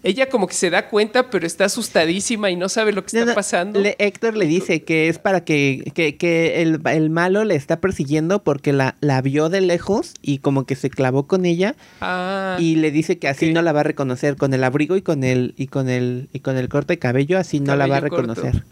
Ella 0.02 0.30
como 0.30 0.46
que 0.46 0.54
se 0.54 0.70
da 0.70 0.88
cuenta, 0.88 1.28
pero 1.28 1.46
está 1.46 1.66
asustadísima 1.66 2.50
y 2.50 2.56
no 2.56 2.70
sabe 2.70 2.92
lo 2.92 3.04
que 3.04 3.18
está 3.18 3.34
pasando. 3.34 3.80
Héctor 3.98 4.34
le 4.34 4.46
dice 4.46 4.82
que 4.82 5.08
es 5.08 5.18
para 5.18 5.44
que, 5.44 5.92
que, 5.94 6.62
el, 6.62 7.10
malo 7.10 7.44
le 7.44 7.54
está 7.54 7.80
persiguiendo 7.80 8.42
porque 8.42 8.72
la, 8.72 8.96
la, 9.00 9.20
vio 9.20 9.50
de 9.50 9.60
lejos 9.60 10.14
y 10.22 10.38
como 10.38 10.64
que 10.64 10.74
se 10.74 10.88
clavó 10.88 11.26
con 11.26 11.44
ella. 11.44 11.74
Ah, 12.00 12.56
y 12.58 12.76
le 12.76 12.90
dice 12.90 13.18
que 13.18 13.28
así 13.28 13.52
no 13.52 13.60
la 13.60 13.72
va 13.72 13.80
a 13.80 13.84
reconocer. 13.84 14.36
Con 14.36 14.54
el 14.54 14.64
abrigo 14.64 14.96
y 14.96 15.02
con 15.02 15.22
el, 15.22 15.52
y 15.58 15.66
con 15.66 15.90
el, 15.90 16.30
y 16.32 16.40
con 16.40 16.56
el 16.56 16.70
corte 16.70 16.94
de 16.94 16.98
cabello, 16.98 17.38
así 17.38 17.60
no 17.60 17.76
la 17.76 17.86
va 17.86 17.98
a 17.98 18.00
reconocer. 18.00 18.64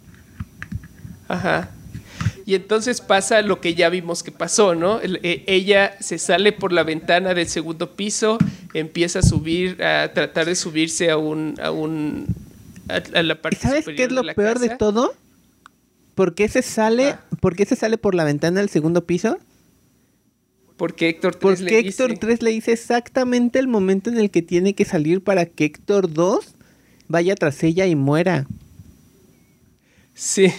Ajá. 1.29 1.70
Y 2.47 2.55
entonces 2.55 3.03
pasa 3.03 3.43
lo 3.43 3.61
que 3.61 3.74
ya 3.74 3.91
vimos 3.91 4.22
que 4.22 4.33
pasó, 4.33 4.74
¿no? 4.74 5.01
Eh, 5.03 5.45
ella 5.47 5.97
se 6.01 6.18
sale 6.18 6.53
por 6.53 6.72
la 6.72 6.83
ventana 6.83 7.35
del 7.35 7.47
segundo 7.47 7.91
piso, 7.91 8.39
empieza 8.74 9.20
a 9.20 9.22
subir, 9.22 9.82
a 9.82 10.12
tratar 10.12 10.46
de 10.46 10.54
subirse 10.54 11.10
a 11.10 11.16
un, 11.16 11.54
a 11.62 11.70
un, 11.70 12.26
a, 12.88 13.22
la 13.22 13.40
parte 13.40 13.58
¿Sabes 13.58 13.86
qué 13.86 14.04
es 14.04 14.12
lo 14.12 14.22
peor 14.34 14.58
de 14.58 14.70
todo? 14.70 15.14
¿Por 16.14 16.34
qué 16.34 16.48
se 16.48 16.62
sale, 16.62 17.10
ah. 17.10 17.24
¿por 17.40 17.54
qué 17.54 17.64
se 17.64 17.76
sale 17.76 17.98
por 17.98 18.14
la 18.14 18.24
ventana 18.24 18.60
del 18.60 18.68
segundo 18.68 19.06
piso? 19.06 19.38
Porque 20.76 21.08
Héctor 21.08 21.34
3 21.34 21.40
Porque 21.40 21.78
Héctor 21.78 22.18
3 22.18 22.42
le 22.42 22.50
dice 22.50 22.72
exactamente 22.72 23.58
el 23.58 23.66
momento 23.66 24.10
en 24.10 24.18
el 24.18 24.30
que 24.30 24.42
tiene 24.42 24.74
que 24.74 24.84
salir 24.84 25.22
para 25.22 25.46
que 25.46 25.64
Héctor 25.64 26.12
2 26.12 26.54
vaya 27.08 27.34
tras 27.34 27.62
ella 27.64 27.86
y 27.86 27.96
muera. 27.96 28.46
Sí. 30.14 30.52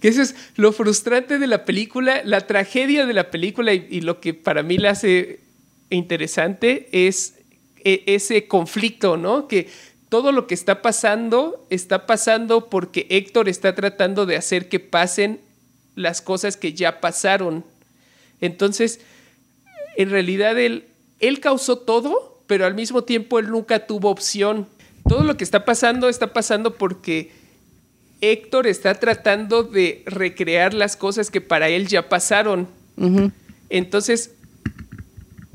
Que 0.00 0.08
eso 0.08 0.22
es 0.22 0.34
lo 0.56 0.72
frustrante 0.72 1.38
de 1.38 1.46
la 1.46 1.64
película, 1.64 2.22
la 2.24 2.46
tragedia 2.46 3.06
de 3.06 3.14
la 3.14 3.30
película 3.30 3.72
y, 3.72 4.00
lo 4.00 4.20
que 4.20 4.34
para 4.34 4.62
mí 4.62 4.78
la 4.78 4.90
hace 4.90 5.40
interesante 5.90 6.88
es 6.92 7.34
e, 7.84 8.02
ese 8.06 8.48
conflicto, 8.48 9.16
¿no? 9.16 9.48
Que 9.48 9.68
todo 10.08 10.32
lo 10.32 10.46
que 10.46 10.54
está 10.54 10.82
pasando 10.82 11.66
está 11.70 12.06
pasando 12.06 12.68
porque 12.68 13.06
Héctor 13.10 13.48
está 13.48 13.74
tratando 13.74 14.26
de 14.26 14.36
hacer 14.36 14.68
que 14.68 14.80
pasen 14.80 15.40
las 15.94 16.22
cosas 16.22 16.56
que 16.56 16.72
ya 16.72 17.00
pasaron. 17.00 17.64
Entonces, 18.40 19.00
en 19.96 20.10
realidad 20.10 20.58
él, 20.58 20.84
él 21.20 21.40
causó 21.40 21.78
todo, 21.78 22.42
pero 22.46 22.66
al 22.66 22.74
mismo 22.74 23.02
tiempo 23.04 23.38
él 23.38 23.50
nunca 23.50 23.86
tuvo 23.86 24.10
opción. 24.10 24.68
Todo 25.08 25.24
lo 25.24 25.36
que 25.36 25.44
está 25.44 25.64
pasando 25.64 26.08
está 26.08 26.32
pasando 26.32 26.74
porque 26.74 27.32
Héctor 28.20 28.66
está 28.66 28.94
tratando 28.94 29.62
de 29.62 30.02
recrear 30.06 30.74
las 30.74 30.96
cosas 30.96 31.30
que 31.30 31.40
para 31.40 31.68
él 31.68 31.86
ya 31.88 32.08
pasaron. 32.08 32.68
Entonces, 33.68 34.32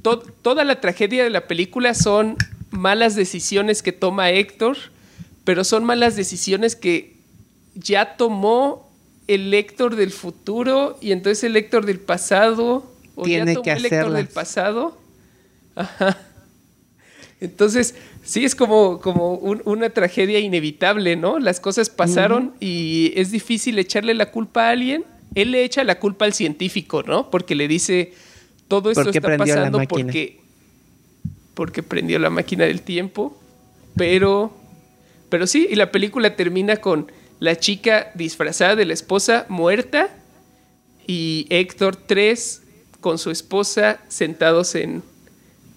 toda 0.02 0.64
la 0.64 0.82
tragedia 0.82 1.24
de 1.24 1.30
la 1.30 1.48
película 1.48 1.94
son 1.94 2.38
malas 2.72 3.16
decisiones 3.16 3.84
que 3.84 3.92
toma 3.92 4.32
Héctor, 4.32 4.78
pero 5.44 5.64
son 5.64 5.84
malas 5.84 6.16
decisiones 6.16 6.76
que 6.76 7.16
ya 7.76 8.18
tomó 8.18 8.92
el 9.28 9.54
Héctor 9.54 9.96
del 9.96 10.12
futuro 10.12 10.98
y 11.02 11.12
entonces 11.12 11.44
el 11.44 11.56
Héctor 11.56 11.86
del 11.86 12.00
pasado, 12.00 12.92
o 13.16 13.24
Tiene 13.24 13.52
ya 13.52 13.54
tomó 13.54 13.64
que 13.64 13.72
el 13.72 13.86
Héctor 13.86 14.12
del 14.12 14.28
pasado. 14.28 14.98
Ajá. 15.76 16.18
Entonces, 17.40 17.96
sí 18.24 18.46
es 18.46 18.54
como, 18.54 19.02
como 19.02 19.34
una 19.34 19.90
tragedia 19.90 20.40
inevitable, 20.40 21.16
¿no? 21.16 21.40
Las 21.40 21.60
cosas 21.60 21.90
pasaron 21.90 22.54
y 22.60 23.14
es 23.16 23.32
difícil 23.32 23.80
echarle 23.80 24.14
la 24.14 24.30
culpa 24.30 24.68
a 24.68 24.70
alguien. 24.70 25.06
Él 25.34 25.52
le 25.52 25.64
echa 25.64 25.84
la 25.84 26.00
culpa 26.00 26.26
al 26.26 26.34
científico, 26.34 27.02
¿no? 27.02 27.32
Porque 27.32 27.56
le 27.56 27.68
dice, 27.68 28.14
todo 28.72 28.90
esto 28.90 29.10
está 29.10 29.38
pasando 29.38 29.82
porque, 29.90 30.40
porque 31.54 31.84
prendió 31.84 32.18
la 32.20 32.30
máquina 32.30 32.64
del 32.64 32.82
tiempo. 32.82 33.38
Pero, 33.98 34.56
pero 35.28 35.46
sí, 35.46 35.68
y 35.70 35.76
la 35.76 35.92
película 35.92 36.38
termina 36.38 36.78
con 36.78 37.12
la 37.40 37.58
chica 37.58 38.12
disfrazada 38.16 38.78
de 38.78 38.86
la 38.86 38.94
esposa 38.94 39.46
muerta 39.50 40.10
y 41.06 41.48
Héctor 41.50 41.98
3 41.98 42.62
con 43.02 43.18
su 43.18 43.30
esposa 43.30 44.00
sentados 44.08 44.76
en, 44.76 45.04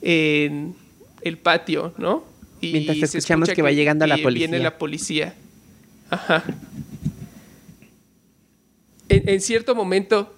en 0.00 0.76
el 1.22 1.36
patio, 1.38 1.92
¿no? 1.98 2.22
Y 2.60 2.72
Mientras 2.72 3.02
escuchamos 3.02 3.48
que, 3.48 3.60
va 3.60 3.72
llegando 3.72 4.06
la 4.06 4.18
policía. 4.18 4.46
Viene 4.46 4.62
la 4.62 4.78
policía. 4.78 5.34
Ajá. 6.10 6.44
En, 9.08 9.40
cierto 9.40 9.74
momento 9.74 10.33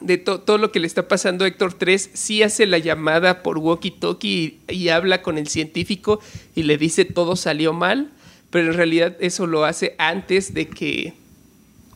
de 0.00 0.18
todo 0.18 0.58
lo 0.58 0.70
que 0.70 0.80
le 0.80 0.86
está 0.86 1.08
pasando 1.08 1.44
a 1.44 1.48
Héctor 1.48 1.74
3, 1.74 2.10
sí 2.14 2.42
hace 2.42 2.66
la 2.66 2.78
llamada 2.78 3.42
por 3.42 3.58
walkie-talkie 3.58 4.58
y, 4.68 4.72
y, 4.72 4.88
habla 4.88 5.22
con 5.22 5.38
el 5.38 5.48
científico 5.48 6.20
y 6.54 6.62
le 6.62 6.78
dice 6.78 7.04
todo 7.04 7.36
salió 7.36 7.72
mal, 7.72 8.10
pero 8.50 8.70
en 8.70 8.74
realidad 8.74 9.16
eso 9.20 9.46
lo 9.46 9.64
hace 9.64 9.94
antes 9.98 10.54
de 10.54 10.68
que 10.68 11.14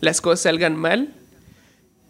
las 0.01 0.21
cosas 0.21 0.41
salgan 0.41 0.77
mal. 0.77 1.15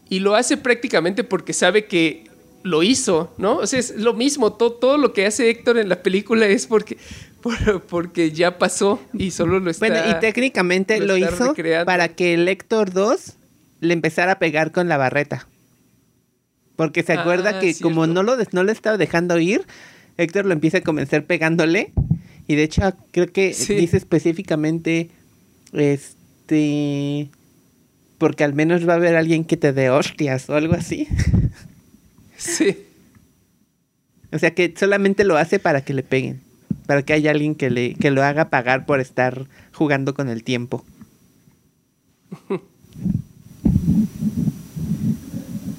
Y 0.08 0.18
lo 0.18 0.34
hace 0.34 0.58
prácticamente 0.58 1.24
porque 1.24 1.52
sabe 1.52 1.86
que 1.86 2.24
lo 2.62 2.82
hizo, 2.82 3.32
¿no? 3.38 3.56
O 3.56 3.66
sea, 3.66 3.78
es 3.78 3.96
lo 3.96 4.14
mismo, 4.14 4.52
todo, 4.52 4.72
todo 4.72 4.98
lo 4.98 5.12
que 5.12 5.26
hace 5.26 5.50
Héctor 5.50 5.78
en 5.78 5.88
la 5.88 6.02
película 6.02 6.46
es 6.46 6.66
porque, 6.66 6.96
porque 7.88 8.30
ya 8.30 8.58
pasó 8.58 9.00
y 9.12 9.30
solo 9.30 9.60
lo 9.60 9.70
está. 9.70 9.86
Bueno, 9.86 10.02
y 10.10 10.20
técnicamente 10.20 11.00
lo, 11.00 11.16
hizo 11.16 11.54
para 11.84 12.08
que 12.08 12.34
el 12.34 12.48
Héctor 12.48 12.92
2 12.92 13.34
le 13.80 13.94
empezara 13.94 14.32
a 14.32 14.38
pegar 14.38 14.72
con 14.72 14.88
la 14.88 14.96
barreta. 14.96 15.48
Porque 16.76 17.02
se 17.02 17.12
acuerda 17.12 17.50
ah, 17.56 17.60
que 17.60 17.74
como 17.80 18.06
no 18.06 18.22
lo, 18.22 18.36
no 18.52 18.64
lo 18.64 18.72
estaba 18.72 18.96
dejando 18.96 19.38
ir, 19.38 19.66
Héctor 20.16 20.46
lo 20.46 20.52
empieza 20.52 20.78
a 20.78 20.82
convencer 20.82 21.24
pegándole. 21.26 21.92
Y 22.48 22.56
de 22.56 22.64
hecho, 22.64 22.82
creo 23.12 23.30
que 23.32 23.48
dice 23.48 23.96
específicamente, 23.96 25.10
este, 25.72 27.28
porque 28.18 28.44
al 28.44 28.54
menos 28.54 28.88
va 28.88 28.94
a 28.94 28.96
haber 28.96 29.16
alguien 29.16 29.44
que 29.44 29.56
te 29.56 29.72
dé 29.72 29.90
hostias 29.90 30.48
o 30.50 30.54
algo 30.54 30.74
así. 30.74 31.08
Sí. 32.36 32.76
O 34.32 34.38
sea 34.40 34.52
que 34.52 34.74
solamente 34.76 35.22
lo 35.22 35.36
hace 35.36 35.60
para 35.60 35.82
que 35.82 35.94
le 35.94 36.02
peguen. 36.02 36.40
Para 36.86 37.02
que 37.02 37.12
haya 37.12 37.30
alguien 37.30 37.54
que, 37.54 37.70
le, 37.70 37.94
que 37.94 38.10
lo 38.10 38.24
haga 38.24 38.50
pagar 38.50 38.84
por 38.84 38.98
estar 38.98 39.46
jugando 39.72 40.12
con 40.12 40.28
el 40.28 40.42
tiempo. 40.42 40.84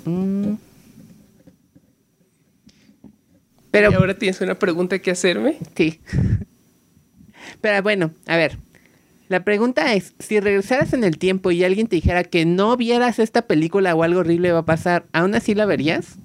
Mm. 0.05 0.55
Pero, 3.74 3.89
¿Y 3.89 3.95
ahora 3.95 4.13
tienes 4.13 4.39
una 4.39 4.53
pregunta 4.53 4.99
que 4.99 5.09
hacerme? 5.09 5.57
Sí. 5.76 5.99
Pero 7.59 7.82
bueno, 7.82 8.11
a 8.28 8.38
ver. 8.38 8.59
La 9.30 9.43
pregunta 9.43 9.95
es, 9.95 10.13
si 10.19 10.39
regresaras 10.39 10.93
en 10.93 11.03
el 11.03 11.17
tiempo 11.17 11.49
y 11.49 11.63
alguien 11.63 11.88
te 11.88 11.95
dijera 11.95 12.24
que 12.24 12.45
no 12.45 12.78
vieras 12.78 13.17
esta 13.17 13.47
película 13.47 13.95
o 13.95 14.03
algo 14.03 14.19
horrible 14.19 14.51
va 14.51 14.59
a 14.59 14.65
pasar, 14.65 15.07
¿aún 15.11 15.34
así 15.34 15.55
la 15.55 15.65
verías? 15.65 16.17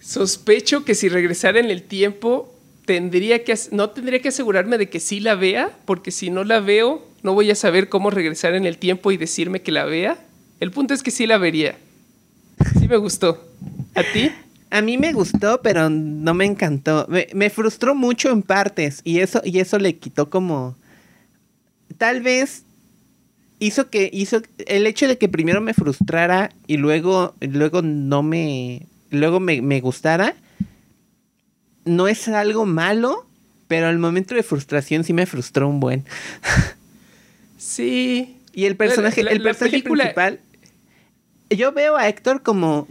Sospecho 0.00 0.84
que 0.84 0.94
si 0.94 1.08
regresara 1.08 1.58
en 1.58 1.72
el 1.72 1.82
tiempo, 1.82 2.56
tendría 2.84 3.42
que, 3.42 3.58
no 3.72 3.90
tendría 3.90 4.22
que 4.22 4.28
asegurarme 4.28 4.78
de 4.78 4.88
que 4.88 5.00
sí 5.00 5.18
la 5.18 5.34
vea, 5.34 5.76
porque 5.86 6.12
si 6.12 6.30
no 6.30 6.44
la 6.44 6.60
veo, 6.60 7.04
no 7.24 7.34
voy 7.34 7.50
a 7.50 7.56
saber 7.56 7.88
cómo 7.88 8.10
regresar 8.10 8.54
en 8.54 8.64
el 8.64 8.78
tiempo 8.78 9.10
y 9.10 9.16
decirme 9.16 9.60
que 9.60 9.72
la 9.72 9.86
vea. 9.86 10.24
El 10.60 10.70
punto 10.70 10.94
es 10.94 11.02
que 11.02 11.10
sí 11.10 11.26
la 11.26 11.38
vería. 11.38 11.76
Sí 12.78 12.86
me 12.86 12.96
gustó. 12.96 13.44
¿A 13.96 14.04
ti? 14.04 14.30
A 14.70 14.82
mí 14.82 14.98
me 14.98 15.12
gustó, 15.12 15.60
pero 15.62 15.90
no 15.90 16.32
me 16.32 16.44
encantó. 16.44 17.06
Me, 17.08 17.50
frustró 17.50 17.94
mucho 17.94 18.30
en 18.30 18.42
partes 18.42 19.00
y 19.04 19.18
eso, 19.18 19.42
y 19.44 19.58
eso 19.58 19.78
le 19.78 19.96
quitó 19.96 20.30
como... 20.30 20.76
Tal 21.98 22.22
vez 22.22 22.64
hizo 23.58 23.90
que 23.90 24.08
hizo 24.12 24.40
el 24.66 24.86
hecho 24.86 25.06
de 25.08 25.18
que 25.18 25.28
primero 25.28 25.60
me 25.60 25.74
frustrara 25.74 26.50
y 26.66 26.78
luego 26.78 27.34
luego 27.40 27.82
no 27.82 28.22
me 28.22 28.86
luego 29.10 29.40
me, 29.40 29.80
gustara, 29.80 30.34
no 31.84 32.08
es 32.08 32.28
algo 32.28 32.64
malo, 32.64 33.26
pero 33.68 33.88
al 33.88 33.98
momento 33.98 34.34
de 34.34 34.42
frustración 34.42 35.04
sí 35.04 35.12
me 35.12 35.26
frustró 35.26 35.68
un 35.68 35.80
buen. 35.80 36.04
sí. 37.58 38.36
Y 38.52 38.64
el 38.64 38.76
personaje, 38.76 39.20
el 39.20 39.42
personaje 39.42 39.82
principal. 39.82 40.40
Yo 41.50 41.72
veo 41.72 41.96
a 41.96 42.08
Héctor 42.08 42.42
como, 42.42 42.86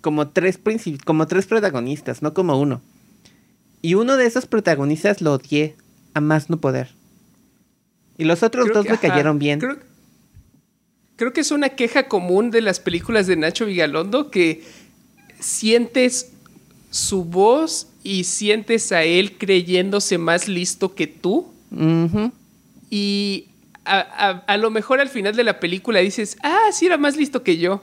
como, 0.00 0.28
tres 0.28 0.58
como 1.04 1.26
tres 1.26 1.46
protagonistas, 1.46 2.22
no 2.22 2.32
como 2.34 2.58
uno. 2.60 2.80
Y 3.82 3.94
uno 3.94 4.16
de 4.16 4.26
esos 4.26 4.46
protagonistas 4.46 5.20
lo 5.20 5.32
odié 5.34 5.74
a 6.14 6.20
más 6.20 6.50
no 6.50 6.58
poder. 6.60 6.90
Y 8.18 8.24
los 8.24 8.42
otros 8.42 8.64
Creo 8.66 8.74
dos 8.76 8.84
que- 8.84 8.90
me 8.90 8.96
ajá, 8.96 9.08
cayeron 9.08 9.38
bien. 9.38 9.58
Creo, 9.60 9.78
creo 11.16 11.32
que 11.32 11.40
es 11.40 11.50
una 11.50 11.70
queja 11.70 12.08
común 12.08 12.50
de 12.50 12.60
las 12.60 12.80
películas 12.80 13.26
de 13.26 13.36
Nacho 13.36 13.64
Vigalondo 13.66 14.30
que 14.30 14.62
sientes 15.38 16.32
su 16.90 17.24
voz 17.24 17.86
y 18.02 18.24
sientes 18.24 18.92
a 18.92 19.04
él 19.04 19.38
creyéndose 19.38 20.18
más 20.18 20.48
listo 20.48 20.94
que 20.94 21.06
tú. 21.06 21.46
Y 22.90 23.46
a, 23.84 23.98
a- 24.00 24.30
a 24.46 24.56
lo 24.56 24.70
mejor 24.70 25.00
al 25.00 25.08
final 25.08 25.34
de 25.36 25.44
la 25.44 25.60
película 25.60 26.00
dices, 26.00 26.36
ah, 26.42 26.68
sí 26.72 26.86
era 26.86 26.98
más 26.98 27.16
listo 27.16 27.42
que 27.42 27.56
yo. 27.58 27.82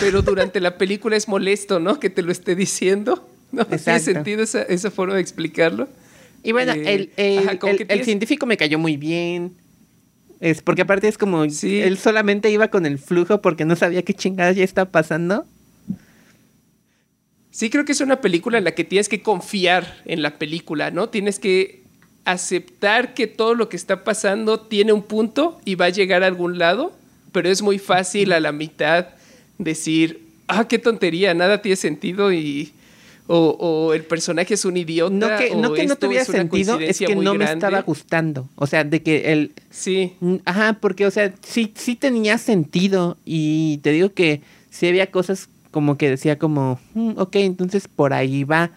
Pero 0.00 0.22
durante 0.22 0.60
la 0.60 0.76
película 0.76 1.16
es 1.16 1.28
molesto, 1.28 1.78
¿no? 1.80 2.00
Que 2.00 2.10
te 2.10 2.22
lo 2.22 2.32
esté 2.32 2.54
diciendo. 2.54 3.28
¿No 3.52 3.64
tiene 3.66 4.00
sentido 4.00 4.42
esa, 4.42 4.62
esa 4.62 4.90
forma 4.90 5.14
de 5.14 5.20
explicarlo? 5.20 5.88
Y 6.42 6.52
bueno, 6.52 6.72
Eh, 6.72 6.94
el, 6.94 7.10
el- 7.16 7.38
ajá, 7.38 7.58
como 7.58 7.70
el- 7.70 7.76
que 7.78 7.82
el 7.84 7.88
tienes- 7.88 8.04
científico 8.04 8.46
me 8.46 8.56
cayó 8.56 8.78
muy 8.78 8.96
bien. 8.96 9.54
Es 10.40 10.60
porque 10.60 10.82
aparte 10.82 11.06
es 11.08 11.16
como 11.16 11.48
Sí. 11.48 11.80
él 11.80 11.96
solamente 11.96 12.50
iba 12.50 12.68
con 12.68 12.84
el 12.84 12.98
flujo 12.98 13.40
porque 13.40 13.64
no 13.64 13.76
sabía 13.76 14.02
qué 14.02 14.12
chingadas 14.12 14.56
ya 14.56 14.64
estaba 14.64 14.90
pasando. 14.90 15.46
Sí, 17.50 17.70
creo 17.70 17.84
que 17.84 17.92
es 17.92 18.00
una 18.00 18.20
película 18.20 18.58
en 18.58 18.64
la 18.64 18.72
que 18.74 18.82
tienes 18.84 19.08
que 19.08 19.22
confiar 19.22 20.02
en 20.06 20.22
la 20.22 20.38
película, 20.38 20.90
¿no? 20.90 21.08
Tienes 21.08 21.38
que 21.38 21.84
aceptar 22.24 23.14
que 23.14 23.26
todo 23.28 23.54
lo 23.54 23.68
que 23.68 23.76
está 23.76 24.02
pasando 24.02 24.58
tiene 24.60 24.92
un 24.92 25.02
punto 25.02 25.60
y 25.64 25.76
va 25.76 25.86
a 25.86 25.90
llegar 25.90 26.24
a 26.24 26.26
algún 26.26 26.58
lado, 26.58 26.92
pero 27.32 27.48
es 27.48 27.62
muy 27.62 27.78
fácil 27.78 28.32
a 28.32 28.40
la 28.40 28.50
mitad 28.50 29.08
decir, 29.58 30.26
ah, 30.48 30.66
qué 30.68 30.78
tontería, 30.78 31.34
nada 31.34 31.62
tiene 31.62 31.76
sentido 31.76 32.32
y... 32.32 32.72
O, 33.26 33.56
o 33.58 33.94
el 33.94 34.04
personaje 34.04 34.52
es 34.52 34.66
un 34.66 34.76
idiota. 34.76 35.14
No 35.14 35.38
que, 35.38 35.54
no, 35.56 35.72
que 35.72 35.86
no 35.86 35.96
tuviera 35.96 36.26
sentido, 36.26 36.78
es 36.78 36.98
que 36.98 37.16
no 37.16 37.32
me 37.32 37.46
estaba 37.46 37.80
gustando. 37.80 38.50
O 38.54 38.66
sea, 38.66 38.84
de 38.84 39.02
que 39.02 39.32
el... 39.32 39.52
Sí, 39.70 40.12
Ajá, 40.44 40.76
porque, 40.78 41.06
o 41.06 41.10
sea, 41.10 41.32
sí, 41.40 41.72
sí 41.74 41.96
tenía 41.96 42.36
sentido 42.36 43.16
y 43.24 43.78
te 43.78 43.92
digo 43.92 44.12
que 44.12 44.42
sí 44.68 44.86
había 44.88 45.10
cosas 45.10 45.48
como 45.70 45.96
que 45.96 46.10
decía 46.10 46.38
como, 46.38 46.78
"Mm, 46.92 47.12
ok, 47.16 47.36
entonces 47.36 47.88
por 47.88 48.12
ahí 48.12 48.44
va. 48.44 48.72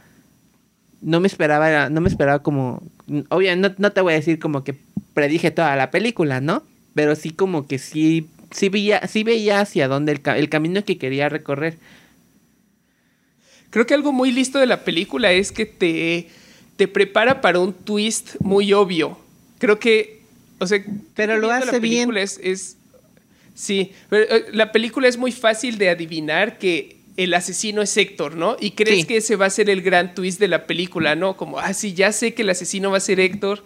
No 1.02 1.20
me 1.20 1.28
esperaba, 1.28 1.90
no 1.90 2.00
me 2.00 2.08
esperaba 2.08 2.42
como, 2.42 2.82
obviamente 3.30 3.70
no, 3.70 3.76
no 3.78 3.92
te 3.92 4.00
voy 4.02 4.14
a 4.14 4.16
decir 4.16 4.40
como 4.40 4.64
que 4.64 4.76
predije 5.14 5.52
toda 5.52 5.76
la 5.76 5.92
película, 5.92 6.40
¿no? 6.40 6.64
Pero 6.96 7.16
sí 7.16 7.32
como 7.32 7.68
que 7.68 7.80
sí, 7.80 8.28
sí 8.52 8.70
veía, 8.70 9.06
sí 9.08 9.24
veía 9.24 9.62
hacia 9.62 9.88
dónde 9.88 10.12
el, 10.14 10.22
el 10.36 10.50
camino 10.50 10.84
que 10.84 10.98
quería 10.98 11.30
recorrer. 11.30 11.78
Creo 13.70 13.86
que 13.86 13.94
algo 13.94 14.12
muy 14.14 14.32
listo 14.32 14.60
de 14.60 14.66
la 14.66 14.84
película 14.84 15.32
es 15.32 15.52
que 15.52 15.66
te, 15.66 16.30
te 16.78 16.88
prepara 16.88 17.42
para 17.42 17.60
un 17.60 17.74
twist 17.74 18.36
muy 18.40 18.72
obvio. 18.74 19.18
Creo 19.60 19.78
que, 19.80 20.22
o 20.60 20.68
sea, 20.68 20.84
Pero 21.16 21.36
lo 21.38 21.48
viendo 21.48 21.66
la 21.66 21.72
hace 21.72 21.80
bien. 21.80 22.10
película 22.10 22.22
Es, 22.22 22.40
es- 22.42 22.78
sí, 23.54 23.92
pero, 24.10 24.24
eh, 24.36 24.46
la 24.54 24.72
película 24.72 25.08
es 25.08 25.18
muy 25.18 25.32
fácil 25.32 25.78
de 25.78 25.90
adivinar 25.90 26.58
que 26.60 26.96
el 27.18 27.34
asesino 27.34 27.82
es 27.82 27.98
Héctor, 27.98 28.36
¿no? 28.36 28.56
Y 28.60 28.72
crees 28.72 29.02
Sí. 29.02 29.08
que 29.08 29.18
ese 29.18 29.36
va 29.36 29.48
a 29.48 29.50
ser 29.50 29.70
el 29.70 29.82
gran 29.82 30.14
twist 30.14 30.40
de 30.40 30.48
la 30.48 30.66
película, 30.68 31.16
¿no? 31.16 31.36
Como, 31.36 31.58
ah, 31.60 31.74
sí, 31.74 31.94
ya 31.94 32.12
sé 32.12 32.34
que 32.36 32.44
el 32.44 32.50
asesino 32.52 32.92
va 32.92 32.98
a 32.98 33.02
ser 33.02 33.20
Héctor, 33.20 33.66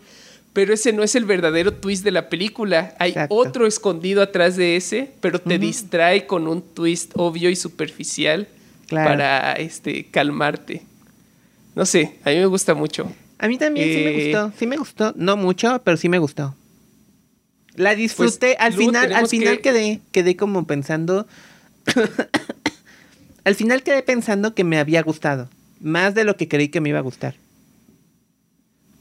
pero 0.54 0.74
ese 0.74 0.91
no 0.93 1.04
es 1.04 1.16
el 1.16 1.26
verdadero 1.26 1.74
twist 1.74 2.04
de 2.04 2.12
la 2.12 2.30
película. 2.30 2.95
Hay 2.99 3.12
Exacto. 3.12 3.36
otro 3.36 3.66
escondido 3.68 4.22
atrás 4.22 4.56
de 4.58 4.76
ese, 4.76 5.12
pero 5.22 5.39
te 5.39 5.58
distrae 5.60 6.26
con 6.28 6.47
un 6.47 6.62
twist 6.62 7.12
obvio 7.16 7.49
y 7.49 7.56
superficial 7.56 8.47
Claro. 8.88 9.10
para 9.10 9.54
este 9.54 10.06
calmarte. 10.12 10.82
No 11.76 11.86
sé, 11.86 12.16
a 12.26 12.32
mí 12.32 12.36
me 12.38 12.45
gusta 12.47 12.74
mucho. 12.74 13.10
A 13.39 13.47
mí 13.47 13.58
también 13.58 13.88
sí 13.88 14.04
me 14.04 14.10
Eh, 14.12 14.24
gustó, 14.34 14.54
sí 14.60 14.68
me 14.68 14.76
gustó, 14.78 15.14
no 15.16 15.38
mucho, 15.38 15.82
pero 15.86 15.95
sí 15.97 16.10
me 16.10 16.20
gustó. 16.20 16.54
La 17.76 17.95
disfruté, 17.95 18.58
al 18.60 18.74
Pues, 18.74 18.86
final, 18.86 19.14
al 19.14 19.28
final 19.30 19.56
que- 19.56 19.62
quedé, 19.62 20.02
quedé 20.12 20.36
como 20.36 20.68
pensando, 20.68 21.26
al 23.43 23.56
final 23.56 23.84
quedé 23.84 24.04
pensando 24.04 24.54
que 24.54 24.64
me 24.64 24.78
había 24.78 25.02
gustado, 25.02 25.49
más 25.80 26.14
de 26.14 26.24
lo 26.26 26.36
que 26.38 26.47
creí 26.47 26.70
que 26.70 26.82
me 26.82 26.89
iba 26.89 26.99
a 26.99 27.04
gustar. 27.04 27.36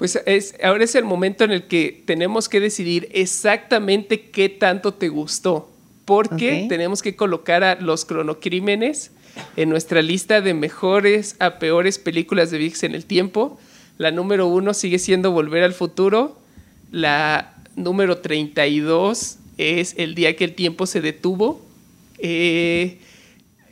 Pues 0.01 0.19
es, 0.25 0.55
ahora 0.63 0.85
es 0.85 0.95
el 0.95 1.05
momento 1.05 1.45
en 1.45 1.51
el 1.51 1.65
que 1.65 2.03
tenemos 2.07 2.49
que 2.49 2.59
decidir 2.59 3.07
exactamente 3.13 4.23
qué 4.31 4.49
tanto 4.49 4.95
te 4.95 5.11
gustó. 5.11 5.71
Porque 6.07 6.65
tenemos 6.71 7.03
que 7.03 7.15
colocar 7.17 7.63
a 7.65 7.75
los 7.75 8.07
cronocrímenes 8.07 9.11
en 9.59 9.69
nuestra 9.69 10.01
lista 10.01 10.41
de 10.41 10.55
mejores 10.55 11.37
a 11.39 11.59
peores 11.59 11.99
películas 11.99 12.51
de 12.51 12.57
VIX 12.57 12.83
en 12.85 12.95
el 12.95 13.05
tiempo. 13.05 13.61
La 13.99 14.11
número 14.11 14.47
uno 14.47 14.73
sigue 14.73 14.99
siendo 14.99 15.33
Volver 15.33 15.65
al 15.65 15.75
Futuro. 15.75 16.41
La 16.91 17.55
número 17.77 18.17
32 18.21 19.37
es 19.59 19.95
El 19.99 20.15
día 20.15 20.35
que 20.35 20.45
el 20.45 20.55
tiempo 20.55 20.87
se 20.87 21.03
detuvo. 21.03 21.61
Eh, 22.17 22.97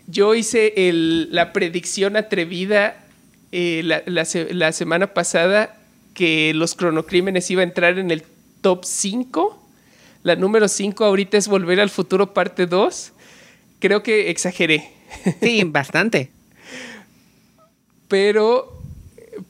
yo 0.07 0.35
hice 0.35 0.74
el- 0.76 1.35
la 1.35 1.55
predicción 1.55 2.16
atrevida 2.18 3.03
eh, 3.51 3.81
la, 3.83 4.03
la 4.05 4.72
semana 4.72 5.14
pasada 5.14 5.74
que 6.19 6.53
los 6.53 6.75
cronocrímenes 6.75 7.49
iba 7.49 7.61
a 7.61 7.64
entrar 7.64 7.97
en 7.97 8.11
el 8.11 8.25
top 8.61 8.85
5. 8.85 9.57
La 10.25 10.35
número 10.35 10.66
5 10.66 11.05
ahorita 11.05 11.37
es 11.37 11.47
Volver 11.47 11.79
al 11.79 11.91
Futuro 11.91 12.35
parte 12.35 12.66
2. 12.66 13.12
Creo 13.79 14.03
que 14.03 14.29
exageré, 14.29 14.91
Sí, 15.41 15.62
bastante. 15.62 16.33
pero 18.09 18.83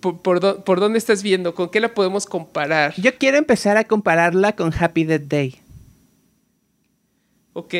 ¿por, 0.00 0.20
por, 0.20 0.62
por 0.62 0.78
dónde 0.78 0.98
estás 0.98 1.22
viendo? 1.22 1.54
¿Con 1.54 1.70
qué 1.70 1.80
la 1.80 1.94
podemos 1.94 2.26
comparar? 2.26 2.92
Yo 2.98 3.16
quiero 3.16 3.38
empezar 3.38 3.78
a 3.78 3.84
compararla 3.84 4.54
con 4.54 4.70
Happy 4.78 5.04
Death 5.04 5.22
Day. 5.22 5.56
Ok. 7.54 7.74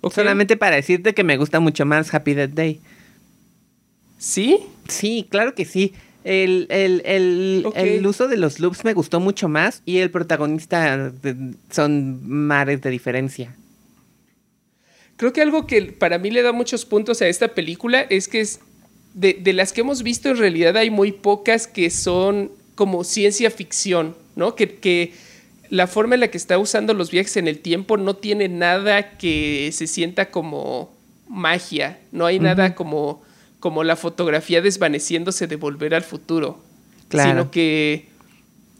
Ok. 0.00 0.14
Solamente 0.14 0.56
para 0.56 0.76
decirte 0.76 1.12
que 1.12 1.24
me 1.24 1.36
gusta 1.36 1.60
mucho 1.60 1.84
más 1.84 2.14
Happy 2.14 2.32
Death 2.32 2.52
Day. 2.52 2.80
¿Sí? 4.16 4.60
Sí, 4.88 5.28
claro 5.30 5.54
que 5.54 5.66
sí. 5.66 5.92
El, 6.30 6.66
el, 6.68 7.00
el, 7.06 7.66
el 7.74 8.06
uso 8.06 8.28
de 8.28 8.36
los 8.36 8.60
loops 8.60 8.84
me 8.84 8.92
gustó 8.92 9.18
mucho 9.18 9.48
más 9.48 9.80
y 9.86 9.96
el 9.98 10.10
protagonista 10.10 11.08
de- 11.08 11.54
son 11.70 12.20
mares 12.28 12.82
de 12.82 12.90
diferencia. 12.90 13.56
Creo 15.16 15.32
que 15.32 15.40
algo 15.40 15.66
que 15.66 15.80
para 15.82 16.18
mí 16.18 16.30
le 16.30 16.42
da 16.42 16.52
muchos 16.52 16.84
puntos 16.84 17.22
a 17.22 17.28
esta 17.28 17.48
película 17.48 18.02
es 18.02 18.28
que 18.28 18.40
es 18.40 18.60
de, 19.14 19.34
de 19.34 19.52
las 19.54 19.72
que 19.72 19.80
hemos 19.80 20.02
visto 20.02 20.28
en 20.28 20.36
realidad 20.36 20.76
hay 20.76 20.90
muy 20.90 21.12
pocas 21.12 21.66
que 21.66 21.88
son 21.88 22.52
como 22.74 23.04
ciencia 23.04 23.50
ficción, 23.50 24.14
¿no? 24.36 24.54
Que, 24.54 24.76
que 24.76 25.14
la 25.70 25.86
forma 25.86 26.14
en 26.14 26.20
la 26.20 26.28
que 26.28 26.36
está 26.36 26.58
usando 26.58 26.92
los 26.94 27.10
viajes 27.10 27.38
en 27.38 27.48
el 27.48 27.58
tiempo 27.60 27.96
no 27.96 28.16
tiene 28.16 28.48
nada 28.48 29.16
que 29.16 29.70
se 29.72 29.86
sienta 29.86 30.30
como 30.30 30.94
magia, 31.26 31.98
no 32.12 32.26
hay 32.26 32.38
nada 32.38 32.74
como, 32.74 33.22
como 33.60 33.82
la 33.84 33.96
fotografía 33.96 34.60
desvaneciéndose 34.62 35.46
de 35.46 35.56
volver 35.56 35.94
al 35.94 36.02
futuro, 36.02 36.62
Claro. 37.08 37.30
sino 37.30 37.50
que 37.50 38.06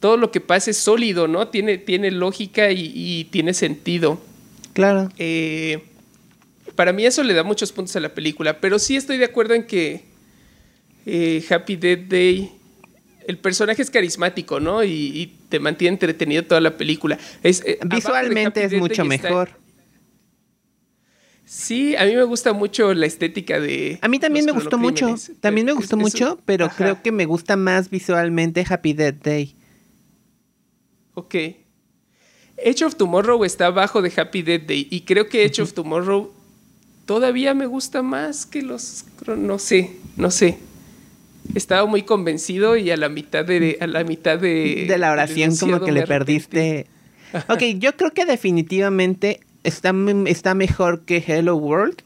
todo 0.01 0.17
lo 0.17 0.31
que 0.31 0.41
pasa 0.41 0.71
es 0.71 0.77
sólido, 0.77 1.27
¿no? 1.27 1.49
Tiene, 1.49 1.79
tiene 1.79 2.11
lógica 2.11 2.71
y- 2.71 2.93
y 2.95 3.25
tiene 3.25 3.53
sentido. 3.55 4.21
Claro. 4.73 5.09
Eh, 5.19 5.83
para 6.77 6.93
mí 6.93 7.05
eso 7.05 7.25
le 7.25 7.35
da 7.35 7.43
muchos 7.43 7.73
puntos 7.73 7.97
a 7.97 8.01
la 8.01 8.15
película, 8.15 8.61
pero 8.61 8.79
sí 8.79 8.95
estoy 8.97 9.17
de 9.19 9.25
acuerdo 9.25 9.55
en 9.55 9.67
que 9.67 10.05
eh, 11.07 11.43
Happy 11.51 11.77
Death 11.77 12.07
Day, 12.09 12.53
el 13.27 13.39
personaje 13.39 13.83
es 13.83 13.91
carismático, 13.91 14.61
¿no? 14.61 14.85
Y, 14.85 14.91
y 14.93 15.27
te 15.49 15.59
mantiene 15.59 15.95
entretenido 15.95 16.45
toda 16.45 16.61
la 16.61 16.77
película. 16.77 17.19
Es, 17.43 17.63
eh, 17.67 17.79
Visualmente 17.87 18.63
es 18.63 18.73
mucho 18.75 19.03
Day 19.05 19.15
está- 19.17 19.29
mejor. 19.29 19.51
Sí, 21.51 21.97
a 21.97 22.05
mí 22.05 22.15
me 22.15 22.25
gusta 22.25 22.53
mucho 22.53 22.93
la 22.93 23.07
estética 23.07 23.59
de... 23.59 23.99
A 24.03 24.09
mí 24.09 24.19
también 24.19 24.45
me 24.45 24.53
gustó 24.53 24.77
mucho. 24.77 25.15
También 25.41 25.65
me 25.65 25.73
gustó 25.73 25.97
es- 25.97 26.03
mucho, 26.03 26.39
pero 26.45 26.67
ajá, 26.67 26.77
creo 26.77 27.03
que 27.03 27.11
me 27.11 27.25
gusta 27.25 27.57
más 27.57 27.89
visualmente 27.89 28.67
Happy 28.69 28.93
Death 28.93 29.23
Day. 29.25 29.55
Ok. 31.15 31.35
Edge 32.59 32.85
of 32.85 32.97
Tomorrow 32.97 33.43
está 33.47 33.67
abajo 33.67 34.03
de 34.03 34.13
Happy 34.15 34.43
Death 34.43 34.67
Day 34.67 34.89
y 34.91 35.01
creo 35.01 35.31
que 35.31 35.47
Edge 35.47 35.63
of 35.63 35.73
Tomorrow 35.73 36.31
todavía 37.07 37.55
me 37.55 37.65
gusta 37.65 38.03
más 38.03 38.45
que 38.45 38.61
los... 38.61 39.07
No 39.39 39.59
sé, 39.59 39.97
no 40.19 40.31
sé. 40.31 40.59
Estaba 41.55 41.87
muy 41.87 42.03
convencido 42.03 42.77
y 42.77 42.91
a 42.91 42.99
la 42.99 43.09
mitad 43.09 43.47
de, 43.47 43.79
a 43.81 43.87
la 43.87 44.05
mitad 44.05 44.39
de, 44.39 44.85
de 44.87 44.99
la 44.99 45.13
oración 45.13 45.57
como 45.57 45.81
que 45.81 45.93
le 45.93 46.07
perdiste. 46.07 46.89
Ok, 47.49 47.63
yo 47.79 47.97
creo 47.97 48.11
que 48.11 48.27
definitivamente 48.27 49.41
está, 49.65 49.95
está 50.27 50.55
mejor 50.55 51.03
que 51.05 51.23
Hello 51.27 51.57
World. 51.57 52.03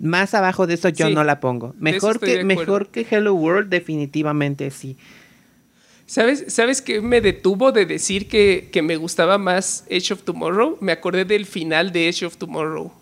Más 0.00 0.32
abajo 0.34 0.66
de 0.66 0.74
eso 0.74 0.88
yo 0.88 1.08
Sí, 1.08 1.14
no 1.14 1.22
la 1.22 1.40
pongo. 1.40 1.74
Mejor 1.78 2.18
que, 2.18 2.44
mejor 2.44 2.88
que 2.88 3.06
Hello 3.08 3.34
World, 3.34 3.68
definitivamente 3.68 4.70
sí. 4.70 4.96
¿Sabes, 6.06 6.44
¿Sabes 6.48 6.82
qué 6.82 7.00
me 7.00 7.20
detuvo 7.20 7.72
de 7.72 7.86
decir 7.86 8.28
que, 8.28 8.68
que 8.72 8.82
me 8.82 8.96
gustaba 8.96 9.38
más 9.38 9.84
Edge 9.88 10.12
of 10.12 10.22
Tomorrow? 10.22 10.78
Me 10.80 10.92
acordé 10.92 11.24
del 11.24 11.46
final 11.46 11.92
de 11.92 12.08
Edge 12.08 12.24
of 12.24 12.36
Tomorrow. 12.36 12.92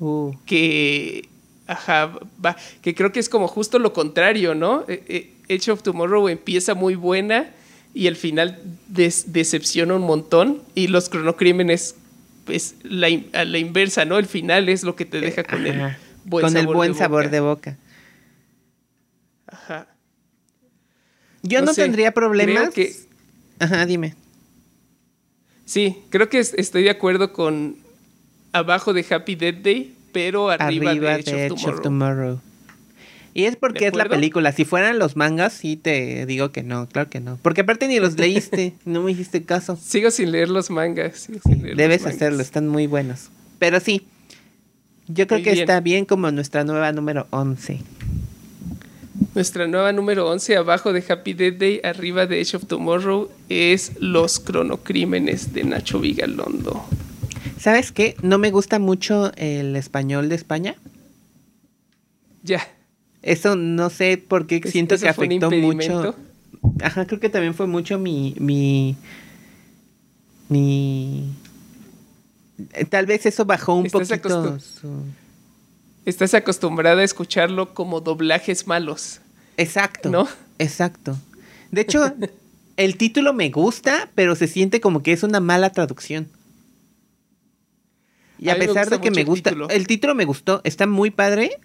Uh, 0.00 0.32
que 0.46 1.28
ajá, 1.66 2.12
va, 2.44 2.56
que 2.82 2.94
creo 2.94 3.12
que 3.12 3.20
es 3.20 3.28
como 3.28 3.46
justo 3.46 3.78
lo 3.78 3.92
contrario, 3.92 4.54
¿no? 4.54 4.84
Eh, 4.88 5.02
eh, 5.08 5.32
Edge 5.48 5.70
of 5.70 5.82
Tomorrow 5.82 6.28
empieza 6.28 6.74
muy 6.74 6.94
buena 6.94 7.50
y 7.94 8.06
al 8.06 8.16
final 8.16 8.60
decepciona 8.88 9.94
un 9.94 10.02
montón 10.02 10.62
y 10.74 10.88
los 10.88 11.08
cronocrímenes 11.08 11.94
pues 12.48 12.76
la, 12.82 13.08
a 13.34 13.44
la 13.44 13.58
inversa, 13.58 14.06
¿no? 14.06 14.18
El 14.18 14.24
final 14.24 14.70
es 14.70 14.82
lo 14.82 14.96
que 14.96 15.04
te 15.04 15.20
deja 15.20 15.44
con 15.44 15.66
el 15.66 15.94
buen 16.24 16.44
con 16.44 16.52
sabor 16.52 16.58
el 16.58 16.66
buen 16.66 16.92
de 16.92 16.98
sabor 16.98 17.28
de 17.28 17.40
boca. 17.40 17.76
Ajá. 19.46 19.86
Yo 21.42 21.60
no, 21.60 21.74
tendría 21.74 22.12
problemas. 22.12 22.70
Que... 22.70 22.96
Ajá, 23.58 23.84
dime. 23.84 24.14
Sí, 25.66 25.98
creo 26.08 26.30
que 26.30 26.38
estoy 26.38 26.84
de 26.84 26.90
acuerdo 26.90 27.34
con 27.34 27.76
abajo 28.52 28.94
de 28.94 29.04
Happy 29.10 29.34
Death 29.34 29.56
Day, 29.56 29.94
pero 30.14 30.48
arriba, 30.48 30.94
de, 30.94 31.16
Edge, 31.16 31.68
of 31.68 31.82
Tomorrow. 31.82 32.40
Y 33.38 33.44
es 33.44 33.54
porque 33.54 33.86
es 33.86 33.94
la 33.94 34.06
película. 34.06 34.50
Si 34.50 34.64
fueran 34.64 34.98
los 34.98 35.14
mangas, 35.14 35.52
sí 35.52 35.76
te 35.76 36.26
digo 36.26 36.50
que 36.50 36.64
no, 36.64 36.88
claro 36.88 37.08
que 37.08 37.20
no. 37.20 37.38
Porque 37.40 37.60
aparte 37.60 37.86
ni 37.86 38.00
los 38.00 38.14
leíste, 38.18 38.74
no 38.84 39.04
me 39.04 39.12
hiciste 39.12 39.44
caso. 39.44 39.76
Sigo 39.80 40.10
sin 40.10 40.32
leer 40.32 40.48
los 40.48 40.70
mangas. 40.70 41.28
debes 41.76 42.04
hacerlo, 42.04 42.42
están 42.42 42.66
muy 42.66 42.88
buenos. 42.88 43.28
Pero 43.60 43.78
sí, 43.78 44.08
yo 45.06 45.28
creo 45.28 45.40
que 45.44 45.52
está 45.52 45.78
bien 45.78 46.04
como 46.04 46.32
nuestra 46.32 46.64
nueva 46.64 46.90
número 46.90 47.28
11. 47.30 47.78
Nuestra 49.36 49.68
nueva 49.68 49.92
número 49.92 50.28
11, 50.28 50.56
abajo 50.56 50.92
de 50.92 51.04
Happy 51.08 51.32
Death 51.34 51.58
Day, 51.58 51.80
arriba 51.84 52.26
de 52.26 52.40
Edge 52.40 52.56
of 52.56 52.66
Tomorrow, 52.66 53.30
es 53.48 53.92
Los 54.00 54.40
Cronocrímenes 54.40 55.52
de 55.52 55.62
Nacho 55.62 56.00
Vigalondo. 56.00 56.84
¿Sabes 57.56 57.92
qué? 57.92 58.16
No 58.20 58.38
me 58.38 58.50
gusta 58.50 58.80
mucho 58.80 59.30
el 59.36 59.76
español 59.76 60.28
de 60.28 60.34
España. 60.34 60.74
Ya. 62.42 62.66
Eso 63.22 63.56
no 63.56 63.90
sé 63.90 64.16
por 64.16 64.46
qué 64.46 64.60
siento 64.64 64.96
que 64.96 65.08
afectó 65.08 65.50
mucho. 65.50 66.14
Ajá, 66.82 67.06
creo 67.06 67.20
que 67.20 67.28
también 67.28 67.54
fue 67.54 67.66
mucho 67.66 67.98
mi. 67.98 68.34
mi. 68.38 68.96
mi. 70.48 71.34
Tal 72.90 73.06
vez 73.06 73.26
eso 73.26 73.44
bajó 73.44 73.74
un 73.74 73.88
poquito. 73.88 74.58
Estás 76.04 76.32
acostumbrada 76.34 77.02
a 77.02 77.04
escucharlo 77.04 77.74
como 77.74 78.00
doblajes 78.00 78.66
malos. 78.66 79.20
Exacto. 79.56 80.08
¿No? 80.08 80.26
Exacto. 80.58 81.18
De 81.70 81.82
hecho, 81.82 82.14
el 82.76 82.96
título 82.96 83.34
me 83.34 83.50
gusta, 83.50 84.08
pero 84.14 84.34
se 84.34 84.46
siente 84.48 84.80
como 84.80 85.02
que 85.02 85.12
es 85.12 85.22
una 85.22 85.40
mala 85.40 85.70
traducción. 85.70 86.28
Y 88.38 88.50
a, 88.50 88.56
pesar 88.56 88.88
de 88.88 89.00
que 89.00 89.10
me 89.10 89.24
gusta, 89.24 89.52
el 89.68 89.86
título 89.88 90.14
me 90.14 90.24
gustó, 90.24 90.60
está 90.62 90.86
muy 90.86 91.10
padre, 91.10 91.58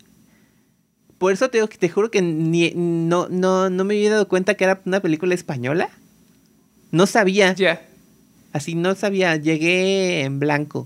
por 1.24 1.32
eso 1.32 1.50
te, 1.50 1.66
te 1.66 1.88
juro 1.88 2.12
que 2.12 2.22
no, 2.22 3.30
no, 3.30 3.70
no 3.70 3.84
me 3.86 3.94
había 3.94 4.12
dado 4.12 4.28
cuenta 4.28 4.56
que 4.56 4.66
era 4.66 4.82
una 4.84 5.00
película 5.00 5.34
española. 5.34 5.90
No 6.92 7.08
sabía. 7.08 7.54
Ya. 7.54 7.82
Así 8.52 8.76
no 8.76 8.94
sabía. 8.94 9.38
Llegué 9.38 10.24
en 10.24 10.40
blanco. 10.40 10.86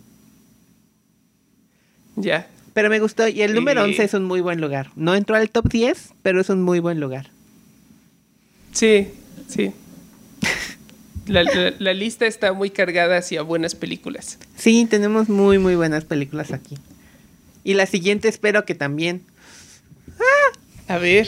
Ya. 2.17 2.47
Pero 2.75 2.87
me 2.91 2.99
gustó. 2.99 3.27
Y 3.27 3.41
el 3.41 3.55
número 3.55 3.81
11 3.83 4.03
es 4.03 4.13
un 4.13 4.25
muy 4.25 4.41
buen 4.41 4.61
lugar. 4.61 4.91
No 4.95 5.15
entró 5.15 5.35
al 5.35 5.49
top 5.49 5.69
10, 5.69 6.13
pero 6.21 6.39
es 6.39 6.49
un 6.49 6.61
muy 6.61 6.81
buen 6.81 6.99
lugar. 6.99 7.31
Sí, 8.73 9.07
sí. 9.47 9.71
La, 11.25 11.45
la, 11.79 11.93
lista 11.95 12.27
está 12.27 12.53
muy 12.53 12.69
cargada 12.69 13.17
hacia 13.17 13.41
buenas 13.41 13.73
películas. 13.73 14.37
Sí, 14.55 14.85
tenemos 14.87 15.29
muy, 15.29 15.57
muy 15.57 15.75
buenas 15.75 16.05
películas 16.05 16.53
aquí. 16.53 16.77
Y 17.63 17.73
la 17.73 17.87
siguiente 17.87 18.27
espero 18.27 18.65
que 18.65 18.75
también. 18.75 19.23
A 20.87 20.97
ver. 20.97 21.27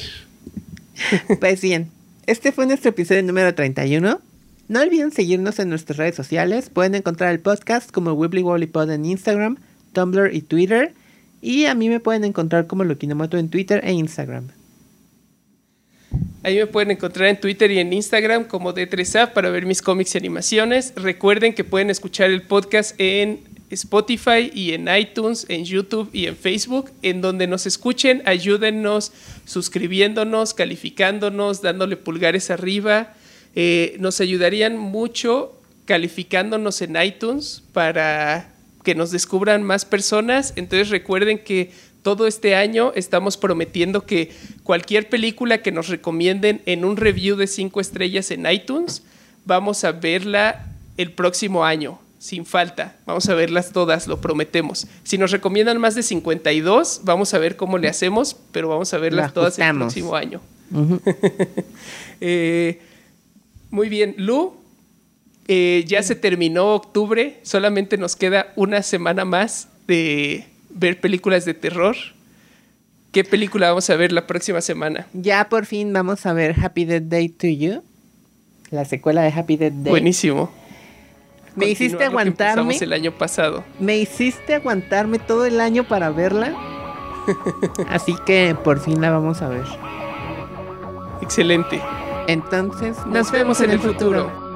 Pues 1.39 1.61
bien, 1.61 1.89
este 2.27 2.51
fue 2.51 2.65
nuestro 2.65 2.89
episodio 2.89 3.23
número 3.23 3.55
31. 3.55 4.19
No 4.67 4.81
olviden 4.81 5.11
seguirnos 5.11 5.59
en 5.59 5.69
nuestras 5.69 5.97
redes 5.97 6.15
sociales. 6.15 6.69
Pueden 6.69 6.95
encontrar 6.95 7.31
el 7.31 7.39
podcast 7.39 7.91
como 7.91 8.13
Wibbly 8.13 8.43
Wobbly 8.43 8.67
Pod 8.67 8.91
en 8.91 9.05
Instagram, 9.05 9.57
Tumblr 9.93 10.33
y 10.33 10.41
Twitter. 10.41 10.93
Y 11.41 11.65
a 11.65 11.73
mí 11.73 11.89
me 11.89 11.99
pueden 11.99 12.23
encontrar 12.23 12.67
como 12.67 12.83
Lokinomoto 12.83 13.37
en 13.37 13.49
Twitter 13.49 13.81
e 13.83 13.93
Instagram. 13.93 14.49
Ahí 16.43 16.57
me 16.57 16.67
pueden 16.67 16.91
encontrar 16.91 17.29
en 17.29 17.39
Twitter 17.39 17.69
y 17.71 17.79
en 17.79 17.91
Instagram 17.91 18.45
como 18.45 18.73
D3A 18.73 19.33
para 19.33 19.49
ver 19.49 19.65
mis 19.65 19.81
cómics 19.81 20.15
y 20.15 20.17
animaciones. 20.17 20.93
Recuerden 20.95 21.53
que 21.53 21.63
pueden 21.63 21.89
escuchar 21.89 22.29
el 22.29 22.43
podcast 22.43 22.95
en 22.97 23.41
Spotify 23.70 24.51
y 24.53 24.74
en 24.74 24.88
iTunes, 24.88 25.45
en 25.47 25.63
YouTube 25.63 26.09
y 26.11 26.26
en 26.26 26.36
Facebook, 26.36 26.91
en 27.01 27.22
donde 27.22 27.47
nos 27.47 27.65
escuchen, 27.65 28.24
ayúdennos 28.26 29.11
suscribiéndonos, 29.45 30.53
calificándonos, 30.53 31.61
dándole 31.61 31.95
pulgares 31.95 32.49
arriba. 32.49 33.13
Eh, 33.55 33.95
nos 33.99 34.22
ayudarían 34.22 34.78
mucho 34.78 35.55
calificándonos 35.86 36.82
en 36.82 37.01
iTunes 37.01 37.63
para 37.74 38.51
que 38.84 38.95
nos 38.95 39.11
descubran 39.11 39.63
más 39.63 39.86
personas. 39.86 40.53
Entonces 40.55 40.89
recuerden 40.89 41.39
que 41.39 41.72
todo 42.01 42.28
este 42.28 42.55
año 42.55 42.91
estamos 42.95 43.38
prometiendo 43.38 44.05
que 44.05 44.32
cualquier 44.63 45.09
película 45.09 45.61
que 45.61 45.72
nos 45.72 45.89
recomienden 45.89 46.61
en 46.65 46.86
un 46.86 46.97
review 46.97 47.36
de 47.36 47.45
cinco 47.45 47.82
estrellas 47.82 48.32
en 48.32 48.49
iTunes, 48.49 49.03
vamos 49.45 49.84
a 49.84 49.91
verla 49.91 50.65
el 50.97 51.11
próximo 51.11 51.65
año 51.65 51.99
sin 52.20 52.45
falta. 52.45 52.97
Vamos 53.05 53.28
a 53.30 53.34
verlas 53.34 53.72
todas, 53.72 54.05
lo 54.07 54.22
prometemos. 54.22 54.88
Si 55.03 55.17
nos 55.17 55.32
recomiendan 55.32 55.80
más 55.80 55.95
de 55.95 56.03
52, 56.03 57.01
vamos 57.05 57.34
a 57.34 57.39
ver 57.39 57.55
cómo 57.55 57.78
le 57.78 57.88
hacemos, 57.88 58.36
pero 58.51 58.67
vamos 58.67 58.93
a 58.93 58.97
verlas 58.97 59.34
todas 59.34 59.57
el 59.57 59.76
próximo 59.76 60.15
año. 60.15 60.41
Eh, 62.22 62.82
muy 63.72 63.88
bien, 63.88 64.13
Lu, 64.17 64.53
eh, 65.47 65.86
ya 65.88 66.03
se 66.03 66.15
terminó 66.15 66.76
octubre, 66.76 67.39
solamente 67.43 67.97
nos 67.97 68.17
queda 68.17 68.51
una 68.57 68.84
semana 68.84 69.24
más 69.24 69.70
de 69.88 70.45
ver 70.70 70.99
películas 70.99 71.45
de 71.45 71.53
terror. 71.53 71.95
¿Qué 73.13 73.24
película 73.24 73.70
vamos 73.70 73.89
a 73.89 73.95
ver 73.95 74.11
la 74.11 74.28
próxima 74.28 74.59
semana? 74.59 75.07
Ya 75.13 75.47
por 75.47 75.65
fin 75.65 75.93
vamos 75.93 76.26
a 76.26 76.34
ver 76.34 76.55
Happy 76.61 76.84
Death 76.84 77.03
Day 77.03 77.30
to 77.30 77.47
You, 77.47 77.84
la 78.70 78.84
secuela 78.84 79.22
de 79.22 79.30
Happy 79.30 79.55
Death 79.55 79.74
Day. 79.76 79.91
Buenísimo. 79.91 80.51
Me 81.60 81.72
hiciste 81.72 82.05
aguantarme. 82.05 82.76
el 82.76 82.93
año 82.93 83.12
pasado. 83.12 83.64
Me 83.80 83.97
hiciste 83.97 84.55
aguantarme 84.55 85.20
todo 85.20 85.45
el 85.45 85.60
año 85.60 85.84
para 85.84 86.10
verla. 86.10 86.55
Así 87.89 88.16
que 88.26 88.55
por 88.64 88.80
fin 88.80 89.01
la 89.01 89.12
vamos 89.12 89.41
a 89.41 89.49
ver. 89.49 89.66
Excelente. 91.22 91.82
Entonces, 92.28 92.97
nos, 93.07 93.32
vemos, 93.32 93.60
en, 93.62 93.72
el 93.72 93.80
futuro. 93.80 94.49